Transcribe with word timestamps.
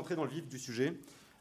rentrer 0.00 0.16
dans 0.16 0.24
le 0.24 0.30
vif 0.30 0.48
du 0.48 0.58
sujet, 0.58 0.98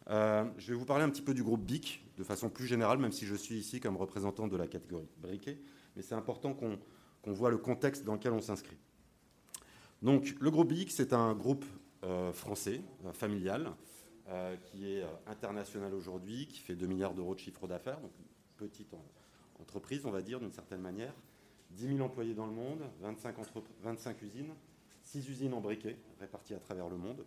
euh, 0.10 0.44
je 0.58 0.74
vais 0.74 0.78
vous 0.78 0.84
parler 0.84 1.06
un 1.06 1.10
petit 1.10 1.22
peu 1.22 1.34
du 1.34 1.44
groupe 1.44 1.64
BIC 1.64 2.04
de 2.18 2.24
façon 2.26 2.50
plus 2.50 2.68
générale, 2.68 2.98
même 2.98 3.14
si 3.14 3.26
je 3.26 3.36
suis 3.36 3.56
ici 3.56 3.80
comme 3.80 3.96
représentant 3.96 4.50
de 4.50 4.58
la 4.58 4.68
catégorie 4.68 5.08
briquet. 5.22 5.58
Mais 5.96 6.02
c'est 6.02 6.14
important 6.14 6.54
qu'on 6.54 7.32
voit 7.32 7.50
le 7.50 7.58
contexte 7.58 8.04
dans 8.04 8.16
lequel 8.16 8.34
on 8.34 8.42
s'inscrit. 8.42 8.76
Donc, 10.02 10.36
le 10.42 10.52
groupe 10.52 10.68
BIC, 10.68 10.92
c'est 10.92 11.14
un 11.14 11.34
groupe 11.36 11.64
euh, 12.04 12.34
français, 12.34 12.82
euh, 13.06 13.14
familial, 13.14 13.72
qui 14.66 14.88
est 14.88 15.04
international 15.26 15.92
aujourd'hui, 15.96 16.46
qui 16.46 16.60
fait 16.60 16.76
2 16.76 16.86
milliards 16.86 17.16
d'euros 17.16 17.34
de 17.34 17.40
chiffre 17.40 17.66
d'affaires, 17.66 18.00
donc 18.00 18.12
une 18.20 18.68
petite 18.68 18.94
entreprise, 19.60 20.06
on 20.06 20.12
va 20.12 20.22
dire, 20.22 20.40
d'une 20.40 20.52
certaine 20.52 20.82
manière. 20.82 21.16
10 21.72 21.96
000 21.96 22.02
employés 22.02 22.36
dans 22.36 22.46
le 22.46 22.52
monde, 22.52 22.84
25, 23.02 23.36
25 23.82 24.22
usines, 24.22 24.54
6 25.02 25.28
usines 25.30 25.54
en 25.56 25.62
briquet 25.62 25.98
réparties 26.20 26.54
à 26.54 26.60
travers 26.60 26.90
le 26.90 26.98
monde. 26.98 27.26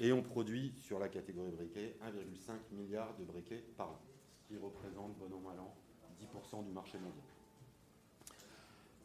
Et 0.00 0.12
on 0.12 0.22
produit 0.22 0.72
sur 0.80 0.98
la 0.98 1.08
catégorie 1.08 1.50
briquet 1.50 1.96
1,5 2.04 2.76
milliard 2.76 3.16
de 3.18 3.24
briquets 3.24 3.64
par 3.76 3.90
an, 3.90 4.00
ce 4.36 4.46
qui 4.46 4.56
représente, 4.56 5.16
bon 5.18 5.36
an, 5.36 5.40
mal 5.40 5.58
an, 5.58 5.74
10% 6.20 6.64
du 6.64 6.70
marché 6.70 6.98
mondial. 6.98 7.24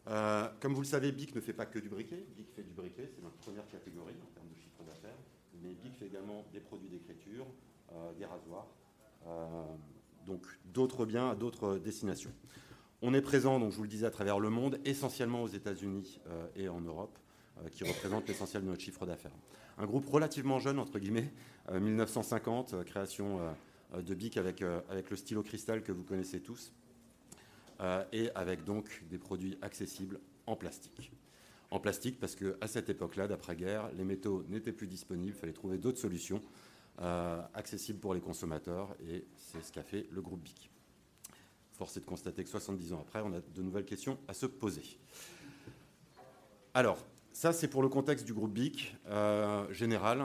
Euh, 0.07 0.49
comme 0.59 0.73
vous 0.73 0.81
le 0.81 0.87
savez, 0.87 1.11
BIC 1.11 1.33
ne 1.35 1.41
fait 1.41 1.53
pas 1.53 1.65
que 1.65 1.79
du 1.79 1.89
briquet. 1.89 2.23
BIC 2.35 2.51
fait 2.51 2.63
du 2.63 2.73
briquet, 2.73 3.09
c'est 3.15 3.23
notre 3.23 3.37
première 3.37 3.67
catégorie 3.69 4.13
en 4.21 4.33
termes 4.35 4.49
de 4.49 4.55
chiffre 4.55 4.83
d'affaires. 4.83 5.17
Mais 5.63 5.73
BIC 5.73 5.95
fait 5.97 6.05
également 6.05 6.45
des 6.53 6.59
produits 6.59 6.89
d'écriture, 6.89 7.47
euh, 7.93 8.13
des 8.13 8.25
rasoirs, 8.25 8.67
euh, 9.25 9.65
donc 10.27 10.45
d'autres 10.65 11.07
biens 11.07 11.31
à 11.31 11.35
d'autres 11.35 11.77
destinations. 11.77 12.33
On 13.01 13.15
est 13.15 13.21
présent, 13.21 13.59
donc 13.59 13.71
je 13.71 13.77
vous 13.77 13.83
le 13.83 13.89
disais, 13.89 14.05
à 14.05 14.11
travers 14.11 14.39
le 14.39 14.51
monde, 14.51 14.79
essentiellement 14.85 15.41
aux 15.41 15.47
États-Unis 15.47 16.21
et 16.55 16.69
en 16.69 16.79
Europe, 16.79 17.17
qui 17.73 17.83
représentent 17.83 18.29
l'essentiel 18.29 18.63
de 18.63 18.69
notre 18.69 18.81
chiffre 18.81 19.05
d'affaires 19.05 19.35
un 19.77 19.85
groupe 19.85 20.07
relativement 20.07 20.59
jeune, 20.59 20.79
entre 20.79 20.99
guillemets, 20.99 21.31
1950, 21.71 22.73
euh, 22.73 22.77
euh, 22.77 22.83
création 22.83 23.39
euh, 23.93 24.01
de 24.01 24.13
BIC 24.13 24.37
avec, 24.37 24.61
avec 24.89 25.09
le 25.09 25.15
stylo 25.15 25.43
cristal 25.43 25.83
que 25.83 25.91
vous 25.91 26.03
connaissez 26.03 26.41
tous, 26.41 26.73
et 28.11 28.31
avec 28.33 28.63
donc 28.63 29.03
des 29.09 29.17
produits 29.17 29.57
accessibles 29.61 30.19
en 30.47 30.55
plastique. 30.55 31.11
En 31.69 31.79
plastique 31.79 32.19
parce 32.19 32.35
qu'à 32.35 32.65
cette 32.65 32.89
époque-là, 32.89 33.27
d'après-guerre, 33.27 33.91
les 33.93 34.03
métaux 34.03 34.45
n'étaient 34.47 34.71
plus 34.71 34.87
disponibles, 34.87 35.35
il 35.35 35.39
fallait 35.39 35.53
trouver 35.53 35.77
d'autres 35.77 35.99
solutions 35.99 36.41
accessibles 37.53 37.99
pour 37.99 38.15
les 38.15 38.21
consommateurs, 38.21 38.95
et 39.07 39.25
c'est 39.35 39.63
ce 39.63 39.71
qu'a 39.71 39.83
fait 39.83 40.07
le 40.11 40.21
groupe 40.21 40.41
BIC. 40.41 40.71
Force 41.73 41.97
est 41.97 41.99
de 41.99 42.05
constater 42.05 42.43
que 42.43 42.49
70 42.49 42.93
ans 42.93 43.01
après, 43.01 43.21
on 43.21 43.33
a 43.33 43.41
de 43.41 43.61
nouvelles 43.61 43.85
questions 43.85 44.17
à 44.27 44.33
se 44.33 44.47
poser. 44.47 44.97
Alors, 46.73 46.97
ça, 47.33 47.51
c'est 47.51 47.67
pour 47.67 47.81
le 47.81 47.89
contexte 47.89 48.25
du 48.25 48.33
groupe 48.33 48.53
BIC 48.53 48.95
euh, 49.07 49.71
général. 49.73 50.23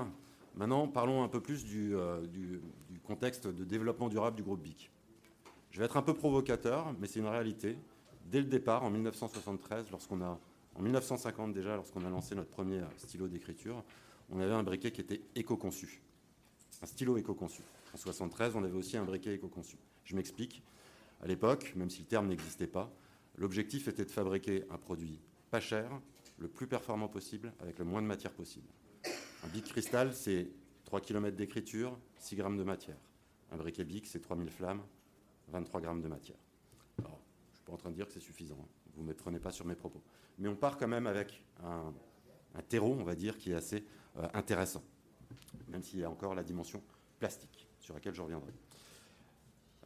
Maintenant, 0.54 0.86
parlons 0.86 1.22
un 1.22 1.28
peu 1.28 1.40
plus 1.40 1.64
euh, 1.74 2.26
du, 2.26 2.60
contexte 3.02 3.46
de 3.46 3.64
développement 3.64 4.10
durable 4.10 4.36
du 4.36 4.42
groupe 4.42 4.62
BIC. 4.62 4.90
Je 5.70 5.78
vais 5.78 5.86
être 5.86 5.96
un 5.96 6.02
peu 6.02 6.12
provocateur, 6.12 6.94
mais 7.00 7.06
c'est 7.06 7.20
une 7.20 7.26
réalité. 7.26 7.78
Dès 8.26 8.40
le 8.40 8.46
départ, 8.46 8.84
en 8.84 8.90
1973, 8.90 9.90
lorsqu'on 9.90 10.20
a, 10.20 10.38
en 10.74 10.82
1950 10.82 11.54
déjà, 11.54 11.76
lorsqu'on 11.76 12.04
a 12.04 12.10
lancé 12.10 12.34
notre 12.34 12.50
premier 12.50 12.82
stylo 12.98 13.26
d'écriture, 13.26 13.82
on 14.30 14.38
avait 14.38 14.52
un 14.52 14.62
briquet 14.62 14.90
qui 14.90 15.00
était 15.00 15.22
éco-conçu, 15.34 16.02
un 16.82 16.86
stylo 16.86 17.16
éco-conçu. 17.16 17.62
En 17.62 17.96
1973, 17.96 18.54
on 18.54 18.64
avait 18.64 18.76
aussi 18.76 18.98
un 18.98 19.04
briquet 19.04 19.34
éco-conçu. 19.34 19.78
Je 20.04 20.14
m'explique. 20.14 20.62
À 21.22 21.26
l'époque, 21.26 21.72
même 21.74 21.88
si 21.88 22.00
le 22.00 22.06
terme 22.06 22.28
n'existait 22.28 22.66
pas, 22.66 22.92
l'objectif 23.36 23.88
était 23.88 24.04
de 24.04 24.10
fabriquer 24.10 24.64
un 24.70 24.76
produit 24.76 25.18
pas 25.50 25.60
cher, 25.60 25.90
le 26.38 26.48
plus 26.48 26.66
performant 26.66 27.08
possible 27.08 27.52
avec 27.60 27.78
le 27.78 27.84
moins 27.84 28.02
de 28.02 28.06
matière 28.06 28.32
possible. 28.32 28.68
Un 29.44 29.48
bic 29.48 29.64
cristal, 29.64 30.12
c'est 30.14 30.48
3 30.84 31.00
km 31.00 31.36
d'écriture, 31.36 31.98
6 32.18 32.36
grammes 32.36 32.56
de 32.56 32.64
matière. 32.64 32.96
Un 33.50 33.56
briquet 33.56 33.84
bic, 33.84 34.06
c'est 34.06 34.20
3000 34.20 34.50
flammes, 34.50 34.82
23 35.48 35.80
grammes 35.80 36.02
de 36.02 36.08
matière. 36.08 36.38
Je 36.98 37.04
ne 37.04 37.08
suis 37.54 37.64
pas 37.64 37.72
en 37.72 37.76
train 37.76 37.90
de 37.90 37.94
dire 37.94 38.06
que 38.06 38.12
c'est 38.12 38.20
suffisant, 38.20 38.58
hein. 38.60 38.68
vous 38.94 39.02
ne 39.02 39.08
me 39.08 39.14
prenez 39.14 39.38
pas 39.38 39.50
sur 39.50 39.64
mes 39.66 39.74
propos. 39.74 40.02
Mais 40.38 40.48
on 40.48 40.56
part 40.56 40.76
quand 40.76 40.88
même 40.88 41.06
avec 41.06 41.42
un, 41.64 41.92
terreau, 42.68 42.96
on 42.98 43.04
va 43.04 43.14
dire, 43.14 43.38
qui 43.38 43.52
est 43.52 43.54
assez 43.54 43.84
euh, 44.16 44.28
intéressant, 44.34 44.82
même 45.68 45.82
s'il 45.82 46.00
y 46.00 46.04
a 46.04 46.10
encore 46.10 46.34
la 46.34 46.42
dimension 46.42 46.82
plastique, 47.18 47.68
sur 47.80 47.94
laquelle 47.94 48.14
je 48.14 48.22
reviendrai. 48.22 48.52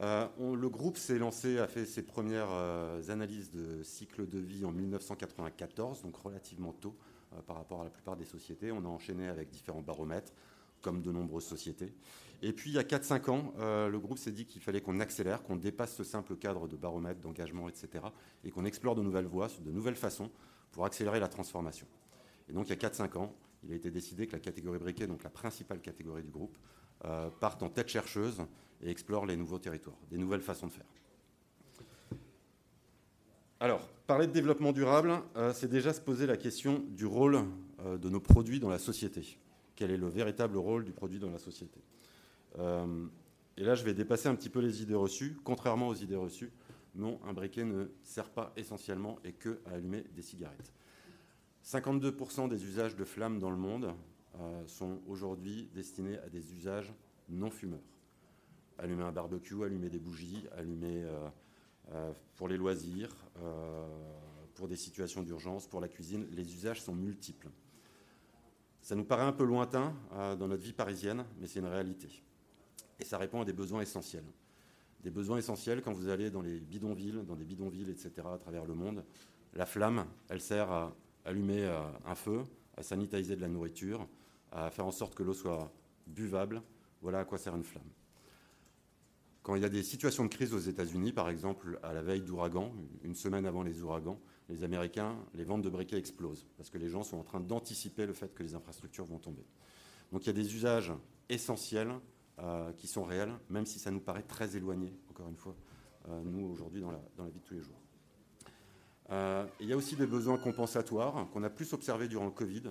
Euh, 0.02 0.26
le 0.38 0.68
groupe 0.68 0.96
s'est 0.96 1.18
lancé, 1.18 1.58
a 1.58 1.68
fait 1.68 1.84
ses 1.84 2.02
premières 2.02 2.50
euh, 2.50 3.00
analyses 3.08 3.50
de 3.52 3.82
cycle 3.84 4.28
de 4.28 4.38
vie 4.38 4.64
en 4.64 4.72
1994, 4.72 6.02
donc 6.02 6.16
relativement 6.16 6.72
tôt 6.72 6.96
euh, 7.32 7.40
par 7.42 7.56
rapport 7.56 7.82
à 7.82 7.84
la 7.84 7.90
plupart 7.90 8.16
des 8.16 8.24
sociétés. 8.24 8.72
On 8.72 8.84
a 8.84 8.88
enchaîné 8.88 9.28
avec 9.28 9.50
différents 9.50 9.82
baromètres, 9.82 10.32
comme 10.80 11.02
de 11.02 11.12
nombreuses 11.12 11.44
sociétés. 11.44 11.94
Et 12.44 12.52
puis, 12.52 12.70
il 12.70 12.74
y 12.74 12.78
a 12.78 12.82
4-5 12.82 13.30
ans, 13.30 13.54
le 13.60 13.96
groupe 14.00 14.18
s'est 14.18 14.32
dit 14.32 14.46
qu'il 14.46 14.60
fallait 14.60 14.80
qu'on 14.80 14.98
accélère, 14.98 15.44
qu'on 15.44 15.54
dépasse 15.54 15.94
ce 15.94 16.02
simple 16.02 16.34
cadre 16.34 16.66
de 16.66 16.74
baromètre, 16.74 17.20
d'engagement, 17.20 17.68
etc., 17.68 18.04
et 18.42 18.50
qu'on 18.50 18.64
explore 18.64 18.96
de 18.96 19.02
nouvelles 19.02 19.26
voies, 19.26 19.46
de 19.64 19.70
nouvelles 19.70 19.94
façons 19.94 20.28
pour 20.72 20.84
accélérer 20.84 21.20
la 21.20 21.28
transformation. 21.28 21.86
Et 22.48 22.52
donc, 22.52 22.68
il 22.68 22.70
y 22.70 22.72
a 22.72 22.88
4-5 22.88 23.16
ans, 23.16 23.32
il 23.62 23.70
a 23.70 23.76
été 23.76 23.92
décidé 23.92 24.26
que 24.26 24.32
la 24.32 24.40
catégorie 24.40 24.80
briquet, 24.80 25.06
donc 25.06 25.22
la 25.22 25.30
principale 25.30 25.80
catégorie 25.80 26.24
du 26.24 26.32
groupe, 26.32 26.58
parte 27.38 27.62
en 27.62 27.68
tête 27.68 27.88
chercheuse 27.88 28.42
et 28.82 28.90
explore 28.90 29.26
les 29.26 29.36
nouveaux 29.36 29.58
territoires, 29.58 29.96
des 30.10 30.18
nouvelles 30.18 30.40
façons 30.40 30.66
de 30.66 30.72
faire. 30.72 30.86
Alors, 33.60 33.88
parler 34.08 34.26
de 34.26 34.32
développement 34.32 34.72
durable, 34.72 35.12
euh, 35.36 35.52
c'est 35.54 35.68
déjà 35.68 35.92
se 35.92 36.00
poser 36.00 36.26
la 36.26 36.36
question 36.36 36.84
du 36.88 37.06
rôle 37.06 37.44
euh, 37.84 37.96
de 37.96 38.08
nos 38.08 38.18
produits 38.18 38.58
dans 38.58 38.70
la 38.70 38.80
société. 38.80 39.38
Quel 39.76 39.92
est 39.92 39.96
le 39.96 40.08
véritable 40.08 40.56
rôle 40.56 40.84
du 40.84 40.92
produit 40.92 41.20
dans 41.20 41.30
la 41.30 41.38
société? 41.38 41.80
Euh, 42.58 43.06
Et 43.56 43.62
là, 43.62 43.76
je 43.76 43.84
vais 43.84 43.94
dépasser 43.94 44.28
un 44.28 44.34
petit 44.34 44.48
peu 44.48 44.58
les 44.58 44.82
idées 44.82 44.96
reçues. 44.96 45.36
Contrairement 45.44 45.88
aux 45.88 45.94
idées 45.94 46.16
reçues, 46.16 46.50
non, 46.96 47.20
un 47.24 47.32
briquet 47.32 47.64
ne 47.64 47.86
sert 48.02 48.30
pas 48.30 48.52
essentiellement 48.56 49.18
et 49.24 49.32
que 49.32 49.60
à 49.66 49.74
allumer 49.74 50.04
des 50.14 50.22
cigarettes. 50.22 50.72
52% 51.64 52.48
des 52.48 52.64
usages 52.64 52.96
de 52.96 53.04
flammes 53.04 53.38
dans 53.38 53.50
le 53.50 53.56
monde 53.56 53.94
sont 54.66 54.98
aujourd'hui 55.06 55.70
destinés 55.72 56.18
à 56.18 56.28
des 56.28 56.52
usages 56.52 56.92
non 57.28 57.50
fumeurs 57.50 57.78
allumer 58.82 59.04
un 59.04 59.12
barbecue, 59.12 59.62
allumer 59.62 59.88
des 59.88 60.00
bougies, 60.00 60.44
allumer 60.56 61.04
euh, 61.04 61.28
euh, 61.92 62.12
pour 62.34 62.48
les 62.48 62.56
loisirs, 62.56 63.14
euh, 63.38 63.86
pour 64.54 64.68
des 64.68 64.76
situations 64.76 65.22
d'urgence, 65.22 65.66
pour 65.66 65.80
la 65.80 65.88
cuisine. 65.88 66.26
Les 66.32 66.52
usages 66.52 66.82
sont 66.82 66.94
multiples. 66.94 67.48
Ça 68.82 68.96
nous 68.96 69.04
paraît 69.04 69.22
un 69.22 69.32
peu 69.32 69.44
lointain 69.44 69.94
dans 70.10 70.48
notre 70.48 70.62
vie 70.62 70.72
parisienne, 70.72 71.24
mais 71.38 71.46
c'est 71.46 71.60
une 71.60 71.66
réalité. 71.66 72.24
Et 72.98 73.04
ça 73.04 73.16
répond 73.16 73.40
à 73.40 73.44
des 73.44 73.52
besoins 73.52 73.80
essentiels. 73.80 74.24
Des 75.04 75.10
besoins 75.10 75.38
essentiels 75.38 75.82
quand 75.82 75.92
vous 75.92 76.08
allez 76.08 76.30
dans 76.30 76.42
les 76.42 76.58
bidonvilles, 76.58 77.22
dans 77.24 77.36
des 77.36 77.44
bidonvilles, 77.44 77.90
etc., 77.90 78.10
à 78.34 78.38
travers 78.38 78.64
le 78.64 78.74
monde. 78.74 79.04
La 79.54 79.66
flamme, 79.66 80.04
elle 80.28 80.40
sert 80.40 80.72
à 80.72 80.96
allumer 81.24 81.64
un 82.04 82.14
feu, 82.16 82.42
à 82.76 82.82
sanitiser 82.82 83.36
de 83.36 83.40
la 83.40 83.48
nourriture, 83.48 84.08
à 84.50 84.68
faire 84.70 84.86
en 84.86 84.90
sorte 84.90 85.14
que 85.14 85.22
l'eau 85.22 85.34
soit 85.34 85.72
buvable. 86.08 86.60
Voilà 87.02 87.20
à 87.20 87.24
quoi 87.24 87.38
sert 87.38 87.54
une 87.54 87.64
flamme. 87.64 87.88
Quand 89.42 89.56
il 89.56 89.62
y 89.62 89.64
a 89.64 89.68
des 89.68 89.82
situations 89.82 90.24
de 90.24 90.28
crise 90.28 90.54
aux 90.54 90.60
États-Unis, 90.60 91.12
par 91.12 91.28
exemple 91.28 91.78
à 91.82 91.92
la 91.92 92.02
veille 92.02 92.22
d'ouragan, 92.22 92.72
une 93.02 93.16
semaine 93.16 93.44
avant 93.44 93.64
les 93.64 93.82
ouragans, 93.82 94.20
les 94.48 94.62
Américains, 94.62 95.16
les 95.34 95.44
ventes 95.44 95.62
de 95.62 95.68
briquets 95.68 95.98
explosent 95.98 96.46
parce 96.56 96.70
que 96.70 96.78
les 96.78 96.88
gens 96.88 97.02
sont 97.02 97.18
en 97.18 97.24
train 97.24 97.40
d'anticiper 97.40 98.06
le 98.06 98.12
fait 98.12 98.32
que 98.34 98.42
les 98.44 98.54
infrastructures 98.54 99.04
vont 99.04 99.18
tomber. 99.18 99.44
Donc 100.12 100.24
il 100.24 100.26
y 100.28 100.30
a 100.30 100.32
des 100.34 100.54
usages 100.54 100.92
essentiels 101.28 101.92
euh, 102.38 102.72
qui 102.74 102.86
sont 102.86 103.04
réels, 103.04 103.32
même 103.50 103.66
si 103.66 103.80
ça 103.80 103.90
nous 103.90 104.00
paraît 104.00 104.22
très 104.22 104.56
éloigné, 104.56 104.94
encore 105.10 105.28
une 105.28 105.36
fois, 105.36 105.56
euh, 106.08 106.22
nous 106.24 106.46
aujourd'hui 106.46 106.80
dans 106.80 106.92
la, 106.92 106.98
vie 106.98 107.40
de 107.40 107.44
tous 107.44 107.54
les 107.54 107.62
jours. 107.62 107.80
Euh, 109.10 109.44
il 109.60 109.66
y 109.66 109.72
a 109.72 109.76
aussi 109.76 109.96
des 109.96 110.06
besoins 110.06 110.38
compensatoires 110.38 111.28
qu'on 111.32 111.42
a 111.42 111.50
plus 111.50 111.72
observés 111.72 112.06
durant 112.06 112.26
le 112.26 112.30
Covid, 112.30 112.70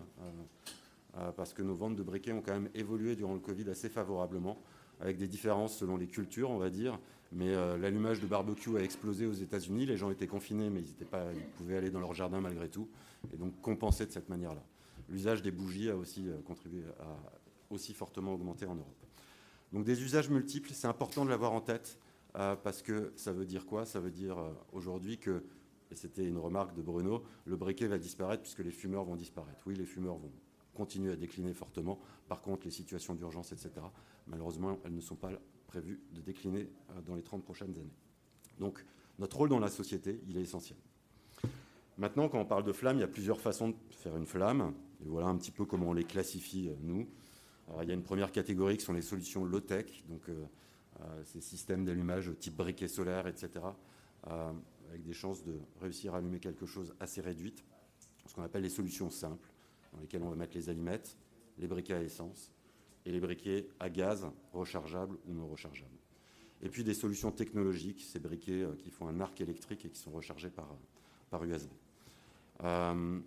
parce 1.35 1.53
que 1.53 1.61
nos 1.61 1.75
ventes 1.75 1.97
de 1.97 2.03
briquets 2.03 2.31
ont 2.31 2.41
quand 2.41 2.53
même 2.53 2.69
évolué 2.73 3.17
durant 3.17 3.33
le 3.33 3.41
Covid 3.41 3.69
assez 3.69 3.89
favorablement 3.89 4.57
avec 5.01 5.17
des 5.17 5.27
différences 5.27 5.77
selon 5.77 5.97
les 5.97 6.07
cultures, 6.07 6.49
on 6.51 6.57
va 6.57 6.69
dire. 6.69 6.99
Mais 7.33 7.53
euh, 7.53 7.77
l'allumage 7.77 8.19
de 8.19 8.27
barbecue 8.27 8.77
a 8.77 8.81
explosé 8.81 9.25
aux 9.25 9.33
États-Unis. 9.33 9.85
Les 9.85 9.97
gens 9.97 10.11
étaient 10.11 10.27
confinés, 10.27 10.69
mais 10.69 10.81
ils, 10.81 11.05
pas, 11.05 11.25
ils 11.33 11.43
pouvaient 11.57 11.77
aller 11.77 11.89
dans 11.89 11.99
leur 11.99 12.13
jardin 12.13 12.41
malgré 12.41 12.69
tout, 12.69 12.87
et 13.33 13.37
donc 13.37 13.59
compenser 13.61 14.05
de 14.05 14.11
cette 14.11 14.29
manière-là. 14.29 14.63
L'usage 15.09 15.41
des 15.41 15.51
bougies 15.51 15.89
a 15.89 15.95
aussi 15.95 16.27
euh, 16.27 16.41
contribué 16.45 16.83
à 16.99 17.07
aussi 17.69 17.93
fortement 17.93 18.33
augmenter 18.33 18.65
en 18.65 18.75
Europe. 18.75 19.05
Donc 19.71 19.85
des 19.85 20.03
usages 20.03 20.29
multiples, 20.29 20.71
c'est 20.73 20.87
important 20.87 21.23
de 21.23 21.29
l'avoir 21.29 21.53
en 21.53 21.61
tête 21.61 21.97
euh, 22.35 22.55
parce 22.57 22.81
que 22.81 23.13
ça 23.15 23.31
veut 23.31 23.45
dire 23.45 23.65
quoi? 23.65 23.85
Ça 23.85 24.01
veut 24.01 24.11
dire 24.11 24.37
aujourd'hui 24.73 25.17
que, 25.17 25.43
et 25.89 25.95
c'était 25.95 26.25
une 26.25 26.37
remarque 26.37 26.75
de 26.75 26.81
Bruno, 26.81 27.23
le 27.45 27.55
briquet 27.55 27.87
va 27.87 27.97
disparaître 27.97 28.43
puisque 28.43 28.59
les 28.59 28.71
fumeurs 28.71 29.05
vont 29.05 29.15
disparaître. 29.15 29.63
Oui, 29.65 29.75
les 29.75 29.85
fumeurs 29.85 30.17
vont 30.17 30.31
continuer 30.73 31.11
à 31.11 31.15
décliner 31.15 31.53
fortement. 31.53 31.99
Par 32.27 32.41
contre, 32.41 32.65
les 32.65 32.71
situations 32.71 33.13
d'urgence, 33.15 33.51
etc., 33.51 33.71
malheureusement, 34.27 34.79
elles 34.85 34.95
ne 34.95 35.01
sont 35.01 35.15
pas 35.15 35.31
prévues 35.67 36.01
de 36.13 36.21
décliner 36.21 36.69
euh, 36.91 37.01
dans 37.01 37.15
les 37.15 37.23
30 37.23 37.43
prochaines 37.43 37.75
années. 37.77 37.95
Donc, 38.59 38.85
notre 39.19 39.37
rôle 39.37 39.49
dans 39.49 39.59
la 39.59 39.69
société, 39.69 40.21
il 40.27 40.37
est 40.37 40.41
essentiel. 40.41 40.77
Maintenant, 41.97 42.29
quand 42.29 42.39
on 42.39 42.45
parle 42.45 42.63
de 42.63 42.71
flamme, 42.71 42.97
il 42.97 43.01
y 43.01 43.03
a 43.03 43.07
plusieurs 43.07 43.39
façons 43.39 43.69
de 43.69 43.75
faire 43.91 44.15
une 44.17 44.25
flamme. 44.25 44.73
Et 45.03 45.07
voilà 45.07 45.27
un 45.27 45.37
petit 45.37 45.51
peu 45.51 45.65
comment 45.65 45.89
on 45.89 45.93
les 45.93 46.03
classifie, 46.03 46.69
euh, 46.69 46.75
nous. 46.81 47.07
il 47.81 47.87
y 47.87 47.91
a 47.91 47.93
une 47.93 48.03
première 48.03 48.31
catégorie 48.31 48.77
qui 48.77 48.85
sont 48.85 48.93
les 48.93 49.01
solutions 49.01 49.45
low-tech, 49.45 50.03
donc 50.09 50.23
ces 51.23 51.41
systèmes 51.41 51.85
d'allumage 51.85 52.31
type 52.37 52.55
briquet 52.57 52.87
solaire, 52.89 53.27
etc., 53.27 53.65
avec 54.23 55.03
des 55.03 55.13
chances 55.13 55.43
de 55.43 55.57
réussir 55.79 56.13
à 56.13 56.17
allumer 56.17 56.39
quelque 56.39 56.65
chose 56.65 56.93
assez 56.99 57.21
réduite, 57.21 57.63
ce 58.27 58.35
qu'on 58.35 58.43
appelle 58.43 58.63
les 58.63 58.69
solutions 58.69 59.09
simples, 59.09 59.50
dans 59.93 59.99
lesquelles 59.99 60.23
on 60.23 60.29
va 60.29 60.35
mettre 60.35 60.55
les 60.55 60.69
allumettes, 60.69 61.17
les 61.57 61.67
briquets 61.67 61.93
à 61.93 62.01
essence 62.01 62.51
et 63.05 63.11
les 63.11 63.19
briquets 63.19 63.67
à 63.79 63.89
gaz 63.89 64.27
rechargeables 64.53 65.17
ou 65.27 65.33
non 65.33 65.47
rechargeables. 65.47 65.89
Et 66.61 66.69
puis 66.69 66.83
des 66.83 66.93
solutions 66.93 67.31
technologiques, 67.31 68.01
ces 68.01 68.19
briquets 68.19 68.65
qui 68.77 68.91
font 68.91 69.07
un 69.07 69.19
arc 69.19 69.41
électrique 69.41 69.85
et 69.85 69.89
qui 69.89 69.99
sont 69.99 70.11
rechargés 70.11 70.51
par, 70.51 71.43
USB. 71.43 71.71
Euh, 72.63 73.19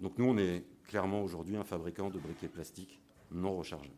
donc 0.00 0.18
nous, 0.18 0.26
on 0.26 0.36
est 0.36 0.64
clairement 0.84 1.22
aujourd'hui 1.22 1.56
un 1.56 1.64
fabricant 1.64 2.10
de 2.10 2.18
briquets 2.18 2.48
plastiques 2.48 3.00
non 3.30 3.56
rechargeables. 3.56 3.94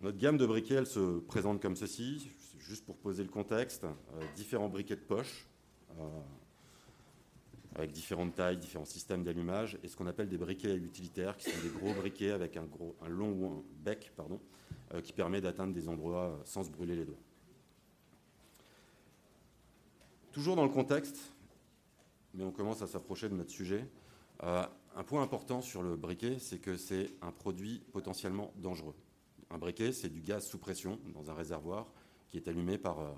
Notre 0.00 0.16
gamme 0.16 0.38
de 0.38 0.46
briquets, 0.46 0.76
elle 0.76 0.86
se 0.86 1.18
présente 1.18 1.60
comme 1.60 1.76
ceci, 1.76 2.30
juste 2.58 2.86
pour 2.86 2.96
poser 2.96 3.22
le 3.22 3.28
contexte, 3.28 3.84
euh, 3.84 4.22
différents 4.34 4.68
briquets 4.68 4.96
de 4.96 5.00
poche, 5.00 5.46
euh, 5.98 6.20
avec 7.74 7.92
différentes 7.92 8.34
tailles, 8.34 8.56
différents 8.56 8.84
systèmes 8.84 9.22
d'allumage, 9.24 9.78
et 9.82 9.88
ce 9.88 9.96
qu'on 9.96 10.06
appelle 10.06 10.28
des 10.28 10.38
briquets 10.38 10.76
utilitaires, 10.76 11.36
qui 11.36 11.50
sont 11.50 11.62
des 11.62 11.70
gros 11.70 11.94
briquets 11.94 12.32
avec 12.32 12.56
un, 12.56 12.64
gros, 12.64 12.96
un 13.02 13.08
long 13.08 13.64
bec 13.84 14.12
pardon, 14.16 14.40
qui 15.04 15.12
permet 15.12 15.40
d'atteindre 15.40 15.72
des 15.72 15.88
endroits 15.88 16.40
sans 16.44 16.64
se 16.64 16.70
brûler 16.70 16.96
les 16.96 17.04
doigts. 17.04 17.20
Toujours 20.32 20.54
dans 20.54 20.64
le 20.64 20.70
contexte, 20.70 21.32
mais 22.34 22.44
on 22.44 22.52
commence 22.52 22.82
à 22.82 22.86
s'approcher 22.86 23.28
de 23.28 23.34
notre 23.34 23.50
sujet. 23.50 23.84
Euh, 24.44 24.64
un 24.94 25.02
point 25.02 25.22
important 25.22 25.60
sur 25.60 25.82
le 25.82 25.96
briquet, 25.96 26.38
c'est 26.38 26.58
que 26.58 26.76
c'est 26.76 27.10
un 27.20 27.32
produit 27.32 27.82
potentiellement 27.92 28.52
dangereux. 28.56 28.94
Un 29.50 29.58
briquet, 29.58 29.92
c'est 29.92 30.08
du 30.08 30.20
gaz 30.20 30.46
sous 30.46 30.58
pression 30.58 31.00
dans 31.12 31.30
un 31.30 31.34
réservoir 31.34 31.92
qui 32.28 32.36
est 32.36 32.46
allumé 32.46 32.78
par, 32.78 33.00
euh, 33.00 33.10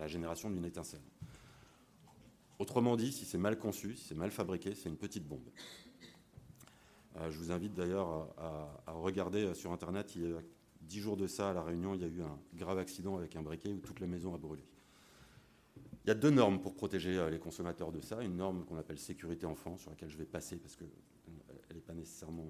la 0.00 0.06
génération 0.06 0.48
d'une 0.48 0.64
étincelle. 0.64 1.02
Autrement 2.58 2.96
dit, 2.96 3.12
si 3.12 3.24
c'est 3.24 3.38
mal 3.38 3.58
conçu, 3.58 3.94
si 3.94 4.04
c'est 4.04 4.14
mal 4.14 4.30
fabriqué, 4.30 4.74
c'est 4.74 4.88
une 4.88 4.96
petite 4.96 5.26
bombe. 5.26 5.48
Euh, 7.16 7.30
je 7.30 7.38
vous 7.38 7.52
invite 7.52 7.74
d'ailleurs 7.74 8.32
à, 8.38 8.82
à, 8.86 8.92
regarder 8.92 9.54
sur 9.54 9.72
Internet, 9.72 10.14
il 10.16 10.22
y 10.22 10.32
a 10.32 10.40
dix 10.82 11.00
jours 11.00 11.16
de 11.16 11.26
ça, 11.26 11.50
à 11.50 11.52
La 11.52 11.62
Réunion, 11.62 11.94
il 11.94 12.00
y 12.00 12.04
a 12.04 12.08
eu 12.08 12.22
un 12.22 12.38
grave 12.54 12.78
accident 12.78 13.16
avec 13.16 13.36
un 13.36 13.42
briquet 13.42 13.72
où 13.72 13.78
toute 13.78 14.00
la 14.00 14.06
maison 14.06 14.34
a 14.34 14.38
brûlé. 14.38 14.64
Il 16.04 16.08
y 16.08 16.10
a 16.10 16.14
deux 16.14 16.30
normes 16.30 16.58
pour 16.60 16.74
protéger 16.74 17.18
euh, 17.18 17.28
les 17.28 17.38
consommateurs 17.38 17.92
de 17.92 18.00
ça. 18.00 18.22
Une 18.22 18.36
norme 18.36 18.64
qu'on 18.64 18.78
appelle 18.78 18.98
sécurité 18.98 19.44
enfant, 19.44 19.76
sur 19.76 19.90
laquelle 19.90 20.08
je 20.08 20.16
vais 20.16 20.24
passer 20.24 20.56
parce 20.56 20.74
qu'elle 20.74 20.88
n'est 21.74 21.82
pas 21.82 21.92
nécessairement 21.92 22.46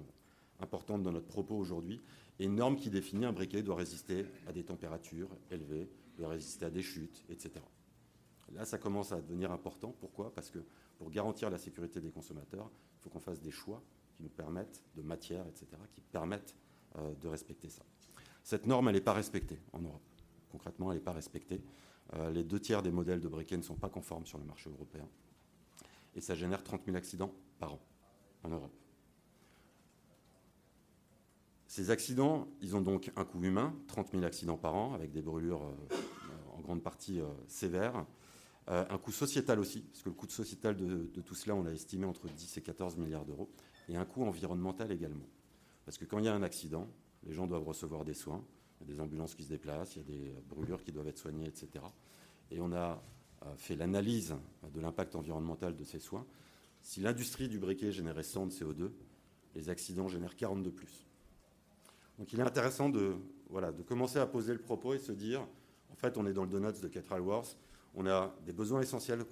importante 0.61 1.03
dans 1.03 1.11
notre 1.11 1.27
propos 1.27 1.55
aujourd'hui. 1.55 1.99
Et 2.39 2.45
une 2.45 2.55
norme 2.55 2.77
qui 2.77 2.89
définit 2.89 3.25
un 3.25 3.33
briquet 3.33 3.61
doit 3.61 3.75
résister 3.75 4.25
à 4.47 4.53
des 4.53 4.63
températures 4.63 5.29
élevées, 5.51 5.89
doit 6.17 6.29
résister 6.29 6.65
à 6.65 6.69
des 6.69 6.81
chutes, 6.81 7.25
etc. 7.29 7.59
Là, 8.53 8.65
ça 8.65 8.77
commence 8.77 9.11
à 9.11 9.21
devenir 9.21 9.51
important. 9.51 9.93
Pourquoi? 9.99 10.33
Parce 10.33 10.49
que 10.49 10.59
pour 10.97 11.11
garantir 11.11 11.49
la 11.49 11.57
sécurité 11.57 12.01
des 12.01 12.11
consommateurs, 12.11 12.69
il 12.97 13.03
faut 13.03 13.09
qu'on 13.09 13.19
fasse 13.19 13.41
des 13.41 13.51
choix 13.51 13.81
qui 14.15 14.23
nous 14.23 14.29
permettent, 14.29 14.83
de 14.95 15.01
matière, 15.01 15.45
etc., 15.47 15.67
qui 15.93 16.01
permettent 16.01 16.55
euh, 16.97 17.13
de 17.15 17.27
respecter 17.27 17.69
ça. 17.69 17.83
Cette 18.43 18.65
norme, 18.65 18.87
elle 18.89 18.95
n'est 18.95 19.01
pas 19.01 19.13
respectée 19.13 19.59
en 19.73 19.79
Europe. 19.79 20.01
Concrètement, 20.51 20.91
elle 20.91 20.97
n'est 20.97 21.03
pas 21.03 21.13
respectée. 21.13 21.63
Euh, 22.15 22.31
les 22.31 22.43
deux 22.43 22.59
tiers 22.59 22.81
des 22.81 22.91
modèles 22.91 23.21
de 23.21 23.27
briquets 23.27 23.57
ne 23.57 23.61
sont 23.61 23.75
pas 23.75 23.89
conformes 23.89 24.25
sur 24.25 24.39
le 24.39 24.45
marché 24.45 24.69
européen. 24.69 25.07
Et 26.15 26.21
ça 26.21 26.33
génère 26.33 26.63
30 26.63 26.85
000 26.85 26.97
accidents 26.97 27.33
par 27.59 27.73
an 27.73 27.79
en 28.43 28.49
Europe. 28.49 28.73
Ces 31.67 31.91
accidents, 31.91 32.47
ils 32.61 32.75
ont 32.75 32.81
donc 32.81 33.11
un 33.15 33.25
coût 33.25 33.43
humain, 33.43 33.75
30 33.87 34.11
000 34.11 34.23
accidents 34.23 34.57
par 34.57 34.73
an, 34.73 34.93
avec 34.95 35.11
des 35.11 35.21
brûlures 35.21 35.63
euh, 35.63 36.55
en 36.57 36.61
grande 36.61 36.81
partie 36.81 37.21
euh, 38.69 38.85
un 38.89 38.97
coût 38.97 39.11
sociétal 39.11 39.59
aussi, 39.59 39.81
parce 39.81 40.03
que 40.03 40.09
le 40.09 40.15
coût 40.15 40.29
sociétal 40.29 40.75
de, 40.75 41.21
tout 41.21 41.35
cela, 41.35 41.55
on 41.55 41.63
l'a 41.63 41.71
estimé 41.71 42.05
entre 42.05 42.27
10 42.27 42.57
et 42.57 42.61
14 42.61 42.97
milliards 42.97 43.25
d'euros. 43.25 43.49
Et 43.87 43.97
un 43.97 44.05
coût 44.05 44.23
environnemental 44.23 44.91
également. 44.91 45.25
Parce 45.85 45.97
que 45.97 46.05
quand 46.05 46.19
il 46.19 46.25
y 46.25 46.27
a 46.27 46.35
un 46.35 46.43
accident, 46.43 46.87
les 47.23 47.33
gens 47.33 47.47
doivent 47.47 47.63
recevoir 47.63 48.05
des 48.05 48.13
soins, 48.13 48.45
il 48.79 48.87
y 48.87 48.91
a 48.91 48.93
des 48.93 49.01
ambulances 49.01 49.33
qui 49.33 49.43
se 49.43 49.49
déplacent, 49.49 49.95
il 49.95 49.99
y 49.99 50.01
a 50.01 50.17
des 50.17 50.33
brûlures 50.47 50.83
qui 50.83 50.91
doivent 50.91 51.07
être 51.07 51.17
soignées, 51.17 51.47
etc. 51.47 51.83
Et 52.51 52.61
on 52.61 52.71
a 52.71 53.01
euh, 53.45 53.55
fait 53.57 53.75
l'analyse 53.75 54.35
de 54.71 54.79
l'impact 54.79 55.15
environnemental 55.15 55.75
de 55.75 55.83
ces 55.83 55.99
soins. 55.99 56.25
Si 56.81 57.01
l'industrie 57.01 57.49
du 57.49 57.57
briquet 57.57 57.91
générait 57.91 58.23
100 58.23 58.45
de 58.47 58.51
CO2, 58.51 58.91
les 59.55 59.69
accidents 59.69 60.07
génèrent 60.07 60.35
40 60.35 60.61
de 60.61 60.69
plus. 60.69 61.07
Donc 62.19 62.31
il 62.33 62.39
est 62.39 62.43
intéressant 62.43 62.89
de, 62.89 63.15
voilà, 63.49 63.71
de 63.71 63.81
commencer 63.81 64.19
à 64.19 64.27
poser 64.27 64.53
le 64.53 64.59
propos 64.59 64.93
et 64.93 64.99
se 64.99 65.11
dire, 65.11 65.41
en 65.91 65.95
fait, 65.95 66.17
on 66.17 66.27
est 66.27 66.33
dans 66.33 66.43
le 66.43 66.49
donuts 66.49 66.79
de 66.81 66.87
Catral 66.87 67.21
Wars, 67.21 67.45
on 67.95 68.05
a 68.05 68.33
des 68.45 68.53
besoins 68.53 68.81
essentiels 68.81 69.25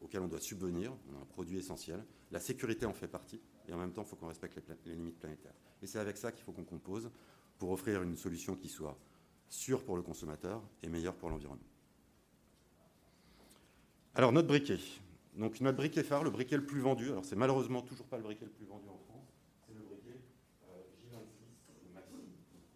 auxquels 0.00 0.20
on 0.20 0.28
doit 0.28 0.40
subvenir, 0.40 0.92
on 1.10 1.18
a 1.18 1.22
un 1.22 1.26
produit 1.26 1.58
essentiel, 1.58 2.04
la 2.30 2.40
sécurité 2.40 2.86
en 2.86 2.92
fait 2.92 3.08
partie, 3.08 3.40
et 3.68 3.72
en 3.72 3.78
même 3.78 3.92
temps, 3.92 4.02
il 4.02 4.08
faut 4.08 4.16
qu'on 4.16 4.28
respecte 4.28 4.56
les, 4.56 4.90
les, 4.90 4.94
limites 4.96 5.18
planétaires. 5.18 5.54
Et 5.82 5.86
c'est 5.86 5.98
avec 5.98 6.16
ça 6.16 6.32
qu'il 6.32 6.44
faut 6.44 6.52
qu'on 6.52 6.64
compose 6.64 7.10
pour 7.58 7.70
offrir 7.70 8.02
une 8.02 8.16
solution 8.16 8.56
qui 8.56 8.68
soit 8.68 8.98
sûre 9.48 9.84
pour 9.84 9.96
le 9.96 10.02
consommateur 10.02 10.62
et 10.82 10.88
meilleure 10.88 11.14
pour 11.14 11.30
l'environnement. 11.30 11.62
Alors, 14.14 14.32
notre 14.32 14.48
briquet. 14.48 14.78
Donc, 15.36 15.60
notre 15.60 15.76
briquet 15.76 16.02
phare, 16.02 16.24
le 16.24 16.30
briquet 16.30 16.56
le 16.56 16.66
plus 16.66 16.80
vendu, 16.80 17.10
alors 17.10 17.24
c'est 17.24 17.36
malheureusement 17.36 17.80
toujours 17.82 18.06
pas 18.06 18.18
le 18.18 18.24
briquet 18.24 18.44
le 18.44 18.50
plus 18.50 18.66
vendu 18.66 18.88
en 18.88 18.98
France, 18.98 19.32
c'est 19.66 19.74
le 19.74 19.80
briquet 19.80 20.20
euh, 20.68 20.82
J26 20.98 21.94
Maxi. 21.94 22.16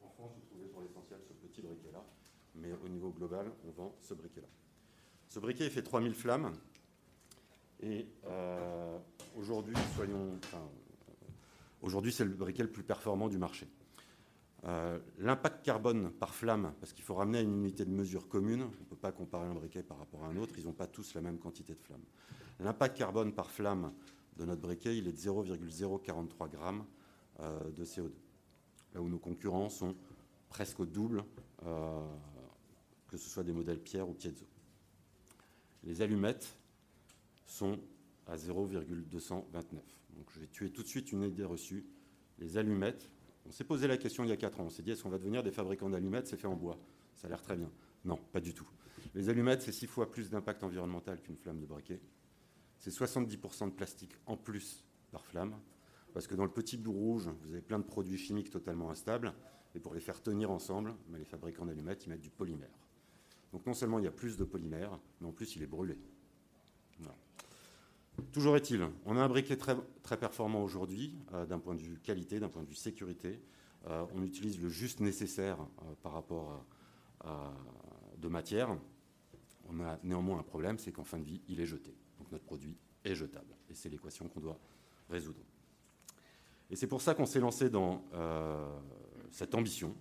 En 0.03 0.09
France, 0.09 0.33
vous 0.35 0.47
trouvez 0.49 0.67
pour 0.69 0.81
l'essentiel 0.81 1.21
ce 1.29 1.35
petit 1.35 1.61
briquet-là, 1.61 2.03
mais 2.55 2.73
au 2.73 2.88
niveau 2.88 3.11
global, 3.11 3.53
on 3.67 3.71
vend 3.73 3.94
ce 4.00 4.15
briquet-là. 4.15 4.49
Ce 5.37 5.41
briquet 5.41 5.69
fait 5.69 5.83
3000 5.83 6.15
flammes, 6.15 6.50
et 7.81 8.06
euh, 8.25 8.99
aujourd'hui, 9.37 9.77
soyons, 9.94 10.41
aujourd'hui, 11.83 12.11
c'est 12.11 12.25
le 12.25 12.31
briquet 12.31 12.62
le 12.62 12.71
plus 12.71 12.83
performant 12.83 13.29
du 13.29 13.37
marché. 13.37 13.69
Euh, 14.65 14.99
l'impact 15.19 15.62
carbone 15.62 16.11
par 16.11 16.35
flamme, 16.35 16.73
parce 16.81 16.94
qu'il 16.94 17.05
faut 17.05 17.17
ramener 17.17 17.37
à 17.37 17.41
une 17.43 17.53
unité 17.53 17.85
de 17.85 17.91
mesure 17.91 18.29
commune, 18.29 18.62
on 18.62 18.69
ne 18.69 18.87
peut 18.87 18.97
pas 18.97 19.12
comparer 19.12 19.47
un 19.47 19.53
briquet 19.53 19.83
par 19.83 19.99
rapport 19.99 20.25
à 20.25 20.29
un 20.29 20.38
autre, 20.38 20.55
ils 20.56 20.65
n'ont 20.65 20.73
pas 20.73 20.87
tous 20.87 21.12
la 21.12 21.21
même 21.21 21.38
quantité 21.38 21.75
de 21.75 21.83
flamme. 21.83 22.05
L'impact 22.61 22.97
carbone 22.97 23.35
par 23.35 23.50
flamme 23.50 23.93
de 24.38 24.47
notre 24.47 24.62
briquet, 24.62 24.97
il 24.97 25.06
est 25.06 25.12
de 25.12 25.19
0,043 25.19 26.49
grammes 26.49 26.87
euh, 27.41 27.61
de 27.73 27.85
CO2, 27.85 28.11
là 28.94 29.03
où 29.03 29.09
nos 29.11 29.19
concurrents 29.19 29.69
sont 29.69 29.97
presque 30.49 30.81
au 30.81 30.87
double, 30.87 31.25
que 31.59 33.19
ce 33.19 33.28
soit 33.28 33.45
des 33.45 33.52
modèles 33.52 33.81
pierre 33.81 34.09
ou 34.09 34.14
piezo. 34.14 34.47
Les 35.87 36.02
allumettes 36.02 36.59
sont 37.47 37.78
à 38.26 38.37
0,229. 38.37 39.83
Donc 40.16 40.26
je 40.35 40.40
vais 40.40 40.49
tuer 40.49 40.71
tout 40.71 40.83
de 40.83 40.88
suite 40.88 41.12
une 41.12 41.23
idée 41.23 41.45
reçue. 41.45 41.87
Les 42.38 42.59
allumettes, 42.59 43.09
on 43.47 43.52
s'est 43.52 43.64
posé 43.64 43.87
la 43.87 43.97
question 43.97 44.25
il 44.25 44.31
y 44.31 44.33
a 44.33 44.37
4 44.37 44.61
ans. 44.61 44.64
On 44.64 44.71
s'est 44.71 44.83
dit, 44.83 44.90
est-ce 44.90 45.05
qu'on 45.05 45.11
va 45.11 45.19
devenir 45.19 45.45
des 45.45 45.52
fabricants 45.52 45.88
d'allumettes? 45.88 46.26
C'est 46.26 46.37
fait 46.37 46.49
en 46.49 46.57
bois. 46.57 46.78
Ça 47.14 47.28
a 47.28 47.31
l'air 47.31 47.40
très 47.40 47.57
bien. 47.57 47.71
Non, 48.05 48.16
pas 48.33 48.40
du 48.40 48.52
tout. 48.52 48.69
Les 49.14 49.28
allumettes, 49.28 49.62
c'est 49.62 49.73
6 49.73 49.87
fois 49.87 50.11
plus 50.11 50.28
d'impact 50.28 50.64
environnemental 50.64 51.21
qu'une 51.23 51.37
flamme 51.37 51.61
de 51.61 51.66
briquet. 51.66 52.00
C'est 52.78 52.90
70% 52.90 53.66
de 53.66 53.75
plastique 53.75 54.12
en 54.26 54.37
plus 54.37 54.85
par 55.12 55.25
flamme. 55.25 55.55
Parce 56.12 56.26
que 56.26 56.35
dans 56.35 56.45
le 56.45 56.50
petit 56.50 56.76
bout 56.76 56.93
rouge, 56.93 57.28
vous 57.43 57.52
avez 57.52 57.62
plein 57.62 57.78
de 57.78 57.85
produits 57.85 58.19
chimiques 58.19 58.50
totalement 58.50 58.90
instables. 58.90 59.33
Et 59.76 59.78
pour 59.78 59.95
les 59.95 60.00
faire 60.00 60.21
tenir 60.21 60.50
ensemble, 60.50 60.97
les 61.16 61.25
fabricants 61.25 61.66
d'allumettes, 61.66 62.07
ils 62.07 62.09
mettent 62.09 62.23
du 62.23 62.31
polymère. 62.31 62.86
Donc 63.53 63.67
non 63.67 63.75
seulement 63.75 63.99
il 63.99 64.05
y 64.05 64.09
a 64.09 64.12
plus 64.12 64.37
de 64.37 64.45
polymère, 64.45 64.99
mais 65.21 65.29
en 65.29 65.33
plus 65.33 65.57
il 65.57 65.62
est 65.62 65.67
brûlé. 65.67 65.99
Toujours 68.33 68.57
est-il, 68.57 68.87
on 69.05 69.17
a 69.17 69.21
un 69.21 69.29
briquet 69.29 69.57
très, 69.57 69.76
très 70.03 70.17
performant 70.17 70.62
aujourd'hui, 70.62 71.15
euh, 71.35 71.45
d'un 71.45 71.59
point 71.59 71.75
de 71.75 71.81
vue 71.81 71.99
qualité, 71.99 72.41
d'un 72.41 72.49
point 72.49 72.62
de 72.62 72.69
vue 72.69 72.75
sécurité. 72.75 73.41
Euh, 73.87 74.07
on 74.15 74.23
utilise 74.23 74.61
le 74.61 74.69
juste 74.69 75.00
nécessaire 75.00 75.59
euh, 75.61 75.95
par 76.03 76.12
rapport 76.12 76.65
à, 77.21 77.53
de 78.17 78.29
matière. 78.29 78.76
On 79.69 79.81
a 79.81 79.99
néanmoins 80.03 80.38
un 80.38 80.43
problème, 80.43 80.79
c'est 80.79 80.93
qu'en 80.93 81.05
fin 81.05 81.19
de 81.19 81.25
vie, 81.25 81.43
il 81.49 81.61
est 81.61 81.67
jeté. 81.67 81.95
Donc 82.19 82.31
notre 82.33 82.45
produit 82.45 82.76
est 83.05 83.15
jetable. 83.15 83.55
Et 83.69 83.75
c'est 83.75 83.91
l'équation 83.91 84.29
qu'on 84.29 84.41
doit 84.41 84.59
résoudre. 85.11 85.41
Et 86.71 86.76
c'est 86.76 86.87
pour 86.87 87.03
ça 87.03 87.15
qu'on 87.15 87.26
s'est 87.26 87.41
lancé 87.41 87.69
dans 87.69 88.03
cette 89.31 89.55
ambition 89.55 89.95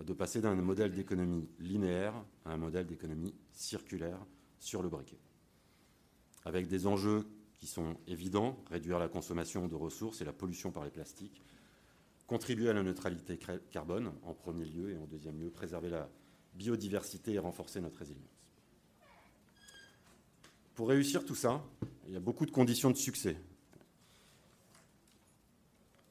de 0.00 0.12
passer 0.12 0.40
d'un 0.40 0.54
modèle 0.54 0.92
d'économie 0.92 1.48
linéaire 1.58 2.14
à 2.44 2.52
un 2.52 2.56
modèle 2.56 2.86
d'économie 2.86 3.34
circulaire 3.52 4.18
sur 4.58 4.82
le 4.82 4.88
briquet. 4.88 5.18
Avec 6.44 6.66
des 6.66 6.86
enjeux 6.86 7.26
qui 7.54 7.66
sont 7.66 7.96
évidents, 8.06 8.58
réduire 8.70 8.98
la 8.98 9.08
consommation 9.08 9.68
de 9.68 9.74
ressources 9.74 10.20
et 10.20 10.24
la 10.24 10.32
pollution 10.32 10.72
par 10.72 10.84
les 10.84 10.90
plastiques, 10.90 11.42
contribuer 12.26 12.70
à 12.70 12.72
la 12.72 12.82
neutralité 12.82 13.38
carbone 13.70 14.12
en 14.22 14.34
premier 14.34 14.64
lieu 14.64 14.90
et 14.90 14.98
en 14.98 15.06
deuxième 15.06 15.38
lieu, 15.38 15.50
préserver 15.50 15.90
la 15.90 16.08
biodiversité 16.54 17.34
et 17.34 17.38
renforcer 17.38 17.80
notre 17.80 17.98
résilience. 17.98 18.26
Pour 20.74 20.88
réussir 20.88 21.24
tout 21.24 21.34
ça, 21.34 21.62
il 22.06 22.14
y 22.14 22.16
a 22.16 22.20
beaucoup 22.20 22.46
de 22.46 22.50
conditions 22.50 22.90
de 22.90 22.96
succès. 22.96 23.36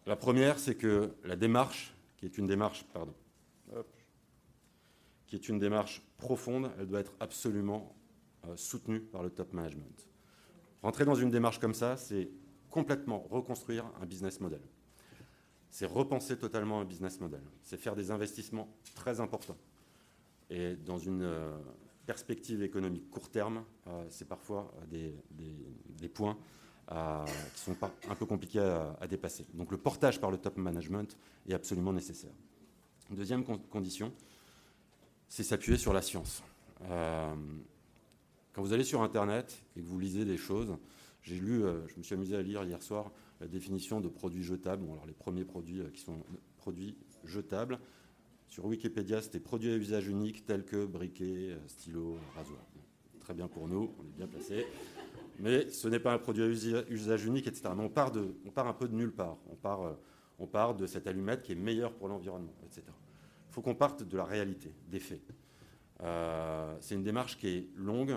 La 0.06 0.16
première, 0.16 0.60
c'est 0.60 0.76
que 0.76 1.14
la 1.24 1.36
démarche, 1.36 1.94
qui 2.18 2.26
est 2.26 2.38
une 2.38 2.48
démarche, 2.48 2.86
pardon, 2.94 3.14
qui 5.32 5.36
est 5.38 5.48
une 5.48 5.60
démarche 5.60 6.02
profonde, 6.18 6.72
elle 6.78 6.88
doit 6.88 7.00
être 7.00 7.14
absolument 7.22 7.96
euh, 8.48 8.58
soutenue 8.58 9.00
par 9.00 9.24
le 9.24 9.30
top 9.30 9.54
management. 9.54 10.10
Rentrer 10.84 11.06
dans 11.06 11.16
une 11.16 11.30
démarche 11.30 11.58
comme 11.58 11.74
ça, 11.74 11.96
c'est 11.96 12.30
complètement 12.70 13.20
reconstruire 13.30 13.86
un 14.02 14.06
business 14.06 14.42
model. 14.42 14.60
C'est 15.70 15.86
repenser 15.86 16.38
totalement 16.38 16.82
un 16.82 16.86
business 16.86 17.22
model. 17.22 17.42
C'est 17.64 17.78
faire 17.78 17.96
des 17.96 18.12
investissements 18.12 18.76
très 18.94 19.22
importants. 19.22 19.58
Et 20.50 20.76
dans 20.76 20.98
une 20.98 21.22
euh, 21.22 21.58
perspective 22.06 22.62
économique 22.62 23.10
court 23.10 23.30
terme, 23.30 23.64
euh, 23.88 24.06
c'est 24.10 24.28
parfois 24.28 24.74
des, 24.90 25.16
points 26.10 26.38
qui 26.90 27.62
sont 27.62 27.78
un 28.10 28.16
peu 28.16 28.26
compliqués 28.26 28.60
à, 28.60 29.08
dépasser. 29.08 29.46
Donc 29.54 29.72
le 29.72 29.78
portage 29.78 30.20
par 30.20 30.30
le 30.30 30.38
top 30.38 30.58
management 30.58 31.18
est 31.48 31.54
absolument 31.54 31.94
nécessaire. 31.94 32.34
Deuxième 33.12 33.44
condition, 33.44 34.14
c'est 35.28 35.44
s'appuyer 35.44 35.78
sur 35.78 35.92
la 35.92 36.02
science. 36.02 36.44
Euh, 36.90 37.36
quand 38.54 38.62
vous 38.62 38.72
allez 38.72 38.86
sur 38.86 39.02
Internet 39.02 39.62
et 39.76 39.82
que 39.82 39.86
vous 39.86 40.00
lisez 40.00 40.24
des 40.24 40.38
choses, 40.38 40.78
j'ai 41.22 41.36
lu, 41.36 41.62
euh, 41.62 41.86
je 41.90 41.98
me 41.98 42.04
suis 42.04 42.16
amusé 42.16 42.38
à 42.38 42.42
lire 42.42 42.64
hier 42.64 42.82
soir 42.82 43.12
la 43.42 43.48
définition 43.48 44.00
de 44.00 44.08
produits 44.08 44.44
jetables. 44.44 44.86
Alors 44.86 45.06
les 45.06 45.14
premiers 45.14 45.44
produits 45.44 45.82
euh, 45.82 45.90
qui 45.90 46.00
sont 46.00 46.24
produits 46.56 46.96
jetables. 47.26 47.80
Sur 48.48 48.66
Wikipédia, 48.66 49.22
c'était 49.22 49.42
produits 49.42 49.72
à 49.72 49.76
usage 49.76 50.08
unique 50.08 50.46
tels 50.46 50.64
que 50.64 50.86
briquet, 50.86 51.58
stylo, 51.68 52.18
rasoir. 52.38 52.62
très 53.20 53.34
bien 53.34 53.50
pour 53.50 53.68
nous, 53.68 53.94
on 54.00 54.04
est 54.04 54.18
bien 54.18 54.28
placé. 54.28 54.66
Mais 55.40 55.70
ce 55.70 55.90
n'est 55.90 56.00
pas 56.00 56.14
un 56.14 56.18
produit 56.18 56.44
à 56.44 56.48
usage 56.90 57.26
unique, 57.26 57.48
etc. 57.48 57.74
Mais 57.76 57.84
on 57.84 57.90
part, 57.90 58.12
de, 58.12 58.36
on 58.46 58.52
part 58.52 58.68
un 58.68 58.74
peu 58.74 58.88
de 58.88 58.96
nulle 58.96 59.12
part. 59.12 59.38
On 59.50 59.56
part, 59.56 59.96
on 60.42 60.48
part 60.48 60.74
de 60.74 60.88
cette 60.88 61.06
allumette 61.06 61.44
qui 61.44 61.52
est 61.52 61.56
meilleure 61.56 61.94
pour 61.94 62.08
l'environnement, 62.08 62.56
etc. 62.66 62.82
Il 63.48 63.54
faut 63.54 63.62
qu'on 63.62 63.76
parte 63.76 64.02
de 64.04 64.18
la 64.18 64.24
réalité, 64.24 64.74
des 64.90 65.00
faits. 65.00 65.22
Euh, 66.02 66.76
c'est 66.80 66.96
une 66.96 67.04
démarche 67.04 67.38
qui 67.38 67.48
est 67.48 67.70
longue. 67.76 68.16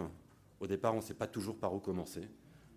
Au 0.58 0.66
départ, 0.66 0.94
on 0.94 0.98
ne 0.98 1.02
sait 1.02 1.14
pas 1.14 1.26
toujours 1.26 1.58
par 1.58 1.74
où 1.74 1.80
commencer. 1.80 2.26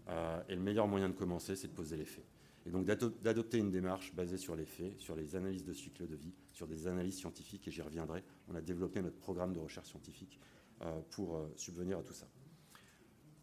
Euh, 0.10 0.42
et 0.50 0.56
le 0.56 0.62
meilleur 0.62 0.86
moyen 0.86 1.08
de 1.08 1.14
commencer, 1.14 1.56
c'est 1.56 1.70
de 1.70 1.74
poser 1.74 1.96
les 1.96 2.06
faits. 2.06 2.26
Et 2.66 2.72
donc 2.72 2.86
d'adopter 2.86 3.60
une 3.60 3.72
démarche 3.72 4.14
basée 4.14 4.36
sur 4.36 4.54
les 4.54 4.66
faits, 4.66 5.00
sur 5.00 5.16
les 5.16 5.38
analyses 5.38 5.64
de 5.64 5.72
cycle 5.72 6.06
de 6.06 6.16
vie, 6.18 6.34
sur 6.52 6.68
des 6.68 6.86
analyses 6.88 7.16
scientifiques, 7.16 7.70
et 7.70 7.72
j'y 7.72 7.82
reviendrai. 7.82 8.26
On 8.50 8.56
a 8.56 8.62
développé 8.62 9.02
notre 9.02 9.18
programme 9.18 9.54
de 9.54 9.60
recherche 9.60 9.88
scientifique 9.88 10.42
euh, 10.82 11.00
pour 11.12 11.48
subvenir 11.56 12.00
à 12.00 12.04
tout 12.04 12.14
ça. 12.14 12.28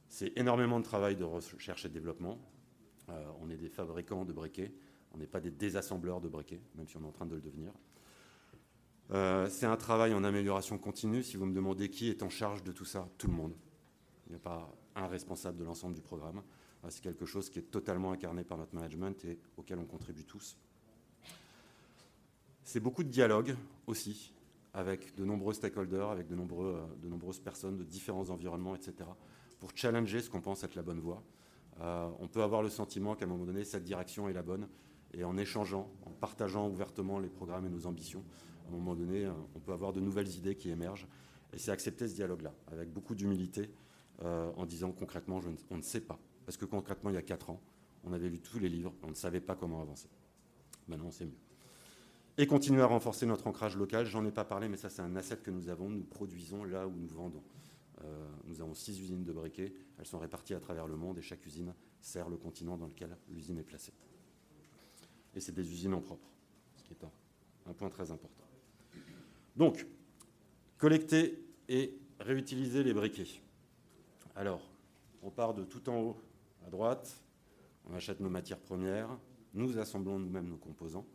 C'est 0.09 0.37
énormément 0.37 0.81
de 0.81 0.85
travail 0.85 1.17
de 1.17 1.25
recherche 1.25 1.87
et 1.87 1.89
de 1.89 1.95
développement. 1.95 2.39
on 3.41 3.49
est 3.49 3.57
des 3.57 3.71
fabricants 3.71 4.27
de 4.27 4.35
briquets, 4.35 4.75
on 5.15 5.19
n'est 5.19 5.27
pas 5.27 5.41
des 5.41 5.51
désassembleurs 5.51 6.21
de 6.21 6.29
briquets, 6.29 6.61
même 6.75 6.89
si 6.89 6.97
on 6.97 7.03
est 7.03 7.07
en 7.07 7.13
train 7.13 7.27
de 7.27 7.35
le 7.35 7.41
devenir. 7.41 7.73
Euh, 9.11 9.49
c'est 9.49 9.67
un 9.67 9.77
travail 9.77 10.15
en 10.15 10.25
amélioration 10.25 10.79
continue. 10.79 11.23
Si 11.23 11.37
vous 11.37 11.47
me 11.47 11.55
demandez 11.55 11.89
qui 11.89 12.09
est 12.09 12.23
en 12.23 12.29
charge 12.29 12.63
de 12.63 12.73
tout 12.73 12.85
ça, 12.85 13.09
tout 13.19 13.29
le 13.29 13.35
monde. 13.35 13.55
Il 14.27 14.31
n'y 14.31 14.37
a 14.37 14.41
pas 14.41 14.75
un 14.97 15.07
responsable 15.07 15.59
de 15.59 15.65
l'ensemble 15.65 15.95
du 15.95 16.01
programme. 16.01 16.43
Euh, 16.85 16.89
c'est 16.91 17.03
quelque 17.03 17.27
chose 17.27 17.51
qui 17.51 17.59
est 17.59 17.71
totalement 17.71 18.13
incarné 18.13 18.45
par 18.45 18.59
notre 18.59 18.75
management 18.75 19.25
et 19.25 19.39
auquel 19.57 19.79
on 19.79 19.85
contribue 19.85 20.25
tous. 20.25 20.57
C'est 22.63 22.81
beaucoup 22.81 23.05
de 23.05 23.11
dialogue 23.11 23.55
aussi 23.87 24.33
avec 24.73 25.15
de 25.15 25.25
nombreux 25.25 25.53
stakeholders, 25.53 26.11
avec 26.11 26.27
de, 26.27 26.35
euh, 26.35 26.87
de 27.03 27.09
nombreuses 27.09 27.39
personnes 27.39 27.77
de 27.77 27.85
différents 27.85 28.31
environnements, 28.31 28.75
etc., 28.75 29.09
pour 29.61 29.71
challenger 29.75 30.21
ce 30.21 30.29
qu'on 30.29 30.41
pense 30.41 30.65
être 30.65 30.75
la 30.75 30.83
bonne 30.83 30.99
voie. 30.99 31.23
on 31.81 32.29
peut 32.29 32.43
avoir 32.43 32.63
le 32.63 32.69
sentiment 32.69 33.15
qu'à 33.15 33.25
un 33.25 33.29
moment 33.29 33.45
donné, 33.45 33.65
cette 33.65 33.85
direction 33.85 34.29
est 34.29 34.33
la 34.33 34.43
bonne, 34.43 34.69
et 35.17 35.25
en 35.25 35.37
échangeant, 35.37 35.91
en 36.05 36.11
partageant 36.11 36.69
ouvertement 36.69 37.19
les 37.19 37.29
programmes 37.29 37.67
et 37.67 37.71
nos 37.71 37.87
ambitions, 37.87 38.25
à 38.67 38.69
un 38.69 38.73
moment 38.73 38.95
donné, 38.95 39.25
euh, 39.25 39.33
on 39.55 39.61
peut 39.61 39.73
avoir 39.73 39.93
de 39.93 40.01
nouvelles 40.01 40.35
idées 40.37 40.57
qui 40.57 40.71
émergent. 40.71 41.07
Et 41.53 41.59
c'est 41.59 41.71
accepter 41.71 42.09
ce 42.09 42.15
dialogue-là, 42.15 42.53
avec 42.73 42.93
beaucoup 42.93 43.15
d'humilité, 43.15 43.71
euh, 44.23 44.51
en 44.57 44.67
disant 44.67 44.93
concrètement, 44.93 45.41
on 45.71 45.77
ne 45.77 45.83
sait 45.83 46.01
pas. 46.01 46.19
Parce 46.47 46.57
que 46.57 46.65
concrètement, 46.65 47.11
il 47.11 47.15
y 47.15 47.19
a 47.19 47.23
quatre 47.23 47.51
ans, 47.51 47.61
on 48.05 48.13
avait 48.13 48.29
lu 48.29 48.41
tous 48.41 48.59
les 48.59 48.69
livres, 48.69 48.93
on 49.03 49.09
ne 49.09 49.15
savait 49.15 49.41
pas 49.41 49.55
comment 49.55 49.81
avancer. 49.81 50.09
Maintenant, 50.89 51.11
c'est 51.11 51.27
mieux. 51.27 51.39
Et 52.37 52.47
continuer 52.47 52.83
à 52.83 52.87
renforcer 52.87 53.27
notre 53.27 53.47
ancrage 53.47 53.77
local. 53.77 54.07
J'en 54.07 54.25
ai 54.25 54.33
pas 54.33 54.45
parlé, 54.45 54.69
mais 54.69 54.77
ça, 54.77 54.91
c'est 54.91 55.03
un 55.03 55.15
asset 55.15 55.37
que 55.37 55.53
nous 55.53 55.69
avons. 55.69 55.89
Nous 55.89 56.03
produisons 56.03 56.65
là 56.65 56.89
où 56.89 56.93
nous 56.93 57.09
vendons. 57.09 57.45
Euh, 58.03 58.29
nous 58.47 58.61
avons 58.61 58.75
six 58.75 59.01
usines 59.01 59.23
de 59.23 59.33
briquets. 59.33 59.73
Elles 59.99 60.07
sont 60.07 60.19
réparties 60.19 60.55
à 60.55 60.61
travers 60.61 60.89
le 60.89 60.97
monde 60.97 61.19
et 61.19 61.23
chaque 61.23 61.47
usine 61.47 61.73
sert 62.01 62.29
le 62.29 62.37
continent 62.37 62.77
dans 62.77 62.87
lequel 62.87 63.17
l'usine 63.29 63.59
est 63.59 63.63
placée. 63.63 63.93
Et 65.35 65.41
c'est 65.41 65.53
des 65.53 65.71
usines 65.71 65.95
en 65.95 66.01
propre, 66.01 66.29
ce 66.77 66.83
qui 66.85 66.93
est 66.93 67.05
un 67.67 67.73
point 67.73 67.89
très 67.89 68.11
important. 68.11 68.45
Donc, 69.57 69.87
collecter 70.79 71.39
et 71.69 71.97
réutiliser 72.21 72.83
les 72.83 72.93
briquets. 72.93 73.41
Alors, 74.37 74.63
on 75.23 75.31
part 75.31 75.55
de 75.55 75.65
tout 75.65 75.89
en 75.89 76.01
haut 76.01 76.17
à 76.67 76.71
droite, 76.71 77.23
on 77.89 77.95
achète 77.95 78.21
nos 78.21 78.31
matières 78.31 78.59
premières, 78.59 79.09
nous 79.55 79.79
assemblons 79.79 80.19
nous-mêmes 80.19 80.49
nos 80.49 80.57
composants, 80.57 81.07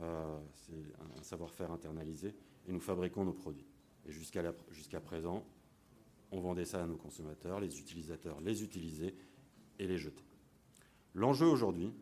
euh, 0.00 0.38
c'est 0.54 1.18
un 1.18 1.22
savoir-faire 1.22 1.70
internalisé, 1.70 2.34
et 2.66 2.72
nous 2.72 2.80
fabriquons 2.80 3.24
nos 3.24 3.32
produits. 3.32 3.66
Et 4.06 4.12
jusqu'à 4.12 5.00
présent, 5.00 5.44
on 6.30 6.40
vendait 6.40 6.64
ça 6.64 6.82
à 6.82 6.86
nos 6.86 6.96
consommateurs, 6.96 7.60
les 7.60 7.78
utilisateurs 7.78 8.40
les 8.40 8.62
utilisaient 8.62 9.14
et 9.78 9.86
les 9.86 9.98
jetaient. 9.98 10.24
L'enjeu 11.14 11.46
aujourd'hui, 11.46 11.92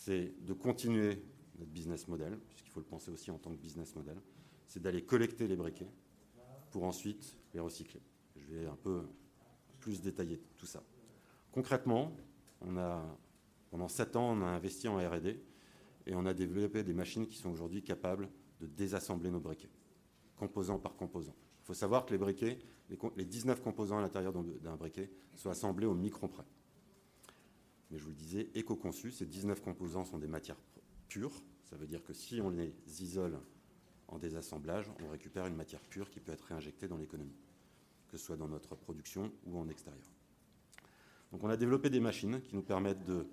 c'est 0.00 0.32
de 0.46 0.54
continuer 0.54 1.22
notre 1.58 1.70
business 1.70 2.08
model, 2.08 2.38
puisqu'il 2.48 2.70
faut 2.70 2.80
le 2.80 2.86
penser 2.86 3.10
aussi 3.10 3.30
en 3.30 3.36
tant 3.36 3.50
que 3.50 3.58
business 3.60 3.94
model, 3.94 4.16
c'est 4.66 4.80
d'aller 4.80 5.04
collecter 5.04 5.46
les 5.46 5.56
briquets 5.56 5.90
pour 6.70 6.84
ensuite 6.84 7.36
les 7.52 7.60
recycler. 7.60 8.00
Je 8.34 8.46
vais 8.46 8.66
un 8.66 8.76
peu 8.76 9.02
plus 9.78 10.00
détailler 10.00 10.40
tout 10.56 10.64
ça. 10.64 10.82
Concrètement, 11.52 12.16
pendant 13.70 13.88
7 13.88 14.16
ans, 14.16 14.32
on 14.32 14.40
a 14.40 14.46
investi 14.46 14.88
en 14.88 14.96
RD 14.96 15.36
et 16.06 16.14
on 16.14 16.24
a 16.24 16.32
développé 16.32 16.82
des 16.82 16.94
machines 16.94 17.26
qui 17.26 17.36
sont 17.36 17.50
aujourd'hui 17.50 17.82
capables 17.82 18.30
de 18.58 18.66
désassembler 18.66 19.30
nos 19.30 19.40
briquets, 19.40 19.70
composant 20.34 20.78
par 20.78 20.96
composant. 20.96 21.34
Il 21.62 21.66
faut 21.66 21.74
savoir 21.74 22.06
que 22.06 22.12
les 22.12 22.18
briquets, 22.18 22.58
les 23.16 23.24
19 23.26 23.60
composants 23.60 23.98
à 23.98 24.00
l'intérieur 24.00 24.32
d'un 24.32 24.76
briquet, 24.76 25.10
sont 25.34 25.50
assemblés 25.50 25.86
au 25.86 25.94
micron 25.94 26.26
près. 26.26 26.46
Mais 27.90 27.98
je 27.98 28.04
vous 28.04 28.10
le 28.10 28.16
disais, 28.16 28.48
éco-conçus, 28.54 29.10
ces 29.10 29.26
19 29.26 29.60
composants 29.60 30.04
sont 30.04 30.18
des 30.18 30.28
matières 30.28 30.58
pures. 31.08 31.42
Ça 31.64 31.76
veut 31.76 31.86
dire 31.86 32.02
que 32.02 32.12
si 32.12 32.40
on 32.40 32.50
les 32.50 32.72
isole 33.02 33.38
en 34.08 34.18
désassemblage, 34.18 34.90
on 35.04 35.08
récupère 35.08 35.46
une 35.46 35.56
matière 35.56 35.80
pure 35.80 36.10
qui 36.10 36.20
peut 36.20 36.32
être 36.32 36.44
réinjectée 36.44 36.88
dans 36.88 36.96
l'économie, 36.96 37.36
que 38.08 38.16
ce 38.16 38.24
soit 38.24 38.36
dans 38.36 38.48
notre 38.48 38.74
production 38.74 39.32
ou 39.46 39.58
en 39.58 39.68
extérieur. 39.68 40.10
Donc 41.32 41.44
on 41.44 41.48
a 41.48 41.56
développé 41.56 41.90
des 41.90 42.00
machines 42.00 42.40
qui 42.40 42.54
nous 42.54 42.62
permettent 42.62 43.04
de 43.04 43.26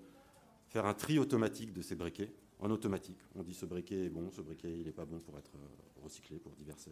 faire 0.68 0.86
un 0.86 0.94
tri 0.94 1.18
automatique 1.18 1.72
de 1.72 1.82
ces 1.82 1.96
briquets 1.96 2.32
en 2.60 2.70
automatique. 2.70 3.18
On 3.34 3.42
dit 3.42 3.54
ce 3.54 3.66
briquet 3.66 4.06
est 4.06 4.08
bon, 4.08 4.30
ce 4.30 4.40
briquet 4.40 4.72
il 4.78 4.84
n'est 4.84 4.92
pas 4.92 5.04
bon 5.04 5.18
pour 5.20 5.36
être 5.38 5.52
euh, 5.56 6.02
recyclé 6.02 6.38
pour 6.38 6.52
diverses, 6.52 6.88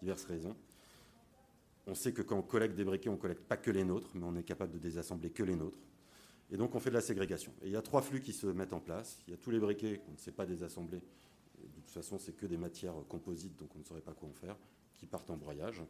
diverses 0.00 0.24
raisons. 0.24 0.56
On 1.86 1.94
sait 1.94 2.12
que 2.12 2.22
quand 2.22 2.36
on 2.36 2.42
collecte 2.42 2.76
des 2.76 2.84
briquets, 2.84 3.08
on 3.08 3.14
ne 3.14 3.18
collecte 3.18 3.44
pas 3.44 3.56
que 3.56 3.70
les 3.70 3.84
nôtres, 3.84 4.10
mais 4.14 4.24
on 4.24 4.36
est 4.36 4.44
capable 4.44 4.72
de 4.72 4.78
désassembler 4.78 5.30
que 5.30 5.42
les 5.42 5.56
nôtres. 5.56 5.78
Et 6.52 6.56
donc 6.56 6.74
on 6.76 6.78
fait 6.78 6.90
de 6.90 6.94
la 6.94 7.00
ségrégation. 7.00 7.52
Et 7.62 7.66
il 7.66 7.72
y 7.72 7.76
a 7.76 7.82
trois 7.82 8.02
flux 8.02 8.20
qui 8.20 8.32
se 8.32 8.46
mettent 8.46 8.74
en 8.74 8.80
place. 8.80 9.18
Il 9.26 9.32
y 9.32 9.34
a 9.34 9.38
tous 9.38 9.50
les 9.50 9.58
briquets 9.58 9.98
qu'on 9.98 10.12
ne 10.12 10.18
sait 10.18 10.32
pas 10.32 10.46
désassembler 10.46 11.02
de 11.68 11.80
toute 11.80 11.90
façon, 11.90 12.18
c'est 12.18 12.32
que 12.32 12.46
des 12.46 12.56
matières 12.56 12.94
composites, 13.08 13.58
donc 13.58 13.74
on 13.74 13.78
ne 13.78 13.84
saurait 13.84 14.00
pas 14.00 14.14
quoi 14.14 14.28
en 14.28 14.32
faire, 14.32 14.56
qui 14.96 15.06
partent 15.06 15.30
en 15.30 15.36
broyage. 15.36 15.82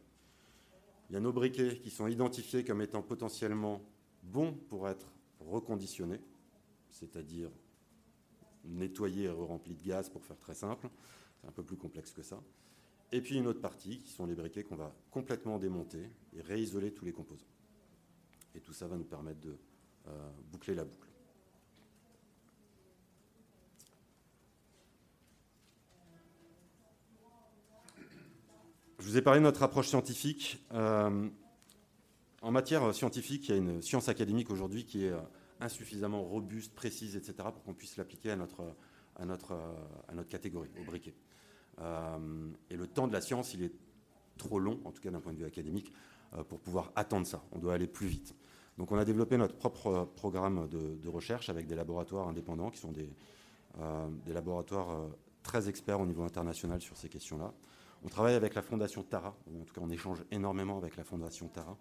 Il 1.09 1.13
y 1.13 1.15
a 1.15 1.19
nos 1.19 1.33
briquets 1.33 1.79
qui 1.79 1.89
sont 1.89 2.07
identifiés 2.07 2.63
comme 2.63 2.81
étant 2.81 3.01
potentiellement 3.01 3.81
bons 4.23 4.53
pour 4.53 4.87
être 4.87 5.11
reconditionnés, 5.39 6.21
c'est-à-dire 6.89 7.49
nettoyés 8.65 9.25
et 9.25 9.29
remplis 9.29 9.75
de 9.75 9.83
gaz 9.83 10.09
pour 10.09 10.23
faire 10.23 10.37
très 10.39 10.53
simple. 10.53 10.89
C'est 11.41 11.47
un 11.47 11.51
peu 11.51 11.63
plus 11.63 11.77
complexe 11.77 12.11
que 12.11 12.23
ça. 12.23 12.41
Et 13.11 13.21
puis 13.21 13.37
une 13.37 13.47
autre 13.47 13.61
partie 13.61 13.99
qui 13.99 14.11
sont 14.11 14.25
les 14.25 14.35
briquets 14.35 14.63
qu'on 14.63 14.75
va 14.75 14.95
complètement 15.11 15.59
démonter 15.59 16.09
et 16.35 16.41
réisoler 16.41 16.93
tous 16.93 17.05
les 17.05 17.11
composants. 17.11 17.45
Et 18.55 18.59
tout 18.59 18.73
ça 18.73 18.87
va 18.87 18.95
nous 18.95 19.03
permettre 19.03 19.41
de 19.41 19.57
boucler 20.51 20.75
la 20.75 20.85
boucle. 20.85 21.03
Je 29.03 29.09
vous 29.09 29.17
ai 29.17 29.21
parlé 29.21 29.41
de 29.41 29.43
notre 29.43 29.63
approche 29.63 29.89
scientifique. 29.89 30.65
Euh, 30.71 31.27
en 32.41 32.51
matière 32.51 32.95
scientifique, 32.95 33.49
il 33.49 33.51
y 33.51 33.53
a 33.53 33.57
une 33.57 33.81
science 33.81 34.07
académique 34.07 34.49
aujourd'hui 34.49 34.85
qui 34.85 35.03
est 35.03 35.11
euh, 35.11 35.19
insuffisamment 35.59 36.23
robuste, 36.23 36.73
précise, 36.73 37.17
etc., 37.17 37.33
pour 37.51 37.61
qu'on 37.63 37.73
puisse 37.73 37.97
l'appliquer 37.97 38.31
à 38.31 38.37
notre, 38.37 38.63
à, 39.17 39.25
notre, 39.25 39.51
euh, 39.51 39.73
à 40.07 40.13
notre 40.13 40.29
catégorie, 40.29 40.69
au 40.79 40.85
briquet. 40.85 41.15
et 42.69 42.77
le 42.77 42.87
temps 42.87 43.09
de 43.09 43.11
la 43.11 43.19
science, 43.19 43.53
il 43.53 43.63
est 43.63 43.73
trop 44.37 44.57
long, 44.57 44.79
en 44.85 44.93
tout 44.93 45.01
cas 45.01 45.11
d'un 45.11 45.19
point 45.19 45.33
de 45.33 45.37
vue 45.37 45.45
académique, 45.45 45.91
pour 46.47 46.61
pouvoir 46.61 46.93
attendre 46.95 47.27
ça. 47.27 47.43
On 47.51 47.59
doit 47.59 47.73
aller 47.73 47.87
plus 47.87 48.07
vite. 48.07 48.33
Donc 48.77 48.91
on 48.91 48.97
a 48.97 49.05
développé 49.05 49.37
notre 49.37 49.55
propre 49.55 50.09
programme 50.15 50.67
de, 50.69 51.07
recherche 51.07 51.49
avec 51.49 51.67
des 51.67 51.75
laboratoires 51.75 52.27
indépendants 52.27 52.71
qui 52.71 52.79
sont 52.79 52.91
des, 52.91 53.09
des 54.25 54.33
laboratoires 54.33 55.09
très 55.43 55.69
experts 55.69 55.99
au 55.99 56.05
niveau 56.05 56.23
international 56.23 56.81
sur 56.81 56.97
ces 56.97 57.09
questions-là. 57.09 57.53
On 58.03 58.09
travaille 58.09 58.33
avec 58.33 58.55
la 58.55 58.61
Fondation 58.61 59.03
Tara, 59.03 59.35
ou 59.47 59.61
en 59.61 59.63
tout 59.63 59.73
cas 59.73 59.81
on 59.81 59.89
échange 59.89 60.23
énormément 60.31 60.77
avec 60.77 60.97
la 60.97 61.03
Fondation 61.03 61.47
Tara, 61.47 61.77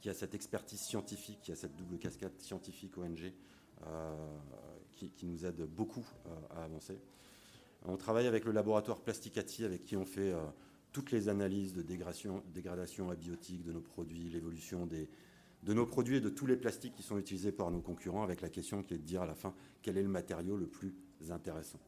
qui 0.00 0.08
a 0.08 0.14
cette 0.14 0.34
expertise 0.34 0.80
scientifique, 0.80 1.40
qui 1.42 1.52
a 1.52 1.56
cette 1.56 1.74
double 1.76 1.98
casquette 1.98 2.40
scientifique 2.40 2.96
ONG, 2.98 3.32
qui, 4.92 5.10
qui, 5.10 5.26
nous 5.26 5.44
aide 5.44 5.62
beaucoup 5.62 6.06
à 6.50 6.64
avancer. 6.64 7.00
On 7.84 7.96
travaille 7.96 8.26
avec 8.26 8.44
le 8.44 8.52
laboratoire 8.52 9.00
Plasticati, 9.00 9.64
avec 9.64 9.84
qui 9.84 9.96
on 9.96 10.04
fait 10.04 10.32
toutes 10.92 11.10
les 11.10 11.28
analyses 11.28 11.72
de 11.72 11.82
dégradation, 11.82 13.10
abiotique 13.10 13.62
de 13.62 13.72
nos 13.72 13.80
produits, 13.80 14.28
l'évolution 14.28 14.86
de 14.86 15.74
nos 15.74 15.86
produits 15.86 16.16
et 16.16 16.20
de 16.20 16.28
tous 16.28 16.46
les 16.46 16.56
plastiques 16.56 16.94
qui 16.94 17.02
sont 17.02 17.18
utilisés 17.18 17.52
par 17.52 17.70
nos 17.70 17.80
concurrents, 17.80 18.22
avec 18.22 18.40
la 18.40 18.50
question 18.50 18.82
qui 18.82 18.94
est 18.94 18.98
de 18.98 19.02
dire 19.02 19.22
à 19.22 19.26
la 19.26 19.34
fin 19.34 19.54
quel 19.80 19.96
est 19.96 20.02
le 20.02 20.08
matériau 20.08 20.56
le 20.56 20.66
plus 20.66 20.94
intéressant? 21.30 21.80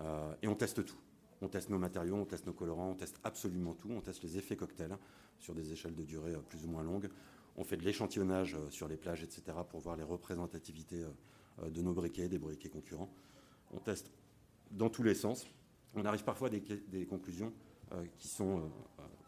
Euh, 0.00 0.34
et 0.42 0.48
on 0.48 0.54
teste 0.54 0.84
tout. 0.84 0.98
On 1.40 1.48
teste 1.48 1.68
nos 1.68 1.78
matériaux, 1.78 2.14
on 2.14 2.24
teste 2.24 2.46
nos 2.46 2.52
colorants, 2.52 2.90
on 2.90 2.94
teste 2.94 3.18
absolument 3.24 3.74
tout. 3.74 3.90
On 3.90 4.00
teste 4.00 4.22
les 4.22 4.38
effets 4.38 4.56
cocktails 4.56 4.96
sur 5.38 5.54
des 5.54 5.72
échelles 5.72 5.94
de 5.94 6.04
durée 6.04 6.34
euh, 6.34 6.40
plus 6.40 6.64
ou 6.64 6.68
moins 6.68 6.82
longues. 6.82 7.10
On 7.56 7.64
fait 7.64 7.76
de 7.76 7.84
l'échantillonnage 7.84 8.54
euh, 8.54 8.70
sur 8.70 8.88
les 8.88 8.96
plages, 8.96 9.22
etc., 9.22 9.42
pour 9.68 9.80
voir 9.80 9.96
les 9.96 10.04
représentativités 10.04 11.04
de 11.64 11.82
nos 11.82 11.92
briquets, 11.92 12.28
des 12.28 12.38
briquets 12.38 12.68
concurrents. 12.68 13.12
On 13.72 13.78
teste 13.78 14.10
dans 14.70 14.90
tous 14.90 15.02
les 15.02 15.14
sens. 15.14 15.46
On 15.94 16.04
arrive 16.04 16.24
parfois 16.24 16.48
à 16.48 16.50
des 16.50 17.06
conclusions 17.06 17.52
qui 18.16 18.28
sont 18.28 18.70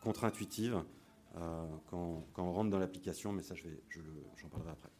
contre-intuitives 0.02 0.82
quand, 1.90 2.26
quand, 2.32 2.44
on 2.44 2.52
rentre 2.52 2.70
dans 2.70 2.78
l'application, 2.78 3.32
mais 3.32 3.42
ça, 3.42 3.54
je 3.54 3.64
vais, 3.64 3.82
j'en 4.37 4.49
parlerai 4.49 4.70
après. 4.70 4.90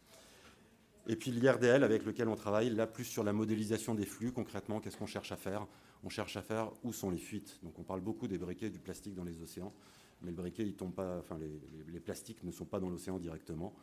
Et 1.09 1.15
puis 1.15 1.31
l'IRDL 1.31 1.83
avec 1.83 2.05
lequel 2.05 2.27
on 2.27 2.35
travaille, 2.35 2.69
là 2.69 2.85
plus 2.85 3.05
sur 3.05 3.23
la 3.23 3.31
modélisation 3.31 3.95
des 3.95 4.05
flux, 4.05 4.33
concrètement, 4.33 4.81
qu'est-ce 4.81 4.97
qu'on 4.97 5.05
cherche 5.05 5.31
à 5.31 5.37
faire? 5.37 5.65
On 6.03 6.09
cherche 6.09 6.35
à 6.35 6.41
faire 6.41 6.71
où 6.83 6.91
sont 6.91 7.09
les 7.09 7.17
fuites. 7.17 7.59
Donc 7.63 7.79
on 7.79 7.83
parle 7.83 8.01
beaucoup 8.01 8.27
des 8.27 8.37
briquets 8.37 8.69
du 8.69 8.79
plastique 8.79 9.15
dans 9.15 9.23
les 9.23 9.41
océans, 9.41 9.73
mais 10.21 10.31
le 10.31 10.35
briquet, 10.35 10.63
il 10.63 10.75
tombe 10.75 10.93
pas, 10.93 11.17
enfin 11.17 11.37
les, 11.37 11.99
plastiques 12.01 12.43
ne 12.43 12.51
sont 12.51 12.65
pas 12.65 12.79
dans 12.81 12.89
l'océan 12.89 13.19
directement. 13.19 13.73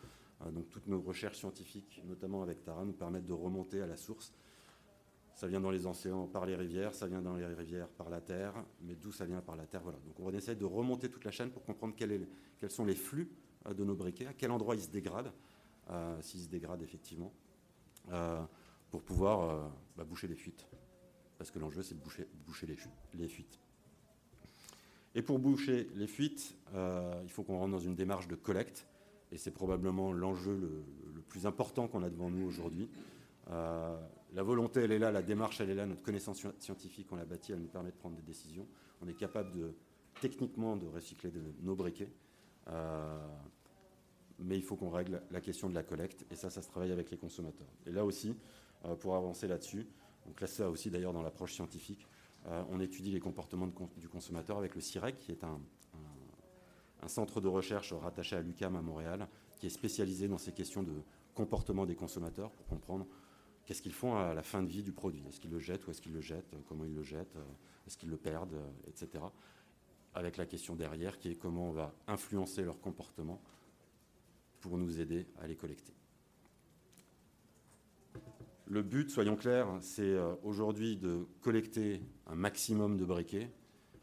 Euh, 0.42 0.50
donc 0.50 0.68
toutes 0.68 0.86
nos 0.86 1.00
recherches 1.00 1.38
scientifiques, 1.38 2.02
notamment 2.04 2.42
avec 2.42 2.62
Tara, 2.62 2.84
nous 2.84 2.92
permettent 2.92 3.26
de 3.26 3.32
remonter 3.32 3.80
à 3.80 3.86
la 3.86 3.96
source. 3.96 4.34
Ça 5.34 5.48
vient 5.48 5.60
dans 5.60 5.70
les 5.70 5.86
océans 5.86 6.26
par 6.26 6.46
les 6.46 6.54
rivières, 6.54 6.94
ça 6.94 7.08
vient 7.08 7.20
dans 7.20 7.34
les 7.34 7.44
rivières 7.44 7.88
par 7.88 8.08
la 8.08 8.20
terre, 8.20 8.54
mais 8.82 8.94
d'où 8.94 9.10
ça 9.10 9.24
vient 9.24 9.40
par 9.40 9.56
la 9.56 9.66
terre, 9.66 9.82
voilà. 9.82 9.98
Donc 10.06 10.20
on 10.20 10.32
essaie 10.32 10.54
de 10.54 10.64
remonter 10.64 11.10
toute 11.10 11.24
la 11.24 11.32
chaîne 11.32 11.50
pour 11.50 11.64
comprendre 11.64 11.94
quels 11.96 12.70
sont 12.70 12.84
les 12.84 12.94
flux 12.94 13.28
euh, 13.66 13.74
de 13.74 13.84
nos 13.84 13.94
briquets, 13.94 14.26
à 14.26 14.32
quel 14.32 14.50
endroit 14.50 14.74
ils 14.74 14.82
se 14.82 14.90
dégradent 14.90 15.32
euh, 15.90 16.20
s'ils 16.22 16.42
se 16.42 16.48
dégradent 16.48 16.82
effectivement, 16.82 17.32
euh, 18.12 18.42
pour 18.90 19.02
pouvoir 19.02 19.70
bah, 19.96 20.04
boucher 20.04 20.28
les 20.28 20.36
fuites. 20.36 20.66
Parce 21.36 21.50
que 21.50 21.58
l'enjeu, 21.58 21.82
c'est 21.82 21.96
de 21.96 22.00
boucher, 22.00 22.66
les, 22.66 23.28
fuites. 23.28 23.58
Et 25.16 25.22
pour 25.22 25.40
boucher 25.40 25.90
les 25.96 26.06
fuites, 26.06 26.56
il 27.24 27.28
faut 27.28 27.42
qu'on 27.42 27.58
rentre 27.58 27.72
dans 27.72 27.80
une 27.80 27.96
démarche 27.96 28.28
de 28.28 28.36
collecte, 28.36 28.86
et 29.32 29.36
c'est 29.36 29.50
probablement 29.50 30.12
l'enjeu 30.12 30.56
le, 30.56 31.20
plus 31.22 31.44
important 31.44 31.88
qu'on 31.88 32.04
a 32.04 32.08
devant 32.08 32.30
nous 32.30 32.46
aujourd'hui. 32.46 32.88
La 34.34 34.42
volonté, 34.42 34.80
elle 34.80 34.92
est 34.92 34.98
là, 34.98 35.10
la 35.10 35.22
démarche, 35.22 35.60
elle 35.60 35.70
est 35.70 35.74
là, 35.74 35.86
notre 35.86 36.02
connaissance 36.02 36.44
scientifique, 36.58 37.06
on 37.10 37.16
l'a 37.16 37.24
bâtie, 37.24 37.52
elle 37.52 37.60
nous 37.60 37.68
permet 37.68 37.90
de 37.90 37.96
prendre 37.96 38.16
des 38.16 38.22
décisions. 38.22 38.66
On 39.00 39.08
est 39.08 39.14
capable 39.14 39.74
techniquement 40.20 40.76
de 40.76 40.86
recycler 40.86 41.32
nos 41.62 41.74
briquets 41.74 42.10
mais 44.38 44.56
il 44.56 44.62
faut 44.62 44.76
qu'on 44.76 44.90
règle 44.90 45.22
la 45.30 45.40
question 45.40 45.68
de 45.68 45.74
la 45.74 45.82
collecte, 45.82 46.24
et 46.30 46.36
ça, 46.36 46.50
ça 46.50 46.62
se 46.62 46.68
travaille 46.68 46.92
avec 46.92 47.10
les 47.10 47.16
consommateurs. 47.16 47.68
Et 47.86 47.92
là 47.92 48.04
aussi, 48.04 48.34
euh, 48.84 48.94
pour 48.94 49.16
avancer 49.16 49.46
là-dessus, 49.48 49.86
donc 50.26 50.40
là, 50.40 50.46
ça 50.46 50.70
aussi 50.70 50.90
d'ailleurs 50.90 51.12
dans 51.12 51.22
l'approche 51.22 51.54
scientifique, 51.54 52.06
euh, 52.46 52.62
on 52.70 52.80
étudie 52.80 53.10
les 53.10 53.20
comportements 53.20 53.68
du 53.96 54.08
consommateur 54.08 54.58
avec 54.58 54.74
le 54.74 54.80
CIREC, 54.80 55.18
qui 55.18 55.32
est 55.32 55.44
un, 55.44 55.60
centre 57.06 57.42
de 57.42 57.48
recherche 57.48 57.92
rattaché 57.92 58.34
à 58.34 58.40
l'UCAM 58.40 58.76
à 58.76 58.80
Montréal, 58.80 59.28
qui 59.58 59.66
est 59.66 59.70
spécialisé 59.70 60.26
dans 60.26 60.38
ces 60.38 60.52
questions 60.52 60.82
de 60.82 61.02
comportement 61.34 61.84
des 61.84 61.94
consommateurs 61.94 62.50
pour 62.50 62.66
comprendre 62.66 63.06
qu'est-ce 63.64 63.82
qu'ils 63.82 63.92
font 63.92 64.16
à 64.16 64.34
la 64.34 64.42
fin 64.42 64.62
de 64.62 64.68
vie 64.68 64.82
du 64.82 64.92
produit? 64.92 65.24
Est-ce 65.28 65.40
qu'ils 65.40 65.50
le 65.50 65.58
jettent 65.58 65.86
ou 65.86 65.90
est-ce 65.90 66.00
qu'ils 66.00 66.12
le 66.12 66.20
jettent? 66.20 66.54
Comment 66.68 66.84
ils 66.84 66.94
le 66.94 67.02
jettent? 67.02 67.36
Est-ce 67.86 67.96
qu'ils 67.96 68.10
le 68.10 68.16
perdent? 68.16 68.60
Etc. 68.86 69.08
Avec 70.14 70.36
la 70.36 70.46
question 70.46 70.76
derrière 70.76 71.18
qui 71.18 71.30
est 71.30 71.34
comment 71.34 71.68
on 71.68 71.72
va 71.72 71.94
influencer 72.06 72.62
leur 72.62 72.80
comportement 72.80 73.42
pour 74.60 74.78
nous 74.78 75.00
aider 75.00 75.26
à 75.40 75.46
les 75.46 75.56
collecter. 75.56 75.92
Le 78.66 78.82
but, 78.82 79.10
soyons 79.10 79.36
clairs, 79.36 79.68
c'est 79.82 80.02
euh, 80.02 80.34
aujourd'hui 80.42 80.96
de 80.96 81.26
collecter 81.42 82.00
un 82.26 82.34
maximum 82.34 82.96
de 82.96 83.04
briquets 83.04 83.50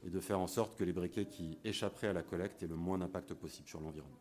et 0.03 0.09
de 0.09 0.19
faire 0.19 0.39
en 0.39 0.45
sorte 0.45 0.77
que 0.77 0.83
les 0.83 0.93
briquets 0.93 1.25
qui 1.25 1.57
échapperaient 1.63 2.09
à 2.09 2.13
la 2.13 2.21
collecte 2.21 2.61
aient 2.61 2.67
le 2.67 2.75
moins 2.75 2.99
d'impact 2.99 3.33
possible 3.33 3.67
sur 3.67 3.81
l'environnement. 3.81 4.19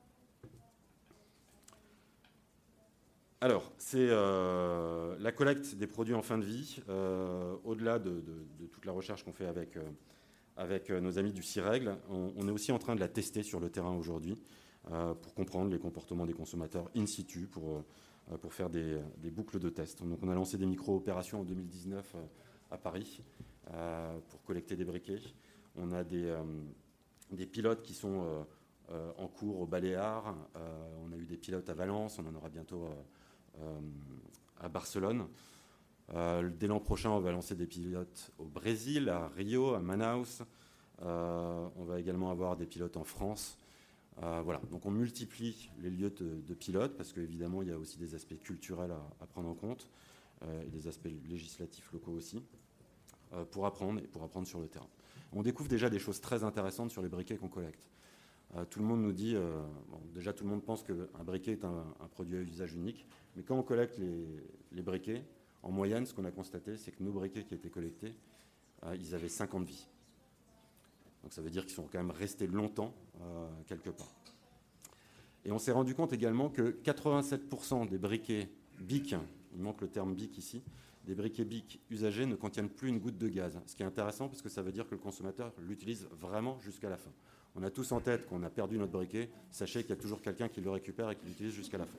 Alors, 3.43 3.73
c'est 3.79 4.09
euh, 4.11 5.17
la 5.19 5.33
collecte 5.33 5.75
des 5.75 5.87
produits 5.87 6.15
en 6.15 6.23
fin 6.23 6.37
de 6.37 6.45
vie, 6.45 6.83
euh, 6.89 7.57
au-delà 7.65 7.99
de, 7.99 8.23
toute 8.71 8.85
la 8.85 8.93
recherche 8.93 9.25
qu'on 9.25 9.33
fait 9.33 9.47
avec, 9.47 9.79
avec 10.57 10.91
nos 10.91 11.19
amis 11.19 11.33
du 11.33 11.43
CIREGL, 11.43 11.97
on, 12.11 12.33
on, 12.37 12.49
est 12.49 12.51
aussi 12.51 12.71
en 12.71 12.79
train 12.79 12.95
de 12.95 13.01
la 13.01 13.09
tester 13.09 13.43
sur 13.43 13.59
le 13.59 13.71
terrain 13.71 13.97
aujourd'hui. 13.97 14.39
Euh, 14.91 15.13
pour 15.13 15.35
comprendre 15.35 15.71
les 15.71 15.79
comportements 15.79 16.25
des 16.25 16.33
consommateurs 16.33 16.91
in 16.97 17.05
situ, 17.05 17.47
pour, 17.47 17.85
euh, 18.33 18.39
pour 18.39 18.55
faire 18.55 18.71
des, 18.71 18.99
boucles 19.31 19.59
de 19.59 19.69
tests. 19.69 20.03
Donc 20.03 20.19
on 20.23 20.29
a 20.31 20.35
lancé 20.35 20.57
des 20.57 20.65
micro-opérations 20.65 21.41
en 21.41 21.45
2019 21.45 22.15
euh, 22.15 22.19
à 22.71 22.79
Paris 22.79 23.23
pour 24.31 24.43
collecter 24.43 24.75
des 24.75 24.85
briquets. 24.85 25.21
On 25.77 25.93
a 25.93 26.03
des, 26.03 26.35
des 27.31 27.47
pilotes 27.47 27.83
qui 27.83 27.95
sont 27.95 28.45
en 29.17 29.29
cours 29.29 29.61
au 29.61 29.67
Baléares. 29.67 30.35
on 31.05 31.13
a 31.13 31.17
eu 31.17 31.25
des 31.25 31.37
pilotes 31.37 31.69
à 31.69 31.75
Valence, 31.75 32.19
on 32.19 32.27
en 32.27 32.35
aura 32.35 32.49
bientôt 32.49 32.89
à 34.59 34.69
Barcelone. 34.69 35.27
dès 36.09 36.67
l'an 36.67 36.81
prochain, 36.81 37.11
on 37.11 37.21
va 37.21 37.33
lancer 37.33 37.55
des 37.55 37.67
pilotes 37.67 38.31
au 38.39 38.45
Brésil, 38.45 39.09
à 39.09 39.29
Rio, 39.29 39.75
à 39.75 39.81
Manaus. 39.81 40.43
on 41.01 41.85
va 41.85 42.01
également 42.01 42.31
avoir 42.31 42.57
des 42.57 42.67
pilotes 42.67 42.97
en 42.97 43.05
France 43.05 43.59
euh, 44.23 44.43
voilà, 44.45 44.61
donc 44.71 44.85
on 44.85 44.91
multiplie 44.91 45.71
les 45.79 45.89
lieux 45.89 46.11
de, 46.11 46.55
pilote 46.55 46.97
parce 46.97 47.13
qu'évidemment 47.13 47.63
il 47.63 47.69
y 47.69 47.73
a 47.73 47.79
aussi 47.79 47.97
des 47.97 48.15
aspects 48.15 48.39
culturels 48.43 48.91
à, 48.91 49.27
prendre 49.27 49.49
en 49.49 49.55
compte 49.55 49.89
euh, 50.43 50.63
et 50.63 50.69
des 50.69 50.89
aspects 50.89 51.09
législatifs 51.27 51.91
locaux 51.93 52.13
aussi 52.13 52.43
euh, 53.33 53.45
pour 53.47 53.65
apprendre 53.65 54.01
et 54.01 54.07
pour 54.07 54.23
apprendre 54.23 54.47
sur 54.47 54.61
le 54.61 54.69
terrain. 54.69 54.89
On 55.33 55.43
découvre 55.43 55.69
déjà 55.69 55.89
des 55.89 55.99
choses 55.99 56.21
très 56.21 56.45
intéressantes 56.45 56.91
sur 56.91 57.03
les 57.03 57.09
briquets 57.09 57.37
qu'on 57.37 57.49
collecte. 57.49 57.89
Tout 58.71 58.81
le 58.81 58.85
monde 58.85 59.03
nous 59.03 59.13
dit, 59.13 59.37
déjà 60.15 60.33
tout 60.33 60.45
le 60.45 60.51
monde 60.51 60.65
pense 60.65 60.83
qu'un 60.83 61.25
briquet 61.25 61.53
est 61.53 61.65
un, 61.65 61.85
produit 62.11 62.37
à 62.37 62.41
usage 62.41 62.75
unique, 62.75 63.07
mais 63.37 63.43
quand 63.43 63.57
on 63.57 63.63
collecte 63.63 63.99
les, 64.73 64.83
briquets, 64.83 65.25
en 65.63 65.71
moyenne, 65.71 66.07
ce 66.07 66.15
qu'on 66.15 66.25
a 66.25 66.31
constaté, 66.31 66.77
c'est 66.77 66.91
que 66.91 67.03
nos 67.03 67.13
briquets 67.13 67.45
qui 67.45 67.55
étaient 67.55 67.71
collectés, 67.71 68.13
ils 68.99 69.15
avaient 69.15 69.29
5 69.29 69.55
ans 69.55 69.61
de 69.61 69.67
vie. 69.67 69.87
Donc 71.23 71.33
ça 71.33 71.43
veut 71.43 71.51
dire 71.51 71.65
qu'ils 71.65 71.75
sont 71.75 71.89
quand 71.91 71.99
même 71.99 72.11
restés 72.11 72.47
longtemps 72.47 72.95
euh, 73.21 73.49
quelque 73.67 73.91
part. 73.91 74.13
Et 75.45 75.53
on 75.53 75.59
s'est 75.59 75.73
rendu 75.73 75.95
compte 75.95 76.13
également 76.13 76.51
que 76.51 76.79
87% 76.83 77.89
des 77.89 77.99
briquets 77.99 78.51
BIC, 78.81 79.15
il 79.55 79.61
manque 79.61 79.81
le 79.81 79.89
terme 79.89 80.15
BIC 80.15 80.39
ici, 80.39 80.63
des 81.05 81.15
briquets 81.15 81.45
BIC 81.45 81.81
usagés 81.91 82.27
ne 82.27 82.35
contiennent 82.35 82.69
plus 82.69 82.89
une 82.89 82.99
goutte 82.99 83.19
de 83.19 83.29
gaz. 83.29 83.59
Ce 83.67 83.75
qui 83.75 83.83
est 83.83 83.87
intéressant 83.87 84.29
parce 84.29 84.43
que 84.43 84.49
ça 84.49 84.63
veut 84.63 84.73
dire 84.73 84.87
que 84.87 84.95
le 84.95 85.01
consommateur 85.01 85.53
l'utilise 85.59 86.07
vraiment 86.13 86.59
jusqu'à 86.61 86.91
la 86.91 86.99
fin. 86.99 87.11
On 87.57 87.63
a 87.63 87.71
tous 87.71 87.93
en 87.93 88.01
tête 88.01 88.27
qu'on 88.29 88.43
a 88.43 88.51
perdu 88.51 88.79
notre 88.79 88.93
briquet. 88.93 89.31
Sachez 89.51 89.83
qu'il 89.83 89.91
y 89.91 89.99
a 89.99 90.01
toujours 90.01 90.23
quelqu'un 90.23 90.49
qui 90.49 90.61
le 90.61 90.71
récupère 90.71 91.11
et 91.11 91.17
qui 91.17 91.27
l'utilise 91.27 91.53
jusqu'à 91.53 91.79
la 91.79 91.87
fin 91.87 91.99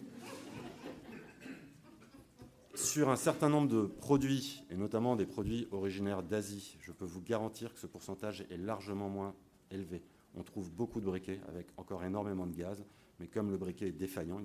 sur 2.82 3.10
un 3.10 3.16
certain 3.16 3.50
nombre 3.50 3.68
de 3.68 3.86
produits, 3.86 4.64
et 4.70 4.76
notamment 4.76 5.16
des 5.16 5.26
produits 5.26 5.68
originaires 5.72 6.24
d'Asie, 6.24 6.78
je 6.82 6.92
peux 6.92 7.06
vous 7.06 7.22
garantir 7.22 7.74
que 7.74 7.80
ce 7.80 7.88
pourcentage 7.88 8.42
est 8.50 8.58
largement 8.58 9.10
moins 9.10 9.36
élevé. 9.70 10.04
On 10.36 10.44
trouve 10.44 10.72
beaucoup 10.72 11.00
de 11.00 11.06
briquets 11.06 11.40
avec 11.48 11.68
encore 11.78 12.04
énormément 12.04 12.48
de 12.48 12.56
gaz, 12.56 12.84
mais 13.20 13.28
comme 13.28 13.52
le 13.52 13.58
briquet 13.58 13.90
est 13.90 13.94
défaillant, 13.94 14.42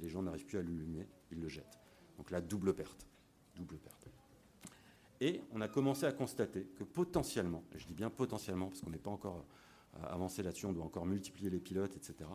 les 0.00 0.08
gens 0.08 0.22
n'arrivent 0.22 0.44
plus 0.44 0.58
à 0.58 0.62
l'allumer, 0.62 1.06
ils 1.32 1.40
le 1.40 1.48
jettent. 1.48 1.78
Donc 2.18 2.30
la 2.30 2.40
double 2.40 2.74
perte. 2.74 3.06
Double 3.56 3.78
perte. 3.78 4.08
Et 5.20 5.40
on 5.52 5.60
a 5.60 5.68
commencé 5.68 6.04
à 6.04 6.12
constater 6.12 6.68
que 6.76 6.84
potentiellement, 6.84 7.64
et 7.74 7.78
je 7.78 7.86
dis 7.86 7.94
bien 7.94 8.10
potentiellement 8.10 8.68
parce 8.68 8.80
qu'on 8.80 8.90
n'est 8.90 8.98
pas 8.98 9.10
encore 9.10 9.44
avancé 10.04 10.42
là-dessus, 10.42 10.66
on 10.66 10.72
doit 10.72 10.84
encore 10.84 11.06
multiplier 11.06 11.50
les 11.50 11.60
pilotes, 11.60 11.96
etc. 11.96 12.28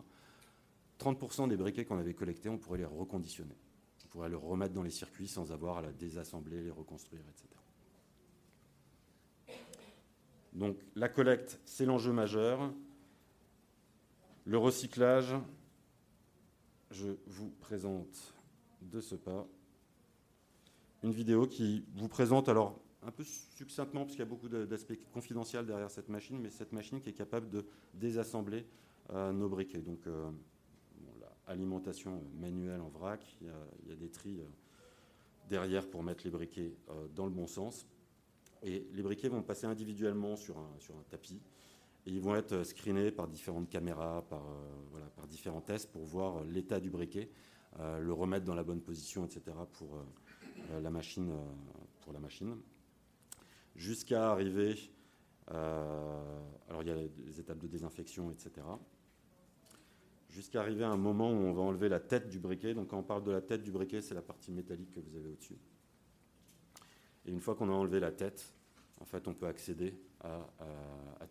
30% 1.00 1.50
des 1.50 1.58
briquets 1.58 1.86
qu'on 1.86 1.98
avait 1.98 2.14
collectés, 2.14 2.50
on 2.50 2.58
pourrait 2.58 2.80
les 2.80 2.86
reconditionner 2.86 3.56
pourrait 4.14 4.30
le 4.30 4.38
remettre 4.38 4.76
dans 4.76 4.84
les 4.84 4.92
circuits 4.92 5.28
sans 5.28 5.52
avoir 5.52 5.78
à 5.78 5.82
la 5.82 5.92
désassembler, 5.92 6.62
les 6.62 6.70
reconstruire, 6.70 7.24
etc. 7.32 7.50
Donc 10.54 10.78
la 10.94 11.10
collecte, 11.10 11.60
c'est 11.66 11.86
l'enjeu 11.86 12.14
majeur. 12.14 12.72
Le 14.46 14.58
recyclage, 14.60 15.34
je 16.92 17.08
vous 17.26 17.50
présente 17.60 18.36
de 18.84 19.02
ce 19.02 19.16
pas 19.16 19.48
une 21.02 21.12
vidéo 21.12 21.48
qui 21.48 21.84
vous 21.96 22.08
présente 22.08 22.50
alors 22.50 22.80
un 23.06 23.12
peu 23.12 23.24
succinctement, 23.24 24.02
parce 24.02 24.12
qu'il 24.12 24.20
y 24.20 24.28
a 24.28 24.30
beaucoup 24.30 24.50
d'aspects 24.50 24.98
confidentiels 25.12 25.66
derrière 25.66 25.92
cette 25.92 26.10
machine, 26.10 26.40
mais 26.40 26.50
cette 26.50 26.72
machine 26.72 27.00
qui 27.02 27.10
est 27.10 27.14
capable 27.14 27.50
de 27.50 27.66
désassembler 27.94 28.66
nos 29.12 29.50
briquets. 29.50 29.82
Donc, 29.82 30.08
alimentation 31.48 32.24
manuelle 32.40 32.82
en 32.82 32.90
vrac, 32.90 33.38
il 33.42 33.48
y 33.90 33.92
a, 33.92 33.96
des 33.96 34.10
tris 34.10 34.42
derrière 35.50 35.90
pour 35.90 36.04
mettre 36.04 36.24
les 36.24 36.32
briquets 36.32 36.76
dans 37.16 37.26
le 37.26 37.32
bon 37.32 37.48
sens. 37.48 37.88
Et 38.64 38.88
les 38.94 39.04
briquets 39.04 39.28
vont 39.28 39.44
passer 39.44 39.68
individuellement 39.68 40.36
sur 40.36 40.58
un, 40.58 41.04
tapis. 41.10 41.42
Et 42.06 42.12
ils 42.12 42.22
vont 42.22 42.36
être 42.36 42.64
screenés 42.64 43.12
par 43.12 43.28
différentes 43.28 43.70
caméras, 43.70 44.26
par, 44.30 44.44
différents 45.28 45.62
tests 45.62 45.92
pour 45.92 46.04
voir 46.04 46.44
l'état 46.44 46.80
du 46.80 46.90
briquet, 46.90 47.30
le 47.80 48.14
remettre 48.14 48.46
dans 48.46 48.56
la 48.56 48.64
bonne 48.64 48.82
position, 48.82 49.26
etc. 49.26 49.42
pour 49.74 49.98
la 50.82 50.90
machine 50.90 51.32
jusqu'à 53.76 54.32
arriver. 54.32 54.76
alors 55.48 56.82
il 56.82 56.88
y 56.88 56.92
a 56.92 56.96
des 56.96 57.40
étapes 57.40 57.60
de 57.60 57.68
désinfection, 57.68 58.32
etc 58.32 58.62
jusqu'à 60.34 60.62
arriver 60.62 60.84
à 60.84 60.90
un 60.90 60.98
moment 60.98 61.32
où 61.32 61.36
on 61.36 61.54
va 61.54 61.62
enlever 61.62 61.90
la 61.90 62.00
tête 62.00 62.28
du 62.28 62.40
briquet. 62.40 62.74
Donc 62.74 62.90
quand 62.90 62.98
on 62.98 63.04
parle 63.04 63.24
de 63.24 63.32
la 63.32 63.42
tête 63.42 63.62
du 63.62 63.72
briquet, 63.72 64.02
c'est 64.02 64.16
la 64.16 64.22
partie 64.22 64.52
métallique 64.52 64.92
que 64.92 65.00
vous 65.00 65.16
avez 65.16 65.30
au-dessus. 65.30 65.58
Et 67.26 67.32
une 67.32 67.40
fois 67.40 67.56
qu'on 67.56 67.70
a 67.70 67.74
enlevé 67.74 68.00
la 68.00 68.12
tête, 68.12 68.54
en 69.00 69.06
fait, 69.06 69.28
on 69.28 69.34
peut 69.34 69.48
accéder 69.48 69.96
à, 70.22 70.48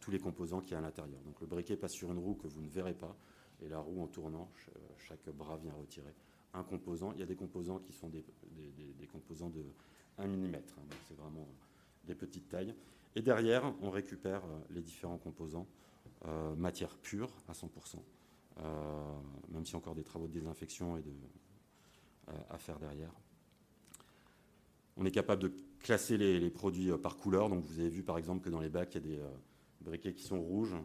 tous 0.00 0.10
les 0.10 0.18
composants 0.18 0.60
qu'il 0.60 0.72
y 0.72 0.74
a 0.74 0.78
à 0.78 0.80
l'intérieur. 0.80 1.20
Donc 1.22 1.40
le 1.40 1.46
briquet 1.46 1.76
passe 1.76 1.92
sur 1.92 2.10
une 2.10 2.18
roue 2.18 2.34
que 2.34 2.46
vous 2.46 2.60
ne 2.60 2.68
verrez 2.68 2.94
pas, 2.94 3.16
et 3.60 3.68
la 3.68 3.78
roue 3.78 4.02
en 4.02 4.08
tournant, 4.08 4.50
chaque 4.98 5.28
bras 5.30 5.56
vient 5.56 5.72
retirer 5.74 6.14
un 6.54 6.64
composant. 6.64 7.12
Il 7.12 7.20
y 7.20 7.22
a 7.22 7.26
des 7.26 7.36
composants 7.36 7.78
qui 7.78 7.92
sont 7.92 8.08
des, 8.08 8.24
composants 9.10 9.50
de 9.50 9.64
1 10.18 10.26
mm, 10.26 10.54
hein. 10.54 10.60
c'est 11.06 11.16
vraiment 11.16 11.46
des 12.04 12.14
petites 12.14 12.48
tailles. 12.48 12.74
Et 13.14 13.22
derrière, 13.22 13.74
on 13.82 13.90
récupère 13.90 14.44
euh, 14.44 14.58
les 14.70 14.82
différents 14.82 15.18
composants, 15.18 15.66
euh, 16.26 16.54
matière 16.54 16.96
pure 16.98 17.30
à 17.48 17.52
100%. 17.52 17.96
Euh, 18.58 19.20
même 19.48 19.64
a 19.72 19.76
encore 19.76 19.94
des 19.96 20.04
travaux 20.04 20.28
de 20.28 20.32
désinfection 20.32 20.96
et 20.96 21.02
euh, 22.28 22.32
à 22.48 22.58
faire 22.58 22.78
derrière. 22.78 23.10
On 24.96 25.04
est 25.04 25.10
capable 25.10 25.42
de 25.42 25.52
classer 25.80 26.16
les, 26.16 26.50
produits 26.50 26.92
par 26.98 27.16
couleur. 27.16 27.48
Donc 27.48 27.64
vous 27.64 27.80
avez 27.80 27.88
vu 27.88 28.04
par 28.04 28.18
exemple 28.18 28.44
que 28.44 28.50
dans 28.50 28.60
les 28.60 28.68
bacs, 28.68 28.94
il 28.94 29.10
y 29.10 29.14
a 29.14 29.16
des 29.16 29.22
briquets 29.80 30.12
qui 30.12 30.22
sont 30.22 30.40
rouges 30.40 30.76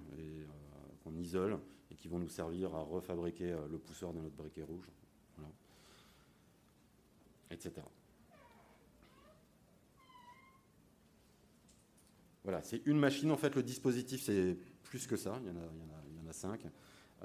qu'on 1.04 1.16
isole 1.18 1.60
et 1.92 1.96
qui 1.96 2.08
vont 2.08 2.18
nous 2.18 2.30
servir 2.30 2.74
à 2.74 2.82
refabriquer 2.82 3.56
le 3.70 3.78
pousseur 3.78 4.14
de 4.14 4.20
notre 4.20 4.36
briquet 4.36 4.64
rouge. 4.64 4.90
Etc. 7.52 7.82
Voilà, 12.48 12.62
c'est 12.64 12.82
une 12.86 12.98
machine. 12.98 13.30
En 13.30 13.36
fait, 13.36 13.54
le 13.56 13.62
dispositif, 13.62 14.22
c'est 14.24 14.58
plus 14.84 15.06
que 15.06 15.18
ça. 15.18 15.38
Il 15.44 15.50
y 15.50 15.52
en 15.52 16.30
a, 16.30 16.32
cinq. 16.32 16.62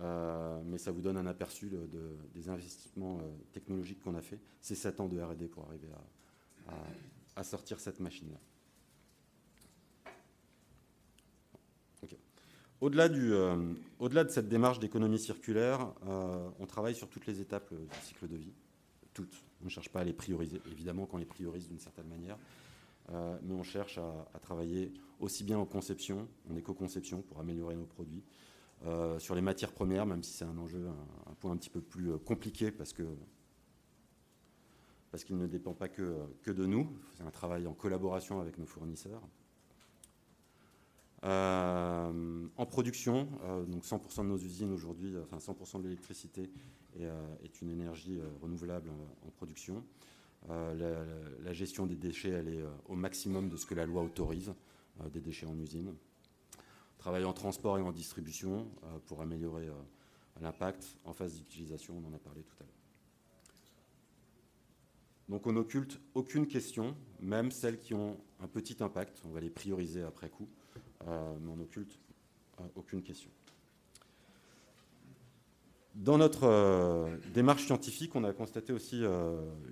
Euh, 0.01 0.61
mais 0.65 0.79
ça 0.79 0.91
vous 0.91 1.01
donne 1.01 1.17
un 1.17 1.27
aperçu 1.27 1.71
des 2.35 2.49
investissements 2.49 3.19
euh, 3.19 3.31
technologiques 3.53 4.01
qu'on 4.03 4.17
a 4.17 4.21
fait. 4.21 4.41
C'est 4.61 4.75
7 4.75 4.99
ans 4.99 5.07
de 5.07 5.21
RD 5.21 5.47
pour 5.47 5.65
arriver 5.67 5.87
à, 7.37 7.45
sortir 7.45 7.79
cette 7.79 8.01
machine-là. 8.01 8.39
Au-delà, 12.81 13.05
euh, 13.05 13.75
au-delà 14.01 14.25
de 14.25 14.31
cette 14.31 14.49
démarche 14.49 14.81
d'économie 14.81 15.21
circulaire, 15.21 15.93
on 16.59 16.67
travaille 16.67 16.97
sur 16.97 17.09
toutes 17.09 17.27
les 17.27 17.41
étapes 17.41 17.73
du 17.73 17.99
cycle 18.03 18.27
de 18.27 18.37
vie. 18.37 18.55
Toutes. 19.15 19.41
On 19.61 19.67
ne 19.67 19.71
cherche 19.71 19.91
pas 19.91 20.01
à 20.01 20.05
les 20.05 20.15
prioriser. 20.15 20.61
Évidemment 20.73 21.07
qu'on 21.07 21.19
les 21.19 21.25
priorise 21.25 21.69
d'une 21.69 21.79
certaine 21.79 22.09
manière. 22.09 22.37
Mais 23.11 23.55
on 23.55 23.62
cherche 23.62 23.99
à, 23.99 24.38
travailler 24.41 24.93
aussi 25.21 25.45
bien 25.45 25.59
en 25.59 25.67
conception, 25.67 26.29
en 26.51 26.57
éco-conception, 26.57 27.23
pour 27.23 27.41
améliorer 27.41 27.77
nos 27.77 27.87
produits, 27.87 28.25
euh, 28.85 29.21
sur 29.21 29.37
les 29.37 29.43
matières 29.43 29.71
premières, 29.71 30.07
même 30.07 30.25
si 30.25 30.33
c'est 30.33 30.45
un 30.45 30.59
enjeu, 30.59 30.88
un, 31.31 31.35
point 31.35 31.53
un 31.53 31.57
petit 31.57 31.71
peu 31.71 31.81
plus 31.81 32.11
euh, 32.11 32.19
compliqué 32.19 32.73
parce 32.73 32.93
que 32.93 33.05
parce 35.12 35.25
qu'il 35.25 35.37
ne 35.37 35.47
dépend 35.47 35.75
pas 35.75 35.88
que, 35.88 36.17
que 36.43 36.51
de 36.51 36.65
nous. 36.65 36.88
C'est 37.17 37.23
un 37.23 37.31
travail 37.31 37.67
en 37.67 37.75
collaboration 37.75 38.41
avec 38.41 38.59
nos 38.59 38.65
fournisseurs. 38.65 39.21
Euh, 41.25 42.47
en 42.57 42.67
production, 42.67 43.29
donc 43.69 43.85
100% 43.85 44.23
de 44.23 44.29
nos 44.29 44.38
usines 44.38 44.73
aujourd'hui, 44.73 45.15
enfin 45.23 45.37
100% 45.37 45.79
de 45.79 45.85
l'électricité 45.85 46.51
est, 46.99 47.61
une 47.61 47.69
énergie 47.69 48.19
renouvelable 48.41 48.91
en, 49.27 49.31
production. 49.33 49.85
La, 50.49 50.75
la, 50.75 51.53
gestion 51.53 51.87
des 51.87 51.95
déchets, 51.95 52.31
elle 52.31 52.49
est 52.49 52.65
au 52.87 52.97
maximum 52.97 53.49
de 53.49 53.57
ce 53.57 53.65
que 53.65 53.75
la 53.75 53.87
loi 53.87 54.03
autorise, 54.03 54.53
des 55.13 55.21
déchets 55.21 55.47
en 55.47 55.59
usine 55.59 55.95
travailler 57.03 57.25
en 57.25 57.33
transport 57.33 57.79
et 57.79 57.83
en 57.83 57.91
distribution 57.91 58.71
euh, 58.85 58.99
pour 59.07 59.23
améliorer 59.23 59.67
euh, 59.67 59.73
l'impact 60.41 60.97
en 61.05 61.13
phase 61.13 61.35
d'utilisation, 61.35 62.01
on 62.01 62.09
en 62.09 62.15
a 62.15 62.19
parlé 62.19 62.43
tout 62.45 62.55
à 62.61 62.63
l'heure. 62.63 62.73
Donc 65.29 65.49
on 65.49 65.53
n'occulte 65.53 66.01
aucune 66.15 66.47
question, 66.47 66.97
même 67.19 67.51
celles 67.51 67.81
qui 67.81 67.93
ont 67.93 68.21
un 68.39 68.47
petit 68.47 68.77
impact, 68.85 69.21
on 69.25 69.31
va 69.31 69.41
les 69.41 69.51
prioriser 69.51 70.03
après 70.03 70.31
coup, 70.31 70.49
euh, 71.09 71.35
mais 71.41 71.51
on 71.51 71.57
n'occulte 71.57 71.99
aucune 72.77 73.03
question. 73.03 73.31
Dans 75.95 76.17
notre 76.17 77.09
démarche 77.35 77.67
scientifique, 77.67 78.15
on 78.15 78.25
a 78.25 78.33
constaté 78.33 78.73
aussi 78.73 79.03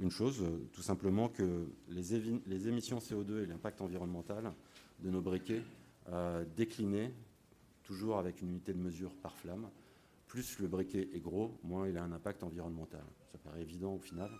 une 0.00 0.10
chose, 0.10 0.44
tout 0.72 0.82
simplement 0.82 1.28
que 1.28 1.66
les, 1.88 2.68
émissions 2.68 2.98
CO2 2.98 3.42
et 3.42 3.46
l'impact 3.46 3.80
environnemental 3.80 4.52
de 5.02 5.10
nos 5.10 5.22
briquets 5.22 5.62
euh, 6.08 6.44
décliné, 6.56 7.12
toujours 7.84 8.18
avec 8.18 8.40
une 8.42 8.50
unité 8.50 8.72
de 8.72 8.78
mesure 8.78 9.14
par 9.22 9.36
flamme. 9.36 9.68
Plus 10.26 10.58
le 10.58 10.68
briquet 10.68 11.08
est 11.12 11.20
gros, 11.20 11.58
moins 11.62 11.88
il 11.88 11.96
a 11.96 12.02
un 12.02 12.12
impact 12.12 12.42
environnemental. 12.42 13.04
Ça 13.30 13.38
paraît 13.38 13.62
évident 13.62 13.94
au 13.94 13.98
final. 13.98 14.30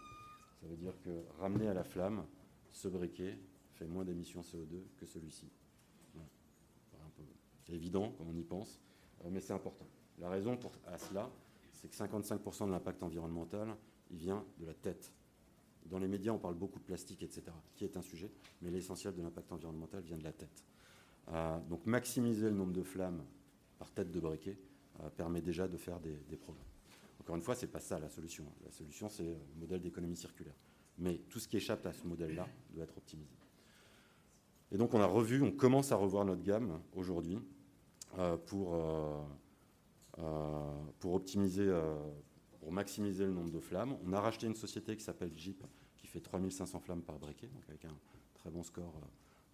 Ça 0.61 0.67
veut 0.67 0.77
dire 0.77 0.95
que 1.05 1.11
ramener 1.39 1.69
à 1.69 1.75
la 1.75 1.85
flamme, 1.85 2.25
ce 2.73 2.89
briquet 2.89 3.39
fait 3.75 3.87
moins 3.87 4.05
d'émissions 4.05 4.41
CO2 4.41 4.83
que 4.97 5.07
celui-ci. 5.07 5.49
C'est 7.63 7.75
évident 7.75 8.13
quand 8.17 8.25
on 8.29 8.37
y 8.37 8.43
pense, 8.43 8.81
euh, 9.25 9.29
mais 9.31 9.41
c'est 9.41 9.53
important. 9.53 9.87
La 10.19 10.29
raison 10.29 10.57
pour, 10.57 10.73
à 10.87 10.99
cela, 10.99 11.31
c'est 11.81 11.89
que 11.89 11.97
55% 11.97 12.67
de 12.67 12.73
l'impact 12.73 13.03
environnemental, 13.03 13.75
il 14.11 14.19
vient 14.19 14.45
de 14.59 14.67
la 14.67 14.75
tête. 14.75 15.13
Dans 15.87 15.99
les 15.99 16.09
médias, 16.09 16.33
on 16.33 16.39
parle 16.39 16.55
beaucoup 16.55 16.79
de 16.79 16.85
plastique, 16.85 17.23
etc., 17.23 17.45
qui 17.75 17.85
est 17.85 17.97
un 17.97 18.03
sujet, 18.03 18.31
mais 18.61 18.71
l'essentiel 18.71 19.15
de 19.15 19.23
l'impact 19.23 19.51
environnemental 19.51 20.03
vient 20.03 20.19
de 20.19 20.25
la 20.25 20.33
tête. 20.33 20.65
Euh, 21.29 21.59
donc 21.71 21.87
maximiser 21.87 22.51
le 22.51 22.57
nombre 22.57 22.73
de 22.73 22.83
flammes 22.83 23.25
par 23.79 23.91
tête 23.93 24.11
de 24.11 24.21
briquet 24.21 24.59
euh, 25.01 25.09
permet 25.11 25.41
déjà 25.41 25.69
de 25.69 25.77
faire 25.79 26.01
des, 26.01 26.37
progrès. 26.37 26.67
Encore 27.19 27.37
une 27.37 27.43
fois, 27.43 27.55
ce 27.55 27.65
n'est 27.65 27.73
pas 27.73 27.81
ça 27.81 27.99
la 27.99 28.11
solution. 28.11 28.45
La 28.65 28.71
solution, 28.71 29.09
c'est 29.09 29.25
le 29.25 29.39
modèle 29.59 29.81
d'économie 29.81 30.17
circulaire. 30.17 30.57
Mais 30.99 31.19
tout 31.31 31.39
ce 31.39 31.49
qui 31.49 31.57
échappe 31.57 31.87
à 31.87 31.95
ce 31.95 32.07
modèle-là 32.07 32.47
doit 32.75 32.85
être 32.85 32.99
optimisé. 32.99 33.35
Et 34.71 34.77
donc 34.77 34.93
on 34.93 35.01
a 35.01 35.07
revu, 35.07 35.43
on 35.43 35.51
commence 35.51 35.93
à 35.93 35.97
revoir 35.97 36.25
notre 36.25 36.43
gamme 36.43 36.81
aujourd'hui 36.95 37.39
euh, 38.19 38.37
pour, 38.37 38.75
pour 40.99 41.15
optimiser, 41.15 41.71
pour 42.61 42.73
maximiser 42.73 43.25
le 43.25 43.33
nombre 43.33 43.51
de 43.51 43.61
flammes. 43.61 43.97
On 44.07 44.13
a 44.13 44.21
racheté 44.21 44.47
une 44.47 44.55
société 44.55 44.97
qui 44.97 45.03
s'appelle 45.03 45.33
Jeep, 45.37 45.65
qui 45.97 46.07
fait 46.07 46.21
3500 46.21 46.81
flammes 46.81 47.03
par 47.03 47.19
briquet, 47.19 47.49
donc 47.49 47.63
avec 47.69 47.85
un 47.85 47.97
très 48.35 48.51
bon 48.51 48.63
score 48.63 48.93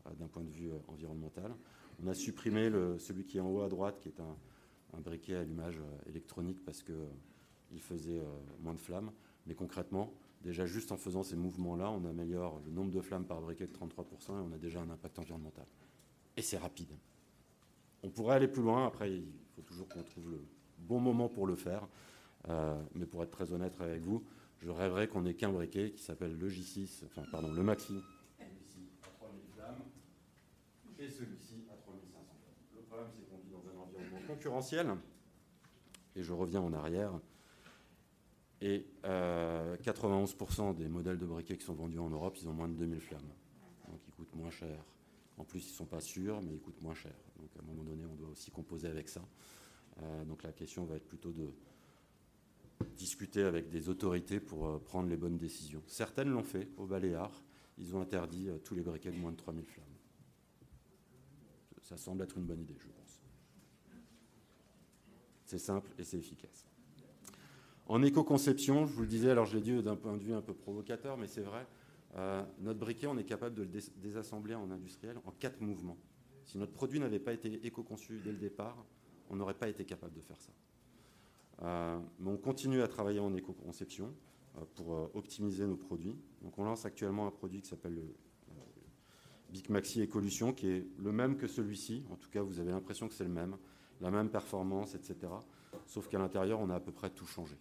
euh, 0.06 0.14
d'un 0.14 0.28
point 0.28 0.42
de 0.42 0.50
vue 0.50 0.70
euh, 0.70 0.78
environnemental. 0.88 1.54
On 2.02 2.06
a 2.08 2.14
supprimé 2.14 2.70
celui 2.98 3.24
qui 3.24 3.38
est 3.38 3.40
en 3.40 3.48
haut 3.48 3.62
à 3.62 3.68
droite, 3.68 3.98
qui 4.00 4.08
est 4.08 4.20
un, 4.20 5.00
briquet 5.00 5.34
à 5.34 5.40
allumage 5.40 5.78
euh, 5.78 6.10
électronique 6.10 6.64
parce 6.64 6.82
qu'il 6.82 7.80
faisait 7.80 8.22
moins 8.60 8.74
de 8.74 8.78
flammes. 8.78 9.10
Mais 9.46 9.54
concrètement, 9.54 10.12
déjà 10.42 10.66
juste 10.66 10.92
en 10.92 10.96
faisant 10.96 11.22
ces 11.22 11.36
mouvements-là, 11.36 11.90
on 11.90 12.04
améliore 12.04 12.60
le 12.64 12.70
nombre 12.70 12.90
de 12.90 13.00
flammes 13.00 13.24
par 13.24 13.40
briquet 13.40 13.66
de 13.66 13.72
33% 13.72 14.02
et 14.02 14.04
on 14.30 14.52
a 14.52 14.58
déjà 14.58 14.80
un 14.80 14.90
impact 14.90 15.18
environnemental. 15.18 15.66
Et 16.36 16.42
c'est 16.42 16.58
rapide. 16.58 16.90
On 18.06 18.10
pourrait 18.10 18.36
aller 18.36 18.48
plus 18.48 18.62
loin, 18.62 18.86
après 18.86 19.10
il 19.10 19.26
faut 19.54 19.62
toujours 19.62 19.88
qu'on 19.88 20.02
trouve 20.02 20.30
le 20.30 20.40
bon 20.78 21.00
moment 21.00 21.28
pour 21.28 21.46
le 21.46 21.56
faire. 21.56 21.86
mais 22.94 23.06
pour 23.06 23.22
être 23.24 23.32
très 23.32 23.52
honnête 23.52 23.80
avec 23.80 24.02
vous, 24.02 24.24
je 24.58 24.70
rêverais 24.70 25.08
qu'on 25.08 25.26
ait 25.26 25.34
qu'un 25.34 25.50
briquet 25.50 25.90
qui 25.90 26.02
s'appelle 26.02 26.38
le 26.38 26.48
J6, 26.48 27.04
enfin 27.04 27.22
pardon, 27.30 27.52
le 27.52 27.62
Maxi, 27.62 28.00
et 30.98 31.10
celui-ci 31.10 31.64
à 31.70 31.76
3500 31.76 32.24
Le 32.74 32.82
problème, 32.82 33.08
c'est 33.14 33.28
qu'on 33.28 33.38
vit 33.38 33.50
dans 33.50 33.68
un 33.68 33.82
environnement 33.82 34.26
concurrentiel, 34.26 34.94
et 36.14 36.22
je 36.22 36.32
reviens 36.32 36.60
en 36.60 36.72
arrière, 36.72 37.12
et 38.62 38.86
91% 39.04 40.70
euh, 40.70 40.72
des 40.72 40.88
modèles 40.88 41.18
de 41.18 41.26
briquets 41.26 41.58
qui 41.58 41.64
sont 41.64 41.74
vendus 41.74 41.98
en 41.98 42.08
Europe, 42.08 42.36
ils 42.40 42.48
ont 42.48 42.54
moins 42.54 42.68
de 42.68 42.74
2000 42.74 43.00
flammes. 43.00 43.20
Donc 43.88 44.00
ils 44.06 44.12
coûtent 44.14 44.34
moins 44.34 44.50
cher. 44.50 44.78
En 45.38 45.44
plus, 45.44 45.66
ils 45.66 45.72
ne 45.72 45.76
sont 45.76 45.86
pas 45.86 46.00
sûrs, 46.00 46.40
mais 46.42 46.54
ils 46.54 46.60
coûtent 46.60 46.80
moins 46.80 46.94
cher. 46.94 47.14
Donc 47.38 47.50
à 47.56 47.62
un 47.62 47.66
moment 47.66 47.84
donné, 47.84 48.04
on 48.06 48.14
doit 48.14 48.30
aussi 48.30 48.50
composer 48.50 48.88
avec 48.88 49.08
ça. 49.08 49.22
Euh, 50.02 50.24
donc 50.24 50.42
la 50.42 50.52
question 50.52 50.84
va 50.84 50.96
être 50.96 51.06
plutôt 51.06 51.32
de 51.32 51.52
discuter 52.96 53.42
avec 53.42 53.68
des 53.68 53.88
autorités 53.88 54.40
pour 54.40 54.66
euh, 54.66 54.78
prendre 54.78 55.08
les 55.08 55.16
bonnes 55.16 55.38
décisions. 55.38 55.82
Certaines 55.86 56.30
l'ont 56.30 56.42
fait 56.42 56.68
au 56.76 56.86
Baléares. 56.86 57.42
ils 57.78 57.94
ont 57.94 58.00
interdit 58.00 58.48
tous 58.64 58.74
les 58.74 58.82
briquets 58.82 59.10
de 59.10 59.18
moins 59.18 59.32
de 59.32 59.36
3000 59.36 59.64
flammes. 59.64 59.84
Ça 61.82 61.96
semble 61.96 62.24
être 62.24 62.36
une 62.36 62.44
bonne 62.44 62.60
idée, 62.60 62.76
je 62.80 62.88
pense. 62.88 63.20
C'est 65.44 65.58
simple 65.58 65.92
et 65.98 66.02
c'est 66.02 66.18
efficace. 66.18 66.66
En 67.86 68.02
éco-conception, 68.02 68.86
je 68.86 68.92
vous 68.92 69.02
le 69.02 69.06
disais, 69.06 69.30
alors 69.30 69.46
je 69.46 69.56
l'ai 69.56 69.62
dit 69.62 69.80
d'un 69.80 69.94
point 69.94 70.16
de 70.16 70.22
vue 70.22 70.34
un 70.34 70.42
peu 70.42 70.52
provocateur, 70.52 71.16
mais 71.16 71.28
c'est 71.28 71.42
vrai, 71.42 71.64
euh, 72.16 72.42
notre 72.60 72.78
briquet, 72.78 73.06
on 73.06 73.18
est 73.18 73.24
capable 73.24 73.54
de 73.54 73.62
le 73.62 73.80
désassembler 73.96 74.54
en 74.54 74.70
industriel 74.70 75.18
en 75.24 75.32
quatre 75.32 75.60
mouvements. 75.60 75.98
Si 76.44 76.56
notre 76.58 76.72
produit 76.72 76.98
n'avait 77.00 77.18
pas 77.18 77.32
été 77.32 77.66
éco-conçu 77.66 78.20
dès 78.24 78.32
le 78.32 78.38
départ, 78.38 78.84
on 79.28 79.36
n'aurait 79.36 79.54
pas 79.54 79.68
été 79.68 79.84
capable 79.84 80.14
de 80.14 80.20
faire 80.22 80.40
ça. 80.40 80.52
Euh, 81.62 81.98
mais 82.20 82.30
on 82.30 82.36
continue 82.36 82.82
à 82.82 82.88
travailler 82.88 83.18
en 83.18 83.34
éco-conception 83.34 84.14
euh, 84.56 84.60
pour 84.74 85.14
optimiser 85.14 85.66
nos 85.66 85.76
produits. 85.76 86.16
Donc 86.42 86.58
on 86.58 86.64
lance 86.64 86.86
actuellement 86.86 87.26
un 87.26 87.30
produit 87.30 87.60
qui 87.60 87.68
s'appelle 87.68 87.94
le 87.94 88.14
Big 89.50 89.68
Maxi 89.68 90.00
Écolution, 90.00 90.52
qui 90.52 90.68
est 90.68 90.86
le 90.98 91.12
même 91.12 91.36
que 91.36 91.46
celui-ci. 91.46 92.04
En 92.10 92.16
tout 92.16 92.30
cas, 92.30 92.42
vous 92.42 92.60
avez 92.60 92.70
l'impression 92.70 93.08
que 93.08 93.14
c'est 93.14 93.24
le 93.24 93.30
même, 93.30 93.56
la 94.00 94.10
même 94.10 94.30
performance, 94.30 94.94
etc. 94.94 95.16
Sauf 95.86 96.08
qu'à 96.08 96.18
l'intérieur, 96.18 96.60
on 96.60 96.70
a 96.70 96.76
à 96.76 96.80
peu 96.80 96.92
près 96.92 97.10
tout 97.10 97.26
changé. 97.26 97.56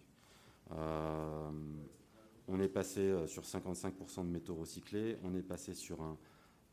Euh, 2.48 2.52
on 2.52 2.60
est 2.60 2.68
passé 2.68 3.00
euh, 3.00 3.26
sur 3.26 3.42
55% 3.42 4.24
de 4.24 4.30
métaux 4.30 4.54
recyclés, 4.54 5.18
on 5.24 5.34
est 5.34 5.42
passé 5.42 5.74
sur 5.74 6.00
un 6.00 6.16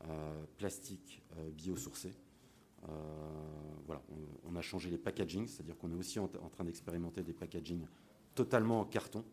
euh, 0.08 0.44
plastique 0.56 1.22
biosourcé. 1.52 2.12
voilà, 3.86 4.02
on, 4.44 4.54
a 4.56 4.60
changé 4.60 4.90
les 4.90 4.98
packaging, 4.98 5.46
c'est-à-dire 5.48 5.76
qu'on 5.78 5.90
est 5.90 5.96
aussi 5.96 6.18
en, 6.18 6.28
train 6.28 6.64
d'expérimenter 6.64 7.22
des 7.22 7.32
packaging 7.32 7.86
totalement 8.34 8.80
en 8.80 8.84
carton, 8.84 9.24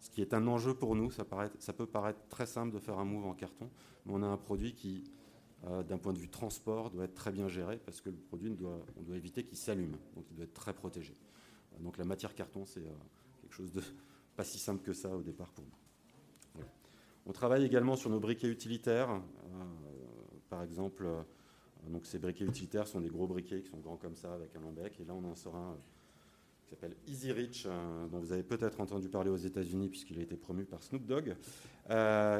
ce 0.00 0.08
qui 0.10 0.22
est 0.22 0.32
un 0.32 0.46
enjeu 0.46 0.74
pour 0.74 0.94
nous. 0.94 1.10
Ça, 1.10 1.26
ça, 1.58 1.72
peut 1.72 1.86
paraître 1.86 2.20
très 2.28 2.46
simple 2.46 2.72
de 2.72 2.78
faire 2.78 2.98
un 2.98 3.04
move 3.04 3.26
en 3.26 3.34
carton, 3.34 3.68
mais 4.04 4.12
on 4.14 4.22
a 4.22 4.26
un 4.26 4.36
produit 4.36 4.74
qui, 4.74 5.10
d'un 5.62 5.98
point 5.98 6.12
de 6.12 6.18
vue 6.18 6.28
transport, 6.28 6.90
doit 6.90 7.04
être 7.04 7.14
très 7.14 7.32
bien 7.32 7.48
géré 7.48 7.78
parce 7.84 8.00
que 8.00 8.08
le 8.08 8.16
produit, 8.16 8.50
doit, 8.50 8.80
on 8.98 9.02
doit 9.02 9.16
éviter 9.16 9.44
qu'il 9.44 9.58
s'allume, 9.58 9.96
donc 10.14 10.24
il 10.30 10.36
doit 10.36 10.44
être 10.44 10.54
très 10.54 10.72
protégé. 10.72 11.14
Donc 11.80 11.98
la 11.98 12.04
matière 12.04 12.34
carton, 12.34 12.64
c'est 12.64 12.84
quelque 13.42 13.54
chose 13.54 13.72
de 13.72 13.82
pas 14.36 14.44
si 14.44 14.58
simple 14.58 14.82
que 14.82 14.92
ça 14.92 15.14
au 15.14 15.22
départ 15.22 15.50
pour 15.52 15.64
nous. 15.64 16.62
On 17.26 17.32
travaille 17.32 17.64
également 17.64 17.96
sur 17.96 18.10
nos 18.10 18.20
briquets 18.20 18.48
utilitaires. 18.48 19.10
Euh, 19.10 19.64
par 20.48 20.62
exemple, 20.62 21.04
euh, 21.06 21.22
donc 21.88 22.06
ces 22.06 22.18
briquets 22.18 22.44
utilitaires 22.44 22.86
sont 22.86 23.00
des 23.00 23.08
gros 23.08 23.26
briquets 23.26 23.62
qui 23.62 23.70
sont 23.70 23.78
grands 23.78 23.96
comme 23.96 24.14
ça 24.14 24.32
avec 24.34 24.54
un 24.54 24.60
long 24.60 24.72
bec. 24.72 25.00
Et 25.00 25.04
là, 25.04 25.14
on 25.14 25.24
en 25.24 25.34
sort 25.34 25.56
un 25.56 25.72
euh, 25.72 25.76
qui 26.62 26.70
s'appelle 26.70 26.96
Easy 27.06 27.32
Reach, 27.32 27.66
dont 28.10 28.18
vous 28.18 28.32
avez 28.32 28.42
peut-être 28.42 28.80
entendu 28.80 29.08
parler 29.08 29.30
aux 29.30 29.36
États-Unis 29.36 29.88
puisqu'il 29.88 30.18
a 30.18 30.22
été 30.22 30.36
promu 30.36 30.64
par 30.64 30.82
Snoop 30.82 31.06
Dogg, 31.06 31.36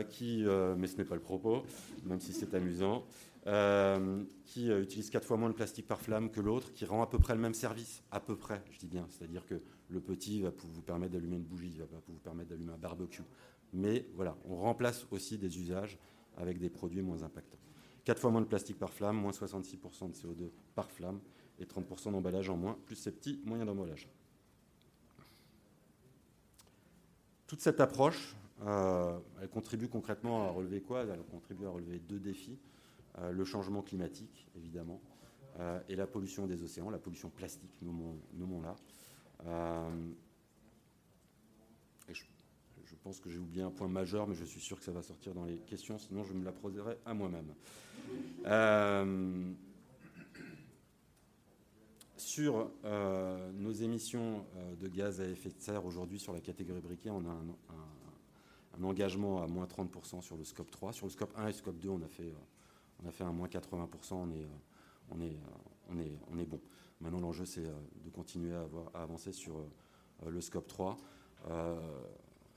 qui, 0.08 0.44
mais 0.44 0.86
ce 0.88 0.96
n'est 0.96 1.04
pas 1.04 1.14
le 1.14 1.20
propos, 1.20 1.62
même 2.04 2.18
si 2.18 2.32
c'est 2.32 2.52
amusant, 2.52 3.06
euh, 3.46 4.24
qui 4.44 4.72
euh, 4.72 4.82
utilise 4.82 5.08
quatre 5.08 5.24
fois 5.24 5.36
moins 5.36 5.48
de 5.48 5.54
plastique 5.54 5.86
par 5.86 6.00
flamme 6.00 6.30
que 6.30 6.40
l'autre, 6.40 6.72
qui 6.72 6.84
rend 6.84 7.00
à 7.00 7.06
peu 7.06 7.20
près 7.20 7.32
le 7.32 7.40
même 7.40 7.54
service, 7.54 8.02
à 8.10 8.18
peu 8.18 8.34
près, 8.34 8.60
je 8.72 8.78
dis 8.80 8.88
bien. 8.88 9.06
C'est-à-dire 9.08 9.46
que 9.46 9.62
le 9.88 10.00
petit 10.00 10.40
va 10.42 10.50
vous 10.50 10.82
permettre 10.82 11.12
d'allumer 11.12 11.36
une 11.36 11.44
bougie, 11.44 11.70
il 11.72 11.78
va 11.78 11.86
pas 11.86 12.00
vous 12.08 12.18
permettre 12.18 12.50
d'allumer 12.50 12.72
un 12.72 12.78
barbecue. 12.78 13.22
Mais 13.72 14.06
voilà, 14.14 14.36
on 14.44 14.56
remplace 14.56 15.06
aussi 15.10 15.38
des 15.38 15.58
usages 15.58 15.98
avec 16.36 16.58
des 16.58 16.70
produits 16.70 17.02
moins 17.02 17.22
impactants. 17.22 17.58
Quatre 18.04 18.20
fois 18.20 18.30
moins 18.30 18.40
de 18.40 18.46
plastique 18.46 18.78
par 18.78 18.92
flamme, 18.92 19.16
moins 19.16 19.32
66% 19.32 20.10
de 20.10 20.14
CO2 20.14 20.50
par 20.74 20.90
flamme 20.90 21.20
et 21.58 21.64
30% 21.64 22.12
d'emballage 22.12 22.48
en 22.50 22.56
moins, 22.56 22.78
plus 22.86 22.96
ces 22.96 23.12
petits 23.12 23.40
moyens 23.44 23.66
d'emballage. 23.66 24.08
Toute 27.46 27.60
cette 27.60 27.80
approche, 27.80 28.36
euh, 28.64 29.18
elle 29.40 29.48
contribue 29.48 29.88
concrètement 29.88 30.48
à 30.48 30.50
relever 30.50 30.80
quoi? 30.80 31.04
Elle 31.04 31.22
contribue 31.24 31.66
à 31.66 31.70
relever 31.70 31.98
deux 31.98 32.18
défis. 32.18 32.58
Euh, 33.18 33.30
le 33.30 33.44
changement 33.44 33.82
climatique, 33.82 34.46
évidemment, 34.56 35.00
euh, 35.58 35.80
et 35.88 35.96
la 35.96 36.06
pollution 36.06 36.46
des 36.46 36.62
océans, 36.62 36.90
la 36.90 36.98
pollution 36.98 37.30
plastique, 37.30 37.72
nommons-la. 37.82 38.76
Euh, 39.44 40.12
je, 42.08 42.94
pense 43.02 43.20
que 43.20 43.30
j'ai 43.30 43.38
oublié 43.38 43.62
un 43.62 43.70
point 43.70 43.88
majeur, 43.88 44.26
mais 44.26 44.34
je 44.34 44.44
suis 44.44 44.60
sûr 44.60 44.78
que 44.78 44.84
ça 44.84 44.90
va 44.90 45.02
sortir 45.02 45.32
dans 45.34 45.44
les 45.44 45.58
questions, 45.58 45.98
sinon 45.98 46.24
je 46.24 46.32
me 46.32 46.44
la 46.44 46.52
poserai 46.52 46.98
à 47.04 47.14
moi-même. 47.14 47.54
sur 52.16 52.70
nos 53.54 53.72
émissions 53.72 54.44
de 54.80 54.88
gaz 54.88 55.20
à 55.20 55.28
effet 55.28 55.50
de 55.50 55.60
serre 55.60 55.84
aujourd'hui 55.84 56.18
sur 56.18 56.32
la 56.32 56.40
catégorie 56.40 56.80
briquet, 56.80 57.10
on 57.10 57.24
a 57.26 57.30
un, 57.30 58.82
engagement 58.82 59.42
à 59.42 59.46
moins 59.46 59.66
30% 59.66 60.20
sur 60.20 60.36
le 60.36 60.44
scope 60.44 60.70
3. 60.70 60.92
Sur 60.92 61.06
le 61.06 61.10
scope 61.10 61.32
1 61.36 61.44
et 61.44 61.46
le 61.46 61.52
scope 61.52 61.78
2, 61.78 61.88
on 61.88 62.02
a 62.02 63.10
fait 63.10 63.24
un 63.24 63.32
moins 63.32 63.48
80%, 63.48 64.14
on 64.14 64.30
est, 64.30 64.44
euh, 64.44 64.46
on 65.10 65.20
est, 65.20 65.34
euh, 65.34 65.90
on 65.90 65.98
est, 65.98 66.18
on 66.32 66.38
est 66.38 66.44
bon. 66.44 66.60
Maintenant, 67.00 67.20
l'enjeu, 67.20 67.44
c'est 67.44 67.64
euh, 67.64 67.74
de 68.04 68.10
continuer 68.10 68.54
à, 68.54 69.02
avancer 69.02 69.32
sur 69.32 69.64
le 70.26 70.40
scope 70.40 70.66
3. 70.66 70.96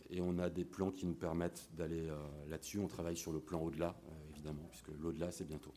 et 0.09 0.21
on 0.21 0.37
a 0.39 0.49
des 0.49 0.63
plans 0.63 0.91
qui 0.91 1.05
nous 1.05 1.13
permettent 1.13 1.69
d'aller 1.73 2.09
là-dessus. 2.47 2.79
On 2.79 2.87
travaille 2.87 3.17
sur 3.17 3.33
le 3.33 3.41
plan 3.41 3.59
au-delà, 3.59 3.99
évidemment, 4.29 4.63
puisque 4.69 4.87
l'au-delà, 4.97 5.29
c'est 5.31 5.43
bientôt. 5.43 5.73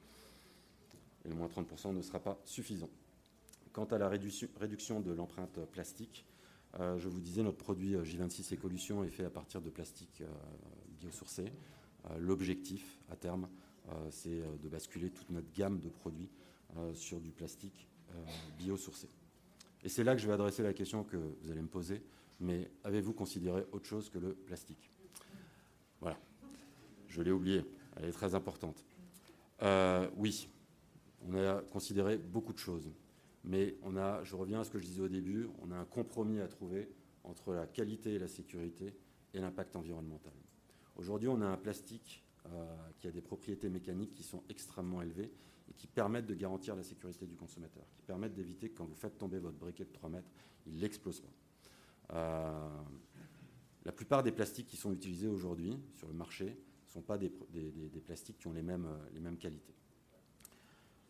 Et 1.25 1.29
le 1.29 1.35
moins 1.35 1.49
30% 1.49 1.93
ne 1.93 2.01
sera 2.03 2.21
pas 2.21 2.39
suffisant. 2.45 2.89
Quant 3.73 3.87
à 3.87 3.99
la 3.99 4.09
réduction 4.09 5.01
de 5.01 5.13
l'empreinte 5.13 5.59
plastique, 5.73 6.25
je 6.79 7.09
vous 7.09 7.21
disais, 7.21 7.43
notre 7.43 7.59
produit 7.59 7.97
J26 7.97 8.55
Écolution 8.55 9.03
est 9.03 9.11
fait 9.11 9.25
à 9.25 9.31
partir 9.31 9.61
de 9.61 9.71
plastique 9.71 10.23
biosourcé. 11.01 11.53
L'objectif, 12.17 13.01
à 13.11 13.17
terme, 13.17 13.49
euh, 13.89 14.11
c'est 14.11 14.41
euh, 14.41 14.57
de 14.63 14.69
basculer 14.69 15.11
toute 15.11 15.31
notre 15.31 15.51
gamme 15.53 15.81
de 15.81 15.89
produits 15.89 16.31
euh, 16.77 16.95
sur 16.95 17.21
du 17.21 17.33
plastique 17.33 17.89
biosourcé. 18.59 19.09
Et 19.85 19.89
c'est 19.89 20.05
là 20.05 20.15
que 20.15 20.21
je 20.21 20.27
vais 20.27 20.33
adresser 20.33 20.63
la 20.63 20.73
question 20.73 21.05
que 21.05 21.17
vous 21.17 21.51
allez 21.51 21.63
me 21.63 21.69
poser, 21.69 22.03
mais 22.41 22.71
avez-vous 22.85 23.13
considéré 23.13 23.65
autre 23.73 23.87
chose 23.87 24.11
que 24.11 24.19
le 24.19 24.35
plastique? 24.35 24.91
Voilà, 26.01 26.19
je 27.09 27.23
l'ai 27.23 27.31
oublié, 27.31 27.65
elle 27.97 28.07
est 28.07 28.13
très 28.13 28.35
importante. 28.35 28.85
oui, 30.17 30.49
on 31.29 31.35
a 31.37 31.63
considéré 31.63 32.19
beaucoup 32.19 32.53
de 32.53 32.59
choses, 32.59 32.91
mais 33.45 33.77
on 33.83 33.97
a, 33.97 34.23
je 34.25 34.37
reviens 34.37 34.61
à 34.61 34.65
ce 34.65 34.71
que 34.71 34.79
je 34.79 34.85
disais 34.85 35.03
au 35.03 35.09
début, 35.09 35.49
on 35.63 35.71
a 35.71 35.77
un 35.77 35.85
compromis 35.85 36.41
à 36.41 36.49
trouver 36.49 36.89
entre 37.25 37.53
la 37.53 37.67
qualité 37.67 38.15
et 38.15 38.19
la 38.19 38.29
sécurité 38.29 38.95
et 39.35 39.41
l'impact 39.41 39.77
environnemental. 39.77 40.33
Aujourd'hui, 40.97 41.29
on 41.29 41.41
a 41.41 41.47
un 41.47 41.57
plastique 41.57 42.25
euh, 42.47 42.91
qui 42.99 43.07
a 43.07 43.11
des 43.11 43.21
propriétés 43.21 43.69
mécaniques 43.69 44.15
qui 44.15 44.23
sont 44.23 44.43
extrêmement 44.49 45.03
élevées 45.03 45.31
et 45.69 45.75
qui 45.75 45.87
permettent 45.87 46.27
de 46.27 46.35
garantir 46.35 46.77
la 46.77 46.83
sécurité 46.83 47.27
du 47.27 47.37
consommateur, 47.37 47.85
qui 47.95 48.03
permettent 48.03 48.35
d'éviter 48.35 48.69
que 48.69 48.77
quand 48.79 48.85
vous 48.85 48.95
faites 48.95 49.19
tomber 49.19 49.39
votre 49.39 49.59
briquet 49.59 49.85
de 49.85 49.93
3 49.93 50.11
mètres, 50.11 50.31
il 50.67 50.79
n'explose 50.79 51.21
pas. 51.21 52.15
Euh, 52.15 52.83
la 53.85 53.93
plupart 53.93 54.23
des 54.23 54.33
plastiques 54.33 54.67
qui 54.67 54.77
sont 54.77 54.93
utilisés 54.93 55.29
aujourd'hui 55.29 55.79
sur 55.95 56.09
le 56.09 56.15
marché 56.15 56.47
ne 56.47 56.91
sont 56.93 57.03
pas 57.03 57.19
des, 57.19 57.31
plastiques 58.05 58.39
qui 58.39 58.47
ont 58.47 58.53
les 58.53 58.63
mêmes, 58.63 58.89
les 59.13 59.21
mêmes 59.21 59.39
qualités. 59.39 59.75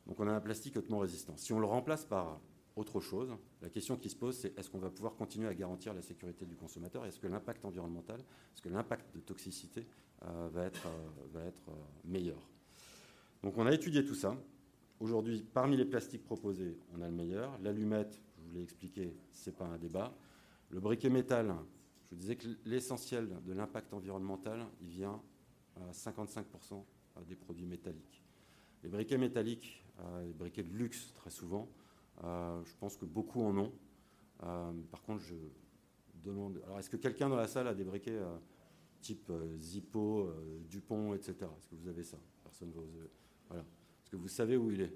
Donc 0.07 0.19
on 0.21 0.27
a 0.27 0.33
un 0.33 0.41
plastique 0.41 0.77
hautement 0.77 0.99
résistant. 0.99 1.37
Si 1.37 1.53
on 1.53 1.61
le 1.61 1.67
remplace 1.67 2.05
par 2.05 2.41
autre 2.77 3.01
chose, 3.01 3.37
la 3.61 3.69
question 3.69 3.97
qui 3.97 4.09
se 4.09 4.17
pose, 4.17 4.37
c'est 4.37 4.59
est-ce 4.59 4.71
qu'on 4.71 4.79
va 4.79 4.91
pouvoir 4.91 5.15
continuer 5.15 5.49
à 5.49 5.55
garantir 5.55 5.95
la 5.95 6.03
sécurité 6.03 6.47
du 6.47 6.57
consommateur? 6.57 7.05
Est-ce 7.05 7.21
que 7.21 7.27
l'impact 7.27 7.65
environnemental, 7.65 8.21
est-ce 8.21 8.63
que 8.63 8.69
l'impact 8.69 9.15
de 9.15 9.21
toxicité 9.21 9.87
euh, 10.25 10.49
va 10.53 10.65
être, 10.65 10.87
euh, 10.87 11.11
va 11.33 11.45
être 11.45 11.69
euh, 11.69 11.75
meilleur? 12.05 12.41
Donc 13.43 13.59
on 13.59 13.67
a 13.67 13.73
étudié 13.73 14.05
tout 14.05 14.15
ça. 14.15 14.37
Aujourd'hui, 15.01 15.45
parmi 15.53 15.77
les 15.77 15.85
plastiques 15.85 16.25
proposés, 16.25 16.79
on 16.95 17.01
a 17.03 17.09
le 17.09 17.15
meilleur. 17.15 17.59
L'allumette, 17.61 18.21
je 18.37 18.43
vous 18.43 18.55
l'ai 18.55 18.63
expliqué, 18.63 19.15
ce 19.33 19.51
n'est 19.51 19.57
pas 19.57 19.65
un 19.65 19.79
débat. 19.79 20.15
Le 20.71 20.81
briquet 20.81 21.11
métal, 21.11 21.55
je 22.05 22.15
vous 22.15 22.21
disais 22.21 22.37
que 22.37 22.47
l'essentiel 22.65 23.29
de 23.45 23.53
l'impact 23.53 23.93
environnemental, 23.93 24.67
il 24.81 24.89
vient 24.89 25.21
à 25.77 25.91
55% 25.93 26.85
des 27.27 27.35
produits 27.35 27.67
métalliques. 27.67 28.23
Les 28.83 28.89
briquets 28.89 29.19
métalliques, 29.19 29.85
les 30.25 30.33
briquets 30.33 30.63
de 30.63 30.73
luxe 30.73 31.13
très 31.15 31.31
souvent, 31.31 31.69
je 32.23 32.75
pense 32.79 32.97
que 32.97 33.05
beaucoup 33.05 33.43
en 33.43 33.59
ont. 33.59 33.73
par 34.39 35.03
contre, 35.03 35.23
je 35.23 35.35
demande. 36.23 36.61
Alors, 36.65 36.79
est-ce 36.79 36.91
que 36.91 36.97
quelqu'un 36.97 37.29
dans 37.29 37.37
la 37.37 37.49
salle 37.49 37.67
a 37.67 37.75
des 37.75 37.85
briquets 37.85 38.21
type 39.03 39.29
euh, 39.31 39.59
Zippo, 39.59 40.29
euh, 40.29 40.61
Dupont, 40.71 41.13
etc. 41.13 41.35
Est-ce 41.41 41.69
que 41.69 41.75
vous 41.75 41.89
avez 41.89 42.05
ça? 42.05 42.17
Personne 42.43 42.69
ne 42.69 42.75
vous... 42.75 42.87
Voilà. 43.49 43.63
Est-ce 43.63 44.11
que 44.11 44.17
vous 44.17 44.29
savez 44.29 44.57
où 44.57 44.71
il 44.71 44.81
est 44.83 44.95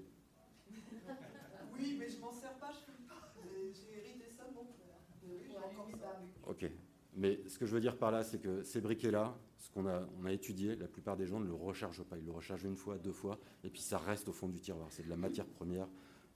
Oui, 1.77 1.97
mais 1.99 2.09
je 2.09 2.19
m'en 2.19 2.31
sers 2.31 2.57
pas, 2.57 2.71
je 2.71 2.91
ne 2.91 3.07
pas. 3.07 3.33
J'ai 3.73 3.97
hérité 3.97 4.29
ça 4.29 4.45
de 4.49 4.55
mon 4.55 4.65
frère. 4.65 4.87
Ok. 6.47 6.69
Mais 7.15 7.39
ce 7.47 7.57
que 7.57 7.65
je 7.65 7.73
veux 7.73 7.81
dire 7.81 7.97
par 7.97 8.11
là, 8.11 8.23
c'est 8.23 8.39
que 8.39 8.61
ces 8.63 8.79
briquets-là, 8.79 9.35
ce 9.57 9.71
qu'on 9.71 9.87
a, 9.87 10.07
on 10.21 10.25
a 10.25 10.31
étudié, 10.31 10.75
la 10.75 10.87
plupart 10.87 11.17
des 11.17 11.25
gens 11.25 11.39
ne 11.39 11.47
le 11.47 11.53
rechargent 11.53 12.03
pas. 12.03 12.17
Ils 12.17 12.25
le 12.25 12.31
rechargent 12.31 12.65
une 12.65 12.75
fois, 12.75 12.97
deux 12.97 13.11
fois, 13.11 13.39
et 13.63 13.69
puis 13.69 13.81
ça 13.81 13.97
reste 13.97 14.29
au 14.29 14.33
fond 14.33 14.47
du 14.47 14.59
tiroir. 14.59 14.87
C'est 14.91 15.03
de 15.03 15.09
la 15.09 15.17
matière 15.17 15.47
première 15.47 15.87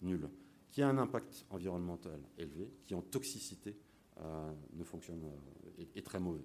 nulle, 0.01 0.27
qui 0.71 0.81
a 0.81 0.89
un 0.89 0.97
impact 0.97 1.45
environnemental 1.51 2.19
élevé, 2.37 2.71
qui 2.85 2.95
en 2.95 3.01
toxicité 3.01 3.77
euh, 4.19 4.51
ne 4.73 4.83
fonctionne, 4.83 5.23
est, 5.77 5.97
est, 5.97 6.01
très 6.01 6.19
mauvais. 6.19 6.43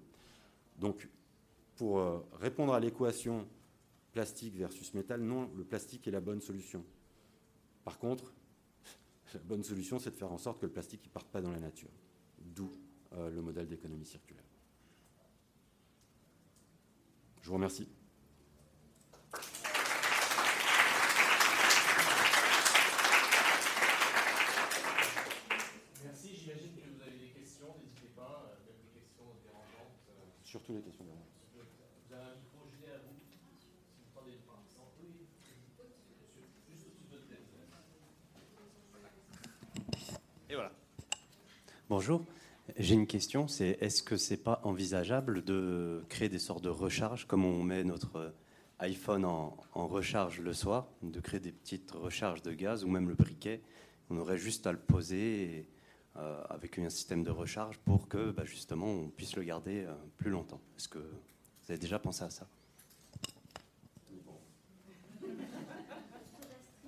Donc, 0.77 1.09
pour 1.75 1.99
euh, 1.99 2.19
répondre 2.33 2.73
à 2.73 2.79
l'équation 2.79 3.47
plastique 4.17 4.55
versus 4.55 4.95
métal, 4.95 5.21
non, 5.21 5.47
le 5.55 5.63
plastique 5.63 6.07
est 6.07 6.11
la 6.11 6.19
bonne 6.21 6.41
solution. 6.41 6.83
Par 7.83 7.99
contre, 7.99 8.33
la 9.35 9.39
bonne 9.41 9.61
solution, 9.63 9.99
c'est 9.99 10.09
de 10.09 10.15
faire 10.15 10.31
en 10.31 10.39
sorte 10.39 10.59
que 10.59 10.65
le 10.65 10.71
plastique 10.71 11.05
ne 11.05 11.09
parte 11.11 11.27
pas 11.27 11.39
dans 11.39 11.51
la 11.51 11.59
nature. 11.59 11.91
D'où 12.39 12.71
euh, 13.13 13.29
le 13.29 13.43
modèle 13.43 13.67
d'économie 13.67 14.07
circulaire. 14.07 14.43
Je 17.43 17.47
vous 17.47 17.53
remercie. 17.53 17.87
Merci, 26.03 26.35
j'imagine 26.35 26.73
que 26.75 26.81
vous 26.89 27.01
avez 27.01 27.17
des 27.17 27.29
questions, 27.37 27.67
n'hésitez 27.77 28.09
pas, 28.15 28.49
euh, 28.49 28.65
même 28.65 28.81
des 28.81 28.99
questions 28.99 29.29
dérangeantes. 29.45 30.01
euh, 30.09 30.25
Surtout 30.43 30.73
les 30.73 30.81
questions 30.81 31.05
dérangeantes. 31.05 31.37
Vous 31.53 32.13
avez 32.13 32.23
un 32.23 32.35
micro, 32.41 32.65
Julien, 32.73 32.95
à 32.95 32.99
vous 33.05 33.13
Si 33.13 34.01
vous 34.01 34.09
prenez 34.15 34.31
le 34.33 34.41
point. 34.47 34.57
Oui, 35.01 35.09
monsieur, 35.29 36.47
juste 36.69 36.87
au-dessus 36.87 37.05
de 37.05 37.15
votre 37.15 37.27
tête. 37.27 37.45
Et 40.49 40.55
voilà. 40.55 40.71
Bonjour. 41.89 42.25
J'ai 42.77 42.95
une 42.95 43.07
question, 43.07 43.47
c'est 43.47 43.77
est-ce 43.79 44.03
que 44.03 44.17
c'est 44.17 44.43
pas 44.43 44.59
envisageable 44.65 45.41
de 45.43 46.03
créer 46.09 46.27
des 46.27 46.37
sortes 46.39 46.61
de 46.63 46.69
recharges 46.69 47.25
comme 47.25 47.45
on 47.45 47.63
met 47.63 47.85
notre 47.85 48.33
iPhone 48.79 49.23
en, 49.23 49.57
recharge 49.73 50.41
le 50.41 50.51
soir, 50.53 50.87
de 51.01 51.19
créer 51.21 51.39
des 51.39 51.53
petites 51.53 51.91
recharges 51.91 52.41
de 52.41 52.51
gaz 52.51 52.83
ou 52.83 52.89
même 52.89 53.07
le 53.07 53.15
briquet, 53.15 53.61
on 54.09 54.17
aurait 54.17 54.37
juste 54.37 54.67
à 54.67 54.73
le 54.73 54.77
poser 54.77 55.67
euh, 56.17 56.43
avec 56.49 56.77
un 56.77 56.89
système 56.89 57.23
de 57.23 57.31
recharge 57.31 57.77
pour 57.79 58.09
que 58.09 58.31
bah, 58.31 58.43
justement 58.43 58.87
on 58.87 59.07
puisse 59.07 59.35
le 59.37 59.43
garder 59.43 59.85
euh, 59.85 59.93
plus 60.17 60.29
longtemps. 60.29 60.59
Est-ce 60.77 60.89
que 60.89 60.99
vous 60.99 61.69
avez 61.71 61.79
déjà 61.79 61.99
pensé 61.99 62.23
à 62.23 62.29
ça 62.29 62.47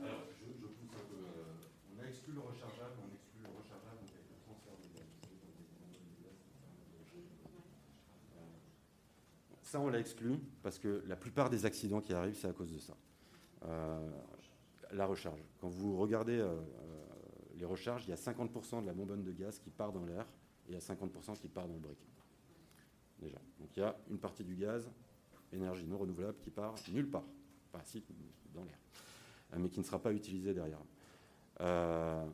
Alors, 0.02 0.24
je, 0.40 0.46
je 0.46 0.68
pousse 0.68 0.92
un 0.94 1.06
peu. 1.10 1.16
euh, 1.16 1.96
on 1.96 2.04
a 2.04 2.08
exclu 2.08 2.34
le 2.34 2.42
rechargeable, 2.42 2.96
on 3.00 3.12
exclut 3.14 3.44
le 3.44 3.50
rechargeable, 3.50 4.00
donc 4.02 4.10
avec 4.12 4.28
le 4.30 4.38
transfert 4.46 4.74
de 4.76 4.98
gaz. 4.98 5.08
Ça, 9.70 9.80
on 9.80 9.88
l'a 9.88 10.00
exclu 10.00 10.40
parce 10.64 10.80
que 10.80 11.04
la 11.06 11.16
plupart 11.16 11.52
des 11.52 11.64
accidents 11.64 12.02
qui 12.02 12.12
arrivent, 12.12 12.36
c'est 12.36 12.48
à 12.48 12.54
cause 12.54 12.74
de 12.74 12.80
ça. 12.80 12.98
Euh, 13.66 14.10
la 14.94 15.06
recharge. 15.06 15.44
Quand 15.62 15.70
vous 15.70 15.96
regardez 15.96 16.40
euh, 16.40 16.48
euh, 16.48 17.06
les 17.56 17.66
recharges, 17.66 18.04
il 18.08 18.10
y 18.10 18.14
a 18.14 18.16
50% 18.16 18.82
de 18.82 18.88
la 18.88 18.94
bonbonne 18.94 19.22
de 19.22 19.32
gaz 19.32 19.60
qui 19.60 19.70
part 19.70 19.92
dans 19.92 20.06
l'air 20.06 20.26
et 20.68 20.70
il 20.70 20.74
y 20.74 20.76
a 20.76 20.80
50% 20.80 21.38
qui 21.40 21.50
part 21.50 21.68
dans 21.68 21.76
le 21.76 21.82
briquet. 21.82 22.08
Déjà. 23.20 23.38
Donc 23.60 23.70
il 23.78 23.82
y 23.82 23.84
a 23.84 23.96
une 24.10 24.18
partie 24.18 24.44
du 24.44 24.56
gaz, 24.56 24.90
énergie 25.54 25.86
non 25.86 26.00
renouvelable, 26.00 26.40
qui 26.40 26.50
part 26.50 26.74
nulle 26.92 27.12
part. 27.12 27.28
Enfin, 27.72 27.84
si, 27.86 28.04
dans 28.56 28.64
l'air. 28.64 28.80
Mais 29.56 29.70
qui 29.70 29.82
ne 29.82 29.86
sera 29.86 30.02
pas 30.02 30.14
utilisé 30.14 30.52
derrière. 30.52 30.82
Euh, 31.62 32.26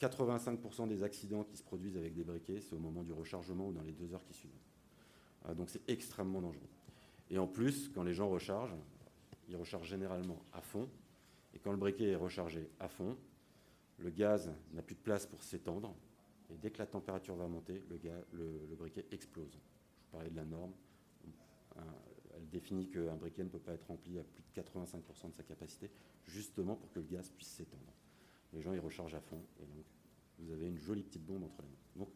85% 0.00 0.88
des 0.88 1.02
accidents 1.02 1.44
qui 1.44 1.58
se 1.58 1.62
produisent 1.62 1.98
avec 1.98 2.14
des 2.14 2.24
briquets, 2.24 2.62
c'est 2.62 2.74
au 2.74 2.78
moment 2.78 3.02
du 3.02 3.12
rechargement 3.12 3.68
ou 3.68 3.72
dans 3.74 3.82
les 3.82 3.92
deux 3.92 4.14
heures 4.14 4.24
qui 4.24 4.32
suivent. 4.32 4.52
Euh, 5.48 5.54
donc 5.54 5.70
c'est 5.70 5.88
extrêmement 5.88 6.40
dangereux. 6.40 6.68
Et 7.30 7.38
en 7.38 7.46
plus, 7.46 7.88
quand 7.88 8.02
les 8.02 8.14
gens 8.14 8.28
rechargent, 8.28 8.76
ils 9.48 9.56
rechargent 9.56 9.88
généralement 9.88 10.42
à 10.52 10.60
fond. 10.60 10.88
Et 11.54 11.58
quand 11.58 11.72
le 11.72 11.78
briquet 11.78 12.10
est 12.10 12.16
rechargé 12.16 12.68
à 12.80 12.88
fond, 12.88 13.16
le 13.98 14.10
gaz 14.10 14.52
n'a 14.72 14.82
plus 14.82 14.94
de 14.94 15.00
place 15.00 15.26
pour 15.26 15.42
s'étendre. 15.42 15.94
Et 16.50 16.56
dès 16.56 16.70
que 16.70 16.78
la 16.78 16.86
température 16.86 17.36
va 17.36 17.46
monter, 17.48 17.82
le, 18.32 18.74
briquet 18.76 19.06
explose. 19.10 19.52
Je 19.52 19.58
vous 19.58 20.10
parlais 20.10 20.30
de 20.30 20.36
la 20.36 20.44
norme. 20.44 20.72
Elle 22.34 22.48
définit 22.48 22.88
qu'un 22.88 23.16
briquet 23.16 23.44
ne 23.44 23.48
peut 23.48 23.58
pas 23.58 23.72
être 23.72 23.86
rempli 23.86 24.18
à 24.18 24.24
plus 24.24 24.42
de 24.42 24.60
85% 24.60 25.30
de 25.30 25.34
sa 25.34 25.42
capacité, 25.42 25.90
justement 26.24 26.76
pour 26.76 26.90
que 26.90 26.98
le 26.98 27.04
gaz 27.04 27.30
puisse 27.30 27.48
s'étendre. 27.48 27.92
Les 28.52 28.60
gens, 28.60 28.72
ils 28.72 28.80
rechargent 28.80 29.14
à 29.14 29.20
fond. 29.20 29.42
Et 29.60 29.64
donc, 29.64 29.84
vous 30.38 30.52
avez 30.52 30.66
une 30.66 30.78
jolie 30.78 31.02
petite 31.02 31.24
bombe 31.24 31.44
entre 31.44 31.62
les 31.62 31.68
mains. 31.68 32.08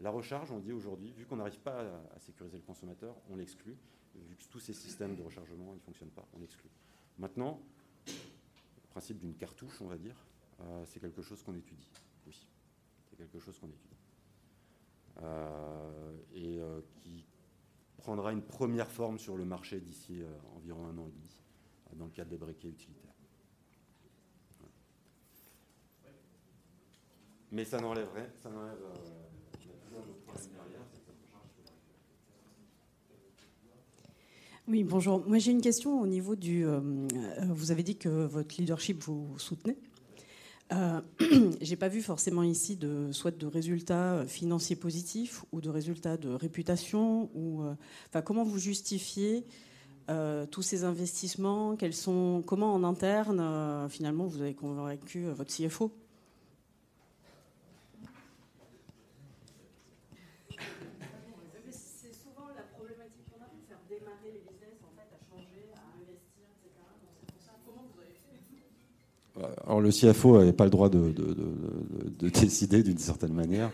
La 0.00 0.10
recharge, 0.10 0.50
on 0.50 0.58
dit 0.58 0.72
aujourd'hui, 0.72 1.12
vu 1.12 1.26
qu'on 1.26 1.36
n'arrive 1.36 1.60
pas 1.60 1.80
à, 2.14 2.18
sécuriser 2.18 2.56
le 2.56 2.62
consommateur, 2.62 3.14
on 3.30 3.36
l'exclut. 3.36 3.76
Vu 4.14 4.34
que 4.36 4.44
tous 4.50 4.58
ces 4.58 4.72
systèmes 4.72 5.14
de 5.14 5.22
rechargement, 5.22 5.72
ne 5.72 5.78
fonctionnent 5.78 6.10
pas, 6.10 6.26
on 6.34 6.40
l'exclut. 6.40 6.70
Maintenant, 7.18 7.60
le 8.06 8.88
principe 8.90 9.18
d'une 9.18 9.34
cartouche, 9.34 9.80
on 9.80 9.86
va 9.86 9.96
dire, 9.96 10.16
euh, 10.60 10.84
c'est 10.86 11.00
quelque 11.00 11.22
chose 11.22 11.42
qu'on 11.42 11.54
étudie. 11.54 11.90
Oui, 12.26 12.46
c'est 13.08 13.16
quelque 13.16 13.38
chose 13.38 13.58
qu'on 13.58 13.68
étudie. 13.68 13.96
Euh, 15.22 16.16
et 16.34 16.58
euh, 16.58 16.80
qui 16.96 17.24
prendra 17.98 18.32
une 18.32 18.42
première 18.42 18.90
forme 18.90 19.18
sur 19.18 19.36
le 19.36 19.44
marché 19.44 19.80
d'ici 19.80 20.22
environ 20.56 20.86
un 20.86 20.98
an 20.98 21.06
et 21.06 21.12
demi, 21.12 21.38
dans 21.94 22.06
le 22.06 22.10
cadre 22.10 22.30
des 22.30 22.38
briquets 22.38 22.68
utilitaires. 22.68 23.10
Mais 27.52 27.64
ça 27.64 27.80
n'enlève 27.80 28.12
rien, 28.14 28.28
ça. 28.40 28.48
euh, 28.48 28.76
il 29.60 29.66
y 29.66 29.72
a 29.72 29.76
toujours 29.82 29.98
un 29.98 30.08
autre 30.08 30.22
problème 30.22 30.52
derrière, 30.52 30.86
c'est 30.92 31.00
que 31.00 31.06
ça 31.06 31.12
se 31.12 31.26
charge 31.32 31.50
sur 31.50 31.64
la 31.64 31.72
Oui, 34.70 34.84
bonjour. 34.84 35.26
Moi, 35.26 35.38
j'ai 35.38 35.50
une 35.50 35.60
question 35.60 36.00
au 36.00 36.06
niveau 36.06 36.36
du. 36.36 36.64
euh, 36.64 36.78
euh, 36.80 37.44
vous 37.48 37.72
avez 37.72 37.82
dit 37.82 37.96
que 37.96 38.08
votre 38.08 38.54
leadership 38.56 39.02
vous 39.02 39.36
soutenez. 39.36 39.76
Euh, 40.72 41.00
j'ai 41.60 41.74
pas 41.74 41.88
vu 41.88 42.00
forcément 42.02 42.44
ici 42.44 42.76
de 42.76 43.10
soit 43.10 43.36
de 43.36 43.46
résultats 43.48 44.24
financiers 44.28 44.76
positifs 44.76 45.44
ou 45.50 45.60
de 45.60 45.68
résultats 45.68 46.16
de 46.16 46.28
réputation 46.28 47.28
ou. 47.34 47.62
euh, 47.64 48.22
comment 48.22 48.44
vous 48.44 48.58
justifiez 48.58 49.44
euh, 50.08 50.46
tous 50.46 50.62
ces 50.62 50.84
investissements? 50.84 51.74
Quels 51.74 51.94
sont 51.94 52.42
Comment 52.46 52.72
en 52.72 52.84
interne 52.84 53.40
euh, 53.40 53.88
finalement 53.88 54.26
vous 54.26 54.40
avez 54.40 54.54
convaincu 54.54 55.26
euh, 55.26 55.32
votre 55.34 55.52
CFO 55.52 55.90
C'est 61.70 62.14
souvent 62.14 62.48
la 62.56 62.62
problématique 62.74 63.26
qu'on 63.30 63.42
a 63.44 63.48
pour 63.48 63.62
faire 63.68 63.78
démarrer 63.88 64.32
les 64.32 64.40
business, 64.40 64.78
en 64.82 64.92
fait, 64.96 65.08
à 65.14 65.20
changer, 65.28 65.68
à 65.74 65.82
investir, 66.00 66.46
etc. 66.56 66.72
Donc 67.02 67.10
c'est 67.20 67.30
pour 67.32 67.42
ça, 67.42 67.52
comment 67.66 67.84
vous 67.92 68.00
avez 68.00 68.14
fait 68.14 68.40
Alors 69.70 69.80
le 69.80 69.90
CFO 69.90 70.36
n'avait 70.38 70.52
pas 70.52 70.64
le 70.64 70.70
droit 70.70 70.88
de, 70.88 70.98
de- 70.98 71.10
de- 71.12 71.34
de- 71.34 72.10
de 72.18 72.28
décider 72.28 72.82
d'une 72.82 72.98
certaine 72.98 73.32
manière. 73.32 73.70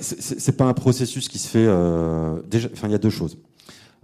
C'est- 0.00 0.56
pas 0.56 0.66
un 0.66 0.72
processus 0.72 1.28
qui 1.28 1.38
se 1.40 1.48
fait. 1.48 1.66
euh, 1.66 2.40
déjà, 2.48 2.68
enfin, 2.72 2.86
il 2.86 2.92
y 2.92 2.94
a 2.94 2.98
deux 2.98 3.10
choses. 3.10 3.38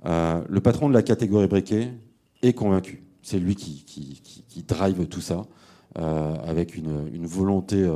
Euh, 0.04 0.42
le 0.48 0.60
patron 0.60 0.88
de 0.88 0.94
la 0.94 1.04
catégorie 1.04 1.46
briquet 1.46 1.92
est 2.42 2.54
convaincu. 2.54 3.04
C'est 3.22 3.38
lui 3.38 3.54
qui, 3.54 3.84
drive 4.66 5.06
tout 5.06 5.20
ça 5.20 5.42
euh, 5.98 6.34
avec 6.44 6.74
une, 6.76 7.08
une 7.14 7.26
volonté 7.26 7.88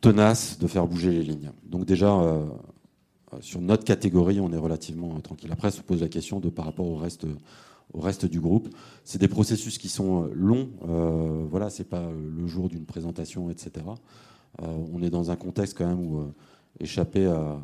tenace 0.00 0.58
de 0.58 0.66
faire 0.66 0.86
bouger 0.86 1.10
les 1.10 1.22
lignes. 1.22 1.50
Donc 1.66 1.84
déjà, 1.84 2.18
sur 3.40 3.60
notre 3.60 3.84
catégorie, 3.84 4.40
on 4.40 4.50
est 4.50 4.56
relativement 4.58 5.20
tranquille. 5.20 5.50
Après, 5.52 5.70
se 5.70 5.82
pose 5.82 6.00
la 6.00 6.08
question 6.08 6.40
de 6.40 6.48
par 6.48 6.64
rapport 6.64 6.86
au 6.86 6.96
reste, 6.96 7.26
au 7.92 8.00
reste 8.00 8.26
du 8.26 8.40
groupe. 8.40 8.68
C'est 9.04 9.18
des 9.20 9.28
processus 9.28 9.78
qui 9.78 9.88
sont 9.88 10.24
euh, 10.24 10.30
longs. 10.34 10.70
Euh, 10.88 11.44
voilà, 11.48 11.70
c'est 11.70 11.84
pas 11.84 12.00
euh, 12.00 12.30
le 12.36 12.46
jour 12.46 12.68
d'une 12.68 12.86
présentation, 12.86 13.50
etc. 13.50 13.86
Euh, 14.62 14.66
on 14.92 15.02
est 15.02 15.10
dans 15.10 15.30
un 15.30 15.36
contexte 15.36 15.76
quand 15.76 15.86
même 15.86 16.00
où 16.00 16.32
échapper 16.80 17.26
à, 17.26 17.60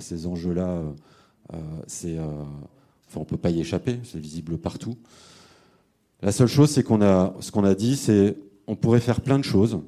ces 0.00 0.26
enjeux-là, 0.26 0.82
c'est, 1.86 2.18
enfin, 2.18 3.20
on 3.20 3.24
peut 3.24 3.36
pas 3.36 3.50
y 3.50 3.60
échapper. 3.60 4.00
C'est 4.02 4.18
visible 4.18 4.58
partout. 4.58 4.96
La 6.20 6.32
seule 6.32 6.48
chose, 6.48 6.70
c'est 6.70 6.82
qu'on 6.82 7.00
a, 7.00 7.34
ce 7.38 7.52
qu'on 7.52 7.62
a 7.64 7.74
dit, 7.76 7.96
c'est, 7.96 8.36
on 8.66 8.74
pourrait 8.74 9.00
faire 9.00 9.20
plein 9.20 9.38
de 9.38 9.44
choses. 9.44 9.80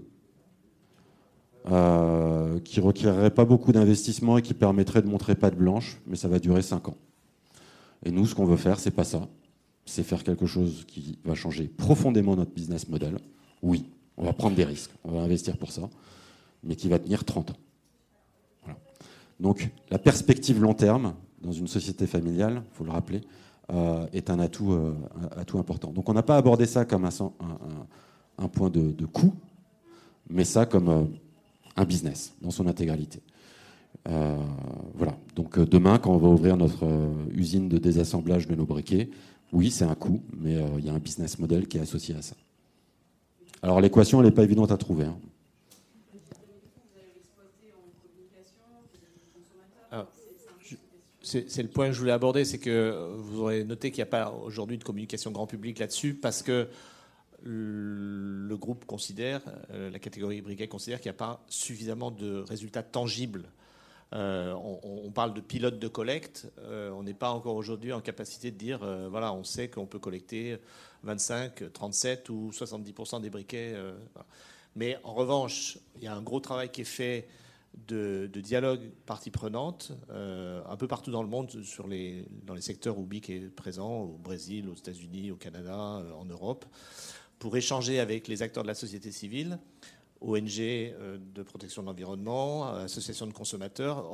euh, 1.71 2.59
qui 2.61 2.81
ne 2.81 2.85
requerraient 2.87 3.31
pas 3.31 3.45
beaucoup 3.45 3.73
d'investissement 3.73 4.39
et 4.39 4.43
qui 4.43 4.55
permettraient 4.55 5.03
de 5.03 5.07
montrer 5.09 5.35
patte 5.35 5.57
blanche, 5.57 6.01
mais 6.07 6.17
ça 6.17 6.29
va 6.29 6.39
durer 6.39 6.63
5 6.63 6.89
ans. 6.89 6.97
Et 8.05 8.11
nous, 8.11 8.27
ce 8.27 8.35
qu'on 8.35 8.45
veut 8.47 8.57
faire, 8.57 8.81
c'est 8.81 8.91
pas 8.91 9.05
ça 9.05 9.29
c'est 9.85 10.03
faire 10.03 10.23
quelque 10.23 10.47
chose 10.47 10.85
qui 10.87 11.19
va 11.25 11.35
changer 11.35 11.67
profondément 11.69 12.37
notre 12.37 12.53
business 12.53 12.89
model. 12.89 13.19
Oui, 13.63 13.87
on 14.17 14.25
va 14.25 14.33
prendre 14.33 14.57
des 14.57 14.65
risques, 14.65 14.93
on 15.05 15.13
va 15.13 15.23
investir 15.23 15.57
pour 15.57 15.73
ça, 15.73 15.89
mais 16.63 16.77
qui 16.77 16.89
va 16.89 16.99
tenir 16.99 17.25
30 17.25 17.51
ans. 17.51 17.57
Donc 19.41 19.71
la 19.91 19.99
perspective 19.99 20.61
long 20.61 20.75
terme 20.75 21.15
dans 21.41 21.53
une 21.53 21.67
société 21.67 22.07
familiale, 22.07 22.63
il 22.73 22.77
faut 22.77 22.85
le 22.85 22.93
rappeler, 22.93 23.21
euh, 23.73 24.07
est 24.13 24.31
un 24.31 24.39
atout, 24.39 24.73
euh, 24.73 24.95
un 25.37 25.41
atout 25.41 25.59
important. 25.59 25.91
Donc 25.93 26.09
on 26.09 26.13
n'a 26.13 26.23
pas 26.23 26.37
abordé 26.37 26.67
ça 26.67 26.85
comme 26.85 27.05
un, 27.05 28.49
point 28.49 28.71
de, 28.71 29.07
coût, 29.07 29.35
mais 30.31 30.45
ça 30.45 30.65
comme 30.67 30.89
euh, 30.89 31.05
un 31.77 31.85
business 31.85 32.35
dans 32.41 32.51
son 32.51 32.67
intégralité. 32.67 33.21
Voilà. 34.05 35.17
Donc 35.37 35.59
demain, 35.59 35.99
quand 35.99 36.13
on 36.13 36.19
va 36.19 36.29
ouvrir 36.29 36.57
notre 36.57 36.87
usine 37.31 37.69
de 37.69 37.79
désassemblage 37.79 38.49
de 38.49 38.55
nos 38.55 38.67
briquets, 38.67 39.11
oui, 39.53 39.71
c'est 39.71 39.85
un 39.85 39.95
coût, 39.95 40.23
mais 40.37 40.57
euh, 40.57 40.67
il 40.79 40.87
y 40.87 40.89
a 40.89 40.93
un 40.93 40.99
business 40.99 41.39
model 41.39 41.69
qui 41.69 41.79
est 41.79 41.83
associé 41.83 42.15
à 42.15 42.23
ça. 42.23 42.35
Alors 43.63 43.81
l'équation, 43.81 44.21
elle 44.21 44.27
n'est 44.27 44.33
pas 44.33 44.45
évidente 44.45 44.73
à 44.73 44.77
trouver. 44.77 45.05
hein. 45.05 45.17
c'est 51.23 51.63
le 51.63 51.69
point 51.69 51.87
que 51.87 51.93
je 51.93 52.01
voulais 52.01 52.13
aborder, 52.13 52.45
c'est 52.45 52.59
que 52.59 53.15
vous 53.17 53.41
aurez 53.41 53.65
noté 53.65 53.91
qu'il 53.91 53.99
n'y 53.99 54.03
a 54.03 54.07
pas 54.07 54.31
aujourd'hui 54.31 54.77
de 54.77 54.85
communication 54.85 55.31
grand 55.31 55.47
public 55.47 55.79
là-dessus, 55.79 56.15
parce 56.15 56.43
que 56.43 56.69
le 57.45 58.57
groupe 58.57 58.85
considère, 58.85 59.41
euh, 59.73 59.91
la 59.91 59.99
catégorie 59.99 60.41
briquet 60.41 60.69
considère 60.69 61.01
qu'il 61.01 61.11
n'y 61.11 61.17
a 61.17 61.19
pas 61.19 61.45
suffisamment 61.49 62.11
de 62.11 62.45
résultats 62.49 62.83
tangibles. 62.83 63.47
Euh, 64.13 64.53
on, 64.53 65.11
parle 65.11 65.35
de 65.35 65.41
pilote 65.41 65.79
de 65.79 65.89
collecte. 65.89 66.51
Euh, 66.59 66.91
on 66.91 67.03
n'est 67.03 67.15
pas 67.15 67.31
encore 67.31 67.57
aujourd'hui 67.57 67.93
en 67.93 68.01
capacité 68.01 68.51
de 68.51 68.57
dire, 68.57 68.81
voilà, 69.11 69.33
on 69.33 69.45
sait 69.45 69.69
qu'on 69.69 69.87
peut 69.87 69.99
collecter 69.99 70.59
25, 71.03 71.73
37 71.73 72.29
ou 72.29 72.51
70% 72.53 73.21
des 73.21 73.31
briquets. 73.31 73.75
Mais 74.77 74.99
en 75.05 75.15
revanche, 75.15 75.79
il 75.97 76.05
y 76.05 76.07
a 76.07 76.15
un 76.15 76.23
gros 76.23 76.41
travail 76.41 76.71
qui 76.71 76.83
est 76.83 76.85
fait 76.85 77.29
de, 77.89 78.27
dialogue 78.27 78.91
partie 79.07 79.31
prenante 79.31 79.93
un 80.11 80.77
peu 80.77 80.87
partout 80.87 81.11
dans 81.11 81.23
le 81.23 81.29
monde 81.29 81.51
dans 81.79 82.55
les 82.55 82.61
secteurs 82.61 82.99
où 82.99 83.05
BIC 83.05 83.31
est 83.31 83.55
présent, 83.55 84.01
au 84.01 84.19
Brésil, 84.19 84.69
aux 84.69 84.75
États-Unis, 84.75 85.31
au 85.31 85.37
Canada, 85.37 86.03
en 86.19 86.25
Europe 86.25 86.65
pour 87.43 87.57
échanger 87.57 87.99
avec 87.99 88.29
les 88.29 88.41
acteurs 88.43 88.63
de 88.63 88.69
la 88.69 88.75
société 88.77 89.11
civile, 89.11 89.59
ONG 90.25 90.61
euh, 90.61 91.19
de 91.35 91.43
protection 91.43 91.83
de 91.83 91.89
l'environnement, 91.89 92.75
associations 92.75 93.27
de 93.27 93.33
consommateurs, 93.33 94.07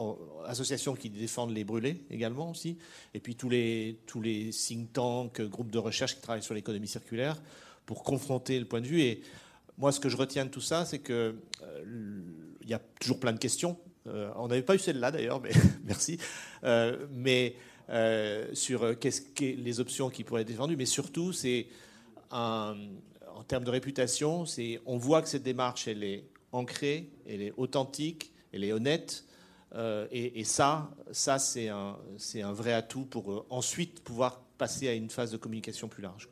associations 0.46 0.94
qui 0.94 1.11
défendent 1.11 1.52
les 1.54 1.64
brûlés 1.64 2.04
également 2.11 2.50
aussi, 2.50 2.78
et 3.14 3.20
puis 3.20 3.34
tous 3.34 3.48
les, 3.48 4.00
tous 4.06 4.20
les 4.20 4.50
think 4.50 4.92
tanks, 4.92 5.40
groupes 5.42 5.70
de 5.70 5.78
recherche 5.78 6.14
qui 6.14 6.20
travaillent 6.20 6.42
sur 6.42 6.54
l'économie 6.54 6.88
circulaire 6.88 7.40
pour 7.86 8.02
confronter 8.02 8.59
le 8.59 8.64
point 8.64 8.80
de 8.80 8.86
vue. 8.86 9.00
Et 9.00 9.22
moi, 9.76 9.92
ce 9.92 10.00
que 10.00 10.09
je 10.09 10.16
retiens 10.16 10.44
de 10.44 10.50
tout 10.50 10.61
ça, 10.61 10.84
c'est 10.84 11.00
qu'il 11.00 11.14
euh, 11.14 11.32
il 12.62 12.68
y 12.68 12.74
a 12.74 12.80
toujours 13.00 13.20
plein 13.20 13.32
de 13.32 13.38
questions. 13.38 13.78
Euh, 14.06 14.30
on 14.36 14.48
n'avait 14.48 14.62
pas 14.62 14.74
eu 14.74 14.78
celle-là 14.78 15.11
d'ailleurs, 15.11 15.40
mais 15.40 15.52
merci. 15.84 16.18
mais 17.12 17.54
sur 18.52 18.98
qu'est-ce 18.98 19.22
que 19.22 19.44
les 19.44 19.80
options 19.80 20.11
qui 20.11 20.22
pourraient 20.24 20.42
être 20.42 20.48
défendues, 20.48 20.76
mais 20.76 20.84
surtout, 20.84 21.32
c'est 21.32 21.66
un, 22.30 22.76
en 23.39 23.45
termes 23.45 23.62
de 23.62 23.70
réputation, 23.70 24.45
on 24.84 24.97
voit 24.97 25.22
que 25.22 25.28
cette 25.28 25.45
démarche, 25.45 25.86
elle 25.86 26.03
est 26.03 26.24
ancrée, 26.51 27.09
elle 27.24 27.41
est 27.41 27.53
authentique, 27.57 28.32
elle 28.53 28.64
est 28.64 28.72
honnête. 28.72 29.24
Euh, 29.76 30.09
et, 30.11 30.43
ça, 30.43 30.91
c'est 31.12 31.68
un, 31.68 31.97
un, 32.34 32.53
vrai 32.53 32.72
atout 32.72 33.05
pour 33.05 33.30
euh, 33.30 33.47
ensuite 33.49 34.01
pouvoir 34.01 34.41
passer 34.59 34.89
à 34.89 34.95
une 34.95 35.09
phase 35.09 35.30
de 35.30 35.36
communication 35.36 35.86
plus 35.86 36.03
large. 36.03 36.28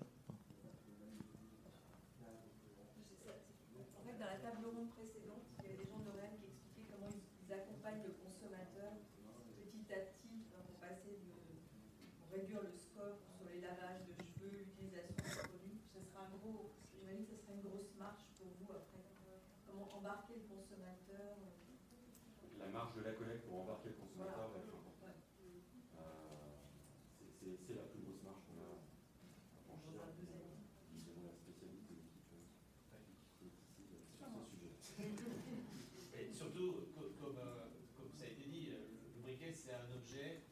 c'est 39.66 39.74
un 39.74 39.96
objet 39.96 40.42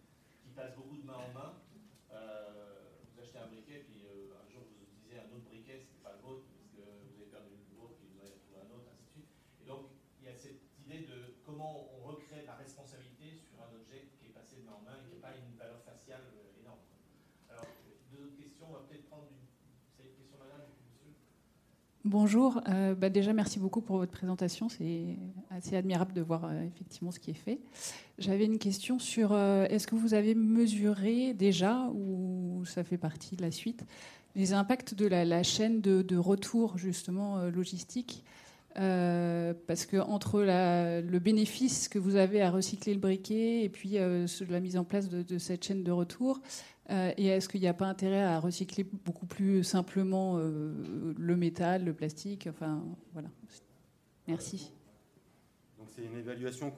qui 0.43 0.49
passe 0.51 0.75
beaucoup 0.75 0.97
de 0.97 1.05
main 1.05 1.15
en 1.15 1.33
main. 1.33 1.54
Bonjour. 22.17 22.61
Euh, 22.69 22.95
bah, 22.95 23.09
déjà, 23.11 23.33
merci 23.33 23.59
beaucoup 23.59 23.81
pour 23.81 23.97
votre 23.97 24.13
présentation. 24.13 24.69
C'est 24.69 25.17
assez 25.51 25.75
admirable 25.75 26.13
de 26.13 26.21
voir 26.21 26.45
euh, 26.45 26.63
effectivement 26.63 27.11
ce 27.11 27.19
qui 27.19 27.33
est 27.33 27.35
fait. 27.35 27.59
J'avais 28.21 28.45
une 28.45 28.59
question 28.59 29.01
sur 29.01 29.33
euh, 29.33 29.67
est-ce 29.69 29.89
que 29.89 29.97
vous 29.97 30.15
avez 30.15 30.37
mesuré 30.37 31.35
déjà, 31.35 31.91
ou 31.93 32.63
ça 32.67 32.85
fait 32.85 32.99
partie 32.99 33.35
de 33.35 33.43
la 33.43 33.51
suite, 33.51 33.85
les 34.37 34.53
impacts 34.53 34.95
de 34.95 35.07
la, 35.07 35.43
chaîne 35.43 35.81
de, 35.81 36.17
retour 36.17 36.79
justement 36.79 37.47
logistique 37.47 38.23
parce 38.77 39.87
que 39.87 39.97
entre 39.97 40.41
le 40.41 41.19
bénéfice 41.19 41.89
que 41.89 41.99
vous 41.99 42.15
avez 42.15 42.43
à 42.43 42.51
recycler 42.51 42.95
le 42.95 43.01
briquet 43.01 43.63
et 43.63 43.69
puis 43.69 43.97
la 43.99 44.61
mise 44.61 44.77
en 44.77 44.85
place 44.85 45.09
de, 45.09 45.23
de, 45.23 45.39
cette 45.39 45.65
chaîne 45.65 45.83
de 45.83 45.93
retour, 45.93 46.41
euh, 46.91 47.13
et 47.17 47.27
est-ce 47.27 47.49
qu'il 47.49 47.61
n'y 47.61 47.67
a 47.67 47.75
pas 47.75 47.87
intérêt 47.87 48.23
à 48.23 48.39
recycler 48.39 48.85
beaucoup 48.85 49.27
plus 49.27 49.65
simplement 49.65 50.37
euh, 50.37 51.15
le 51.17 51.37
métal, 51.37 51.85
le 51.85 51.95
plastique? 51.95 52.47
Enfin, 52.47 52.83
voilà. 53.13 53.29
Merci. 54.29 54.71
Donc 55.79 55.89
c'est 55.95 56.05
une 56.05 56.17
évaluation 56.17 56.73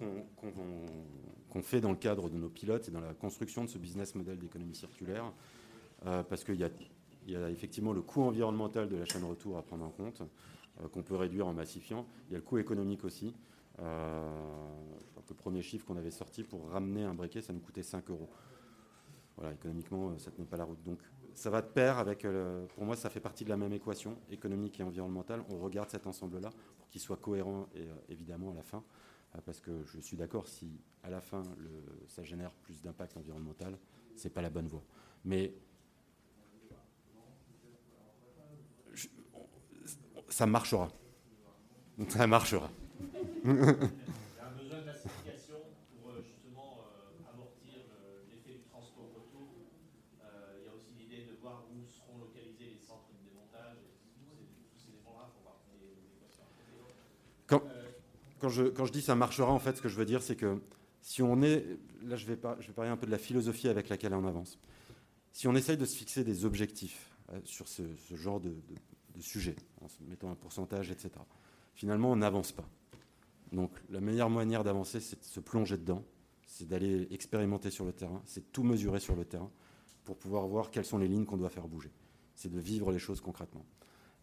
qu'on 1.52 1.62
fait 1.62 1.80
dans 1.80 1.90
le 1.90 1.96
cadre 1.96 2.28
de 2.28 2.36
nos 2.36 2.48
pilotes 2.48 2.88
et 2.88 2.90
dans 2.92 3.00
la 3.00 3.14
construction 3.14 3.64
de 3.64 3.68
ce 3.68 3.78
business 3.78 4.14
model 4.14 4.38
d'économie 4.38 4.74
circulaire, 4.74 5.32
euh, 6.06 6.22
parce 6.22 6.44
qu'il 6.44 6.56
y, 6.56 7.36
a 7.36 7.50
effectivement 7.50 7.92
le 7.92 8.02
coût 8.02 8.22
environnemental 8.22 8.88
de 8.88 8.96
la 8.96 9.04
chaîne 9.04 9.24
retour 9.24 9.58
à 9.58 9.62
prendre 9.62 9.84
en 9.84 9.90
compte, 9.90 10.22
qu'on 10.92 11.02
peut 11.02 11.16
réduire 11.16 11.46
en 11.46 11.54
massifiant. 11.54 12.06
Il 12.28 12.32
y 12.32 12.34
a 12.34 12.38
le 12.38 12.44
coût 12.44 12.58
économique 12.58 13.04
aussi. 13.04 13.34
le 13.78 15.34
premier 15.36 15.62
chiffre 15.62 15.86
qu'on 15.86 15.96
avait 15.96 16.10
sorti 16.10 16.42
pour 16.42 16.68
ramener 16.68 17.02
un 17.02 17.14
briquet, 17.14 17.40
ça 17.40 17.52
nous 17.52 17.60
coûtait 17.60 17.82
5 17.82 18.10
euros 18.10 18.28
voilà, 19.36 19.52
économiquement, 19.52 20.10
euh, 20.10 20.18
ça 20.18 20.30
ne 20.30 20.36
tenait 20.36 20.48
pas 20.48 20.56
la 20.56 20.64
route. 20.64 20.82
Donc 20.82 20.98
ça 21.34 21.50
va 21.50 21.60
de 21.62 21.66
pair 21.66 21.98
avec, 21.98 22.24
euh, 22.24 22.64
pour 22.74 22.84
moi, 22.84 22.96
ça 22.96 23.10
fait 23.10 23.20
partie 23.20 23.44
de 23.44 23.50
la 23.50 23.56
même 23.56 23.72
équation, 23.72 24.16
économique 24.30 24.80
et 24.80 24.82
environnementale. 24.82 25.42
On 25.50 25.58
regarde 25.58 25.90
cet 25.90 26.06
ensemble-là 26.06 26.50
pour 26.78 26.88
qu'il 26.88 27.00
soit 27.00 27.18
cohérent 27.18 27.68
et 27.74 27.82
euh, 27.82 27.94
évidemment 28.08 28.50
à 28.50 28.54
la 28.54 28.62
fin, 28.62 28.82
parce 29.44 29.60
que 29.60 29.84
je 29.84 30.00
suis 30.00 30.16
d'accord, 30.16 30.48
si 30.48 30.80
à 31.02 31.10
la 31.10 31.20
fin 31.20 31.42
ça 32.06 32.22
génère 32.22 32.50
plus 32.52 32.80
d'impact 32.80 33.18
environnemental, 33.18 33.76
ce 34.14 34.24
n'est 34.24 34.32
pas 34.32 34.40
la 34.40 34.48
bonne 34.48 34.66
voie. 34.66 34.82
Mais 35.26 35.52
ça 40.30 40.46
marchera. 40.46 40.88
Ça 42.08 42.26
marchera. 42.26 42.70
quand 58.40 58.48
je, 58.48 58.92
dis 58.92 59.02
ça 59.02 59.14
marchera, 59.14 59.50
en 59.50 59.58
fait, 59.58 59.76
ce 59.76 59.82
que 59.82 59.88
je 59.88 59.96
veux 59.96 60.04
dire, 60.04 60.22
c'est 60.22 60.36
que 60.36 60.60
si 61.00 61.22
on 61.22 61.42
est. 61.42 61.64
Là, 62.02 62.16
je 62.16 62.26
vais, 62.26 62.36
pas, 62.36 62.56
je 62.60 62.66
vais 62.68 62.72
parler 62.72 62.90
un 62.90 62.96
peu 62.96 63.06
de 63.06 63.10
la 63.10 63.18
philosophie 63.18 63.68
avec 63.68 63.88
laquelle 63.88 64.14
on 64.14 64.26
avance. 64.26 64.58
Si 65.32 65.48
on 65.48 65.54
essaye 65.54 65.76
de 65.76 65.84
se 65.84 65.96
fixer 65.96 66.24
des 66.24 66.44
objectifs 66.44 67.10
euh, 67.32 67.40
sur 67.44 67.68
ce, 67.68 67.82
genre 68.12 68.40
de, 68.40 68.54
sujet, 69.20 69.56
en 69.80 69.88
se 69.88 70.02
mettant 70.04 70.30
un 70.30 70.34
pourcentage, 70.34 70.90
etc., 70.90 71.10
finalement, 71.74 72.12
on 72.12 72.16
n'avance 72.16 72.52
pas. 72.52 72.68
Donc, 73.52 73.70
la 73.90 74.00
meilleure 74.00 74.30
manière 74.30 74.64
d'avancer, 74.64 75.00
c'est 75.00 75.20
de 75.20 75.24
se 75.24 75.40
plonger 75.40 75.76
dedans, 75.76 76.04
c'est 76.46 76.66
d'aller 76.66 77.06
expérimenter 77.10 77.70
sur 77.70 77.84
le 77.84 77.92
terrain, 77.92 78.22
c'est 78.24 78.52
tout 78.52 78.62
mesurer 78.62 79.00
sur 79.00 79.14
le 79.14 79.24
terrain 79.24 79.50
pour 80.04 80.16
pouvoir 80.16 80.46
voir 80.46 80.70
quelles 80.70 80.84
sont 80.84 80.98
les 80.98 81.08
lignes 81.08 81.24
qu'on 81.24 81.36
doit 81.36 81.50
faire 81.50 81.68
bouger. 81.68 81.92
C'est 82.34 82.50
de 82.50 82.58
vivre 82.58 82.92
les 82.92 82.98
choses 82.98 83.20
concrètement. 83.20 83.64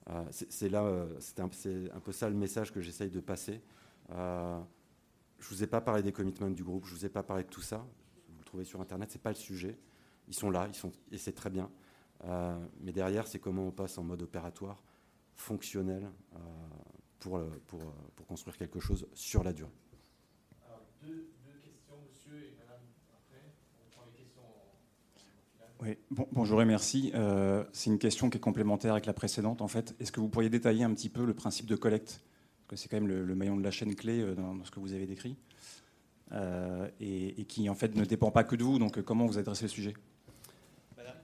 Euh, 0.10 0.26
c'est 0.32 0.70
là, 0.70 0.84
euh, 0.84 1.08
c'est 1.20 1.40
un, 1.40 1.48
peu 1.48 2.12
ça 2.12 2.30
le 2.30 2.36
message 2.36 2.74
que 2.74 2.82
j'essaye 2.82 3.10
de 3.10 3.20
passer. 3.20 3.62
Euh, 4.12 4.60
je 5.40 5.46
ne 5.46 5.56
vous 5.56 5.64
ai 5.64 5.68
pas 5.68 5.82
parlé 5.82 6.02
des 6.02 6.12
commitments 6.12 6.50
du 6.50 6.64
groupe, 6.64 6.86
je 6.86 6.94
ne 6.94 7.00
vous 7.00 7.06
ai 7.06 7.10
pas 7.10 7.24
parlé 7.24 7.44
de 7.44 7.50
tout 7.50 7.62
ça. 7.62 7.86
Vous 8.30 8.40
le 8.40 8.46
trouvez 8.46 8.64
sur 8.64 8.82
Internet, 8.82 9.12
ce 9.12 9.18
n'est 9.18 9.22
pas 9.22 9.30
le 9.30 9.36
sujet. 9.36 9.78
Ils 10.28 10.34
sont 10.34 10.50
là, 10.50 10.68
ils 10.68 10.76
sont, 10.76 10.92
et 11.12 11.18
c'est 11.18 11.34
très 11.34 11.50
bien. 11.50 11.70
Euh, 12.26 12.58
mais 12.80 12.94
derrière, 12.94 13.28
c'est 13.28 13.40
comment 13.40 13.68
on 13.68 13.72
passe 13.72 13.98
en 13.98 14.04
mode 14.04 14.22
opératoire, 14.22 14.82
fonctionnel, 15.36 16.10
euh, 16.34 16.38
pour, 17.20 17.42
pour, 17.68 17.80
pour, 18.16 18.26
construire 18.28 18.58
quelque 18.58 18.80
chose 18.80 19.08
sur 19.14 19.44
la 19.44 19.52
durée. 19.52 19.72
Alors, 20.66 20.82
deux, 21.02 21.30
questions, 21.62 21.96
monsieur 22.10 22.38
et 22.38 22.56
madame. 22.58 22.82
Après, 23.14 23.54
on 23.82 23.96
prend 23.96 24.06
les 24.06 24.24
questions. 24.24 24.42
Oui, 25.82 25.98
bon, 26.12 26.28
bonjour 26.32 26.62
et 26.62 26.66
merci. 26.66 27.12
c'est 27.74 27.90
une 27.90 28.00
question 28.00 28.30
qui 28.30 28.38
est 28.38 28.42
complémentaire 28.42 28.94
avec 28.94 29.06
la 29.06 29.14
précédente. 29.14 29.62
En 29.62 29.68
fait, 29.68 29.94
est-ce 30.00 30.12
que 30.14 30.22
vous 30.22 30.30
pourriez 30.30 30.50
détailler 30.50 30.84
un 30.84 30.94
petit 30.94 31.10
peu 31.10 31.26
le 31.26 31.34
principe 31.34 31.66
de 31.66 31.76
collecte 31.76 32.22
c'est 32.76 32.90
quand 32.90 33.00
même 33.00 33.08
le, 33.08 33.36
maillon 33.36 33.58
de 33.58 33.64
la 33.64 33.72
chaîne 33.72 33.94
clé 33.96 34.22
euh, 34.22 34.36
dans, 34.36 34.64
ce 34.64 34.72
que 34.72 34.80
vous 34.80 34.94
avez 34.94 35.06
décrit. 35.06 35.36
et, 37.00 37.42
et, 37.42 37.46
qui 37.46 37.70
en 37.70 37.76
fait 37.76 37.96
ne 37.96 38.06
dépend 38.06 38.32
pas 38.32 38.44
que 38.44 38.56
de 38.56 38.64
vous. 38.64 38.80
Donc 38.80 39.02
comment 39.02 39.26
vous 39.26 39.38
adressez 39.38 39.66
le 39.66 39.70
sujet? 39.70 39.94
Madame? 40.98 41.16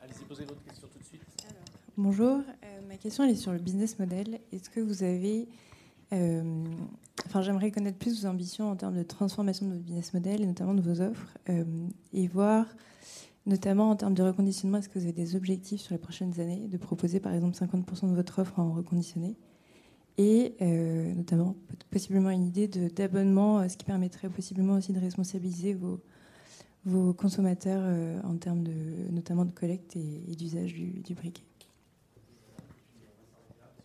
Allez-y, 0.00 0.24
posez 0.24 0.44
votre 0.44 0.62
question 0.62 0.88
tout 0.88 0.98
de 0.98 1.04
suite. 1.04 1.22
Alors, 1.48 1.64
bonjour, 1.96 2.40
ma 2.88 2.96
question 2.96 3.24
elle 3.24 3.30
est 3.30 3.36
sur 3.36 3.52
le 3.52 3.58
business 3.58 3.98
model. 3.98 4.40
Est-ce 4.52 4.70
que 4.70 4.80
vous 4.80 5.02
avez 5.02 5.48
enfin, 6.10 7.42
j'aimerais 7.42 7.70
connaître 7.70 7.98
plus 7.98 8.22
vos 8.22 8.28
ambitions 8.28 8.70
en 8.70 8.76
termes 8.76 8.96
de 8.96 9.02
transformation 9.02 9.66
de 9.66 9.72
votre 9.72 9.84
business 9.84 10.14
model 10.14 10.42
et 10.42 10.46
notamment 10.46 10.74
de 10.74 10.80
vos 10.80 11.00
offres 11.02 11.36
et 12.12 12.28
voir 12.28 12.66
notamment 13.48 13.90
en 13.90 13.96
termes 13.96 14.14
de 14.14 14.22
reconditionnement, 14.22 14.78
est-ce 14.78 14.88
que 14.88 14.98
vous 14.98 15.04
avez 15.04 15.12
des 15.12 15.34
objectifs 15.34 15.80
sur 15.80 15.94
les 15.94 15.98
prochaines 15.98 16.38
années 16.38 16.68
de 16.68 16.76
proposer 16.76 17.18
par 17.18 17.32
exemple 17.32 17.56
50% 17.56 18.10
de 18.10 18.14
votre 18.14 18.40
offre 18.40 18.58
en 18.60 18.72
reconditionné? 18.72 19.36
Et 20.18 20.56
euh, 20.60 21.14
notamment 21.14 21.56
possiblement 21.90 22.30
une 22.30 22.44
idée 22.44 22.66
d'abonnement, 22.66 23.60
euh, 23.60 23.68
ce 23.68 23.76
qui 23.76 23.84
permettrait 23.84 24.28
possiblement 24.28 24.74
aussi 24.74 24.92
de 24.92 24.98
responsabiliser 24.98 25.74
vos, 25.74 26.00
consommateurs 27.14 27.82
euh, 27.84 28.20
en 28.24 28.36
termes 28.36 28.64
de, 28.64 28.72
notamment 29.10 29.44
de 29.44 29.52
collecte 29.52 29.94
et, 29.96 30.34
d'usage 30.34 30.74
du, 30.74 31.14
briquet. 31.14 31.42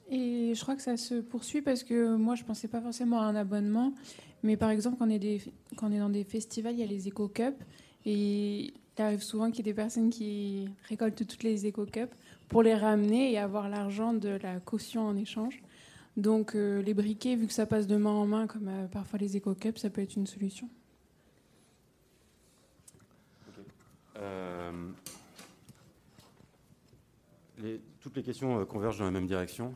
Et 0.09 0.53
je 0.55 0.61
crois 0.61 0.75
que 0.75 0.81
ça 0.81 0.97
se 0.97 1.15
poursuit 1.15 1.61
parce 1.61 1.83
que 1.83 2.15
moi, 2.15 2.35
je 2.35 2.43
ne 2.43 2.47
pensais 2.47 2.67
pas 2.67 2.81
forcément 2.81 3.21
à 3.21 3.25
un 3.25 3.35
abonnement. 3.35 3.93
Mais 4.41 4.57
par 4.57 4.69
exemple, 4.69 4.97
quand 4.97 5.07
on 5.07 5.09
est, 5.09 5.41
quand 5.75 5.89
on 5.89 5.91
est 5.91 5.99
dans 5.99 6.09
des 6.09 6.23
festivals, 6.23 6.73
il 6.73 6.79
y 6.79 6.83
a 6.83 6.87
les 6.87 7.07
éco-cups. 7.07 7.57
Et 8.05 8.73
il 8.97 9.01
arrive 9.01 9.21
souvent 9.21 9.49
qu'il 9.49 9.65
y 9.65 9.69
ait 9.69 9.73
des 9.73 9.75
personnes 9.75 10.09
qui 10.09 10.69
récoltent 10.87 11.15
toutes 11.27 11.43
les 11.43 11.65
éco-cups 11.65 12.13
pour 12.47 12.63
les 12.63 12.75
ramener 12.75 13.31
et 13.31 13.37
avoir 13.37 13.69
l'argent 13.69 14.13
de 14.13 14.29
la 14.29 14.59
caution 14.59 15.01
en 15.01 15.17
échange. 15.17 15.61
Donc 16.15 16.55
euh, 16.55 16.81
les 16.81 16.93
briquets, 16.93 17.35
vu 17.35 17.47
que 17.47 17.53
ça 17.53 17.65
passe 17.65 17.87
de 17.87 17.97
main 17.97 18.11
en 18.11 18.25
main, 18.25 18.47
comme 18.47 18.67
euh, 18.67 18.87
parfois 18.87 19.19
les 19.19 19.35
éco-cups, 19.35 19.79
ça 19.79 19.89
peut 19.89 20.01
être 20.01 20.15
une 20.15 20.27
solution. 20.27 20.69
Euh, 24.17 24.71
toutes 27.99 28.15
les 28.15 28.23
questions 28.23 28.65
convergent 28.65 28.99
dans 28.99 29.05
la 29.05 29.11
même 29.11 29.27
direction. 29.27 29.73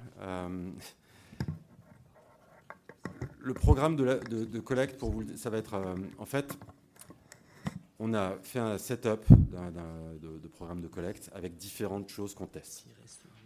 le 3.40 3.54
programme 3.54 3.96
de, 3.96 4.60
collecte, 4.60 4.98
pour 4.98 5.12
vous, 5.12 5.24
ça 5.38 5.50
va 5.50 5.58
être 5.58 5.96
en 6.18 6.26
fait 6.26 6.58
on 8.00 8.14
a 8.14 8.36
fait 8.42 8.60
un 8.60 8.78
setup 8.78 9.26
de, 9.30 10.48
programme 10.48 10.82
de 10.82 10.88
collecte 10.88 11.32
avec 11.34 11.58
différentes 11.58 12.10
choses 12.10 12.36
qu'on 12.36 12.46
teste. 12.46 12.86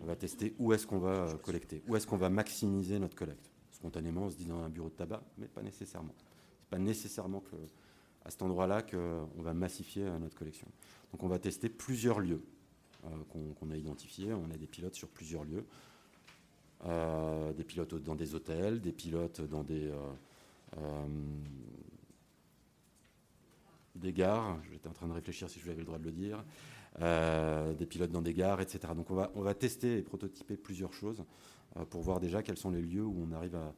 On 0.01 0.05
va 0.05 0.15
tester 0.15 0.55
où 0.57 0.73
est-ce 0.73 0.87
qu'on 0.87 0.99
va 0.99 1.27
euh, 1.27 1.37
collecter, 1.37 1.83
où 1.87 1.95
est-ce 1.95 2.07
qu'on 2.07 2.17
va 2.17 2.29
maximiser 2.29 2.97
notre 2.97 3.15
collecte? 3.15 3.51
Spontanément, 3.71 4.23
on 4.23 4.29
se 4.29 4.35
dit 4.35 4.45
dans 4.45 4.61
un 4.61 4.69
bureau 4.69 4.89
de 4.89 4.95
tabac, 4.95 5.21
mais 5.37 5.47
pas 5.47 5.61
nécessairement. 5.61 6.13
C'est 6.59 6.69
pas 6.69 6.79
nécessairement 6.79 7.43
à 8.25 8.31
cet 8.31 8.41
endroit-là 8.41 8.81
qu'on 8.81 9.41
va 9.41 9.53
massifier 9.53 10.03
euh, 10.03 10.17
notre 10.17 10.35
collection. 10.35 10.67
Donc 11.11 11.23
on 11.23 11.27
va 11.27 11.39
tester 11.39 11.69
plusieurs 11.69 12.19
lieux 12.19 12.43
euh, 13.05 13.53
qu'on 13.59 13.69
a 13.69 13.75
identifiés. 13.75 14.33
On 14.33 14.49
a 14.51 14.57
des 14.57 14.67
pilotes 14.67 14.95
sur 14.95 15.07
plusieurs 15.07 15.43
lieux. 15.43 15.65
des 17.55 17.63
pilotes 17.63 17.95
dans 17.95 18.15
des 18.15 18.33
hôtels, 18.33 18.81
des 18.81 18.91
pilotes 18.91 19.41
dans 19.41 19.63
des, 19.63 19.91
des 23.95 24.13
gares, 24.13 24.57
j'étais 24.71 24.87
en 24.87 24.93
train 24.93 25.07
de 25.07 25.13
réfléchir 25.13 25.47
si 25.49 25.59
je 25.59 25.69
avais 25.69 25.79
le 25.79 25.85
droit 25.85 25.99
de 25.99 26.05
le 26.05 26.11
dire, 26.11 26.43
euh, 26.99 27.73
des 27.73 27.85
pilotes 27.85 28.11
dans 28.11 28.21
des 28.21 28.33
gares, 28.33 28.59
etc. 28.59 28.93
Donc 28.95 29.09
on 29.11 29.41
va, 29.41 29.53
tester 29.53 29.97
et 29.97 30.01
prototyper 30.01 30.57
plusieurs 30.57 30.93
choses 30.93 31.23
euh, 31.77 31.85
pour 31.85 32.01
voir 32.01 32.19
déjà 32.19 32.43
quels 32.43 32.57
sont 32.57 32.71
les 32.71 32.81
lieux 32.81 33.05
où 33.05 33.15
on 33.27 33.31
arrive 33.31 33.55
à, 33.55 33.73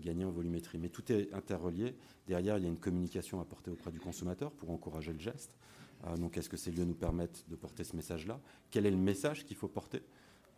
gagner 0.00 0.24
en 0.24 0.32
volumétrie. 0.32 0.78
Mais 0.78 0.88
tout 0.88 1.12
est 1.12 1.32
interrelié. 1.32 1.94
Derrière, 2.26 2.58
il 2.58 2.64
y 2.64 2.66
a 2.66 2.68
une 2.68 2.80
communication 2.80 3.40
à 3.40 3.44
porter 3.44 3.70
auprès 3.70 3.92
du 3.92 4.00
consommateur 4.00 4.50
pour 4.50 4.70
encourager 4.70 5.12
le 5.12 5.20
geste. 5.20 5.56
Euh, 6.06 6.16
donc 6.16 6.36
est-ce 6.36 6.48
que 6.48 6.56
ces 6.56 6.72
lieux 6.72 6.84
nous 6.84 6.94
permettent 6.94 7.44
de 7.48 7.54
porter 7.54 7.84
ce 7.84 7.94
message-là? 7.94 8.40
Quel 8.72 8.84
est 8.84 8.90
le 8.90 8.96
message 8.96 9.44
qu'il 9.44 9.56
faut 9.56 9.68
porter? 9.68 10.02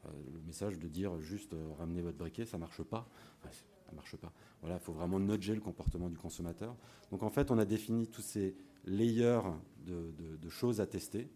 Le 0.05 0.41
message 0.47 0.79
de 0.79 0.89
dire 0.89 1.21
juste 1.21 1.55
ramenez 1.79 2.01
votre 2.01 2.17
briquet, 2.17 2.47
ça 2.47 2.59
marche 2.59 2.83
pas. 2.83 3.07
ça 3.43 3.93
marche 3.95 4.17
pas. 4.17 4.33
Voilà, 4.63 4.77
il 4.77 4.81
faut 4.81 4.93
vraiment 4.93 5.21
nudger 5.21 5.55
le 5.55 5.61
comportement 5.61 6.09
du 6.09 6.17
consommateur. 6.17 6.75
Donc 7.11 7.23
en 7.23 7.31
fait, 7.31 7.51
on 7.51 7.59
a 7.59 7.65
défini 7.65 8.09
tous 8.09 8.23
ces 8.23 8.57
layers 8.85 9.43
de, 9.87 10.49
choses 10.49 10.81
à 10.81 10.87
tester 10.87 11.29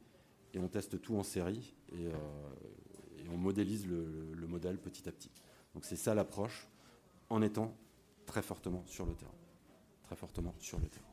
et 0.57 0.59
on 0.59 0.69
teste 0.69 1.01
tout 1.03 1.17
en 1.17 1.23
série 1.23 1.75
et, 1.93 2.07
euh, 2.07 2.13
on 3.31 3.37
modélise 3.37 3.87
le, 3.87 4.47
modèle 4.47 4.79
petit 4.79 5.09
à 5.09 5.13
petit. 5.13 5.31
Donc 5.75 5.85
c'est 5.85 5.97
ça 5.97 6.15
l'approche 6.15 6.69
en 7.29 7.43
étant 7.43 7.77
très 8.25 8.41
fortement 8.41 8.85
sur 8.87 9.05
le 9.05 9.15
terrain. 9.15 9.35
Très 10.05 10.15
fortement 10.15 10.55
sur 10.59 10.79
le 10.79 10.87
terrain. 10.87 11.05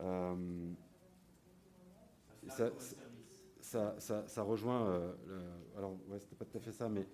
Euh, 0.00 0.72
ça, 3.62 4.42
rejoint. 4.42 4.88
Euh, 4.88 5.14
alors, 5.78 5.92
ouais, 6.08 6.18
c'était 6.18 6.34
pas 6.34 6.44
tout 6.44 6.58
à 6.58 6.60
fait 6.60 6.72
ça, 6.72 6.88
mais 6.88 7.06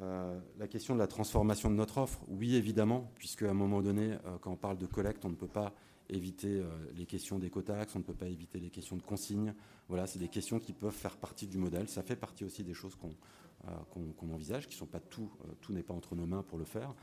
la 0.00 0.68
question 0.68 0.94
de 0.94 1.00
la 1.00 1.08
transformation 1.08 1.68
de 1.68 1.74
notre 1.74 1.98
offre, 1.98 2.20
oui 2.28 2.54
évidemment, 2.54 3.10
puisque 3.16 3.42
à 3.42 3.50
un 3.50 3.54
moment 3.54 3.82
donné, 3.82 4.16
quand 4.40 4.52
on 4.52 4.56
parle 4.56 4.78
de 4.78 4.86
collecte, 4.86 5.24
on 5.24 5.30
ne 5.30 5.34
peut 5.34 5.48
pas 5.48 5.74
éviter 6.08 6.60
euh, 6.60 6.66
les 6.94 7.06
questions 7.06 7.38
d'écotaxe, 7.38 7.94
on 7.94 7.98
ne 7.98 8.04
peut 8.04 8.14
pas 8.14 8.26
éviter 8.26 8.58
les 8.60 8.70
questions 8.70 8.96
de 8.96 9.02
consigne. 9.02 9.54
Voilà, 9.88 10.06
c'est 10.06 10.18
des 10.18 10.28
questions 10.28 10.58
qui 10.58 10.72
peuvent 10.72 10.92
faire 10.92 11.16
partie 11.16 11.46
du 11.46 11.58
modèle. 11.58 11.88
Ça 11.88 12.02
fait 12.02 12.16
partie 12.16 12.44
aussi 12.44 12.64
des 12.64 12.74
choses 12.74 12.94
qu'on 12.96 14.32
envisage, 14.32 14.68
qui 14.68 14.76
sont 14.76 14.86
pas 14.86 15.00
tout, 15.00 15.30
tout 15.60 15.72
n'est 15.72 15.82
pas 15.82 15.94
entre 15.94 16.14
nos 16.14 16.26
mains 16.26 16.42
pour 16.42 16.58
le 16.58 16.64
faire. 16.64 16.94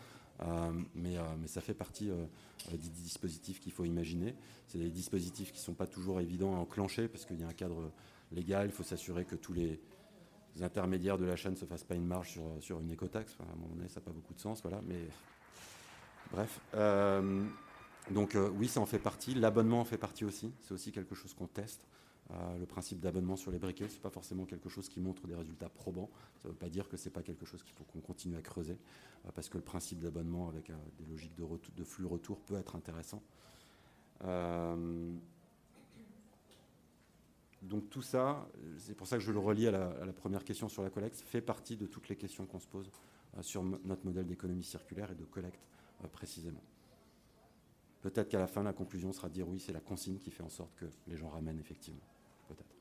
mais, 0.95 1.15
ça 1.45 1.61
fait 1.61 1.73
partie 1.73 2.09
des 2.71 2.77
dispositifs 2.77 3.59
qu'il 3.59 3.71
faut 3.71 3.85
imaginer. 3.85 4.35
C'est 4.67 4.79
des 4.79 4.89
dispositifs 4.89 5.51
qui 5.51 5.59
ne 5.59 5.63
sont 5.63 5.73
pas 5.73 5.87
toujours 5.87 6.19
évidents 6.19 6.55
à 6.55 6.59
enclencher 6.59 7.07
parce 7.07 7.25
qu'il 7.25 7.39
y 7.39 7.43
a 7.43 7.47
un 7.47 7.53
cadre 7.53 7.91
légal, 8.31 8.67
il 8.67 8.71
faut 8.71 8.83
s'assurer 8.83 9.25
que 9.25 9.35
tous 9.35 9.53
les, 9.53 9.79
intermédiaires 10.61 11.17
de 11.17 11.25
la 11.25 11.37
chaîne 11.37 11.53
ne 11.53 11.57
se 11.57 11.65
fassent 11.65 11.85
pas 11.85 11.95
une 11.95 12.07
marge 12.07 12.39
sur 12.59 12.79
une 12.79 12.91
écotaxe. 12.91 13.37
à 13.39 13.43
un 13.43 13.55
moment 13.55 13.75
donné, 13.75 13.87
ça 13.87 13.99
n'a 13.99 14.05
pas 14.05 14.11
beaucoup 14.11 14.33
de 14.33 14.39
sens. 14.39 14.61
Voilà, 14.61 14.81
mais 14.85 15.07
bref. 16.31 16.59
Euh, 18.10 18.14
donc 18.14 18.36
euh, 18.36 18.49
oui, 18.49 18.68
ça 18.68 18.80
en 18.80 18.86
fait 18.86 18.99
partie. 18.99 19.34
L'abonnement 19.34 19.80
en 19.80 19.86
fait 19.86 19.97
partie 19.97 20.26
aussi. 20.26 20.51
C'est 20.62 20.74
aussi 20.74 20.91
quelque 20.91 21.16
chose 21.16 21.34
qu'on 21.34 21.47
teste. 21.47 21.88
Euh, 22.32 22.57
le 22.60 22.66
principe 22.68 22.99
d'abonnement 22.99 23.36
sur 23.36 23.51
les 23.51 23.57
briquets, 23.57 23.88
ce 23.88 23.95
n'est 23.95 24.01
pas 24.01 24.12
forcément 24.12 24.45
quelque 24.45 24.70
chose 24.70 24.88
qui 24.88 24.99
montre 24.99 25.26
des 25.28 25.36
résultats 25.36 25.70
probants. 25.70 26.10
Ça 26.41 26.47
ne 26.47 26.53
veut 26.53 26.60
pas 26.60 26.70
dire 26.70 26.88
que 26.88 26.95
ce 26.95 27.05
n'est 27.05 27.14
pas 27.14 27.24
quelque 27.24 27.45
chose 27.45 27.64
qu'il 27.64 27.74
faut 27.74 27.86
qu'on 27.86 28.01
continue 28.01 28.38
à 28.38 28.41
creuser, 28.41 28.78
parce 29.34 29.49
que 29.49 29.57
le 29.57 29.64
principe 29.64 29.99
d'abonnement 29.99 30.47
avec 30.47 30.72
des 30.99 31.05
logiques 31.10 31.36
de, 31.36 31.45
de, 31.76 31.84
flux 31.84 32.05
retour 32.05 32.39
peut 32.41 32.55
être 32.60 32.76
intéressant. 32.76 33.24
Donc 37.62 37.89
tout 37.89 38.01
ça, 38.01 38.47
c'est 38.78 38.95
pour 38.95 39.07
ça 39.07 39.18
que 39.18 39.24
je 39.24 39.32
le 39.32 39.39
relie 39.39 39.68
à 39.68 39.72
la, 39.72 40.14
première 40.14 40.43
question 40.43 40.70
sur 40.70 40.82
la 40.82 40.89
collecte, 40.89 41.18
fait 41.18 41.41
partie 41.41 41.76
de 41.76 41.86
toutes 41.86 42.07
les 42.07 42.16
questions 42.16 42.45
qu'on 42.45 42.60
se 42.60 42.68
pose 42.68 42.89
euh, 43.38 43.41
sur 43.41 43.64
notre 43.64 44.05
modèle 44.05 44.26
d'économie 44.26 44.64
circulaire 44.64 45.12
et 45.12 45.16
de 45.16 45.26
collecte 45.26 45.68
euh, 46.03 46.07
précisément. 46.07 46.64
Peut-être 48.01 48.29
qu'à 48.29 48.39
la 48.39 48.47
fin, 48.47 48.63
la 48.63 48.73
conclusion 48.73 49.11
sera 49.11 49.27
de 49.27 49.33
dire 49.33 49.47
oui, 49.47 49.59
c'est 49.59 49.73
la 49.73 49.81
consigne 49.81 50.17
qui 50.17 50.31
fait 50.31 50.43
en 50.43 50.49
sorte 50.49 50.73
que 50.75 50.85
les 51.07 51.17
gens 51.17 51.29
ramènent 51.29 51.59
effectivement. 51.59 51.99
Peut-être. 52.47 52.75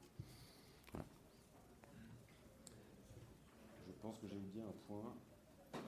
Je 3.87 3.93
pense 4.01 4.19
que 4.19 4.29
j'ai 4.29 4.37
oublié 4.37 4.63
un 4.63 4.73
point. 4.87 5.15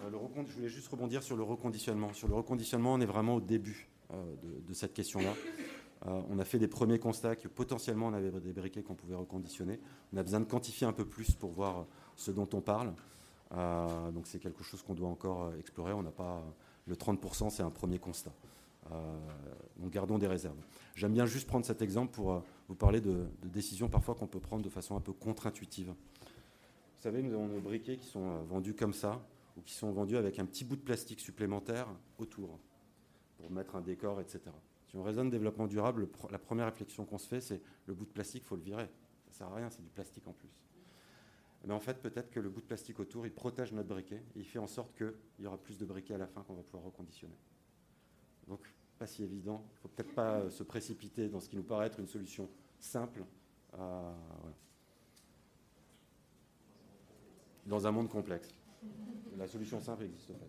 Euh, 0.04 0.44
je 0.46 0.52
voulais 0.52 0.68
juste 0.68 0.88
rebondir 0.88 1.22
sur 1.22 1.36
le 1.36 1.42
reconditionnement. 1.42 2.12
Sur 2.12 2.28
le 2.28 2.34
reconditionnement, 2.34 2.94
on 2.94 3.00
est 3.00 3.06
vraiment 3.06 3.36
au 3.36 3.40
début 3.40 3.88
de, 4.66 4.74
cette 4.74 4.92
question-là. 4.92 5.32
Euh, 6.06 6.22
on 6.30 6.38
a 6.38 6.44
fait 6.44 6.58
des 6.58 6.68
premiers 6.68 6.98
constats 6.98 7.36
que 7.36 7.48
potentiellement 7.48 8.06
on 8.06 8.14
avait 8.14 8.30
des 8.30 8.52
briquets 8.52 8.82
qu'on 8.82 8.94
pouvait 8.94 9.14
reconditionner. 9.14 9.80
On 10.12 10.16
a 10.16 10.22
besoin 10.22 10.40
de 10.40 10.46
quantifier 10.46 10.86
un 10.86 10.92
peu 10.92 11.04
plus 11.04 11.32
pour 11.32 11.50
voir 11.50 11.86
ce 12.16 12.30
dont 12.30 12.48
on 12.52 12.60
parle. 12.60 12.94
Euh, 13.52 14.10
donc 14.10 14.26
c'est 14.26 14.38
quelque 14.38 14.62
chose 14.62 14.82
qu'on 14.82 14.94
doit 14.94 15.08
encore 15.08 15.44
euh, 15.44 15.58
explorer. 15.58 15.92
On 15.92 16.02
n'a 16.02 16.10
pas 16.10 16.42
le 16.86 16.94
30%, 16.94 17.50
c'est 17.50 17.62
un 17.62 17.70
premier 17.70 17.98
constat. 17.98 18.32
Donc 19.76 19.90
gardons 19.90 20.18
des 20.18 20.26
réserves. 20.26 20.58
J'aime 20.94 21.12
bien 21.12 21.26
juste 21.26 21.46
prendre 21.46 21.64
cet 21.64 21.82
exemple 21.82 22.12
pour 22.12 22.42
vous 22.68 22.74
parler 22.74 23.00
de, 23.00 23.26
décisions 23.44 23.88
parfois 23.88 24.14
qu'on 24.14 24.26
peut 24.26 24.40
prendre 24.40 24.62
de 24.62 24.68
façon 24.68 24.96
un 24.96 25.00
peu 25.00 25.12
contre-intuitive. 25.12 25.88
Vous 25.88 27.02
savez, 27.02 27.22
nous 27.22 27.32
avons 27.32 27.48
nos 27.48 27.60
briquets 27.60 27.96
qui 27.96 28.06
sont 28.06 28.42
vendus 28.42 28.74
comme 28.74 28.92
ça, 28.92 29.24
ou 29.56 29.62
qui 29.62 29.72
sont 29.72 29.90
vendus 29.90 30.16
avec 30.16 30.38
un 30.38 30.44
petit 30.44 30.64
bout 30.64 30.76
de 30.76 30.82
plastique 30.82 31.20
supplémentaire 31.20 31.88
autour, 32.18 32.58
pour 33.38 33.50
mettre 33.50 33.76
un 33.76 33.80
décor, 33.80 34.20
etc. 34.20 34.40
Si 34.88 34.96
on 34.96 35.02
raisonne 35.02 35.30
développement 35.30 35.66
durable, 35.66 36.08
la 36.30 36.38
première 36.38 36.66
réflexion 36.66 37.04
qu'on 37.04 37.18
se 37.18 37.28
fait, 37.28 37.40
c'est 37.40 37.62
le 37.86 37.94
bout 37.94 38.04
de 38.04 38.10
plastique, 38.10 38.42
il 38.44 38.46
faut 38.46 38.56
le 38.56 38.62
virer. 38.62 38.88
Ça 39.30 39.30
ne 39.30 39.34
sert 39.34 39.46
à 39.48 39.54
rien, 39.54 39.70
c'est 39.70 39.82
du 39.82 39.88
plastique 39.88 40.26
en 40.26 40.32
plus. 40.32 40.50
Mais 41.64 41.74
en 41.74 41.80
fait, 41.80 42.00
peut-être 42.00 42.30
que 42.30 42.40
le 42.40 42.48
bout 42.48 42.60
de 42.60 42.66
plastique 42.66 42.98
autour, 43.00 43.26
il 43.26 43.32
protège 43.32 43.72
notre 43.72 43.88
briquet 43.88 44.22
et 44.34 44.40
il 44.40 44.44
fait 44.44 44.58
en 44.58 44.66
sorte 44.66 44.96
qu'il 44.96 45.14
y 45.38 45.46
aura 45.46 45.58
plus 45.58 45.78
de 45.78 45.84
briquets 45.84 46.14
à 46.14 46.18
la 46.18 46.26
fin 46.26 46.42
qu'on 46.42 46.54
va 46.54 46.62
pouvoir 46.62 46.84
reconditionner. 46.84 47.36
Donc, 48.48 48.60
pas 49.00 49.06
si 49.06 49.24
évident. 49.24 49.64
Il 49.66 49.72
ne 49.72 49.78
faut 49.78 49.88
peut-être 49.88 50.14
pas 50.14 50.34
euh, 50.34 50.50
se 50.50 50.62
précipiter 50.62 51.30
dans 51.30 51.40
ce 51.40 51.48
qui 51.48 51.56
nous 51.56 51.62
paraît 51.62 51.86
être 51.86 51.98
une 51.98 52.06
solution 52.06 52.50
simple. 52.78 53.24
Dans 57.66 57.86
un 57.86 57.90
monde 57.90 58.10
complexe. 58.10 58.54
La 59.38 59.46
solution 59.46 59.80
simple 59.80 60.02
n'existe 60.02 60.34
pas. 60.34 60.46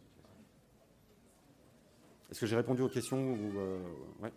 Est-ce 2.29 2.41
que 2.41 2.45
j'ai 2.45 2.57
répondu 2.57 2.81
aux 2.81 2.89
questions 2.89 3.33
ou, 3.33 3.57
euh, 3.57 3.79
ouais. 4.21 4.33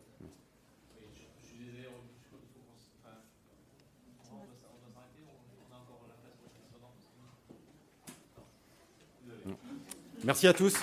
Merci 10.24 10.46
à 10.46 10.54
tous. 10.54 10.74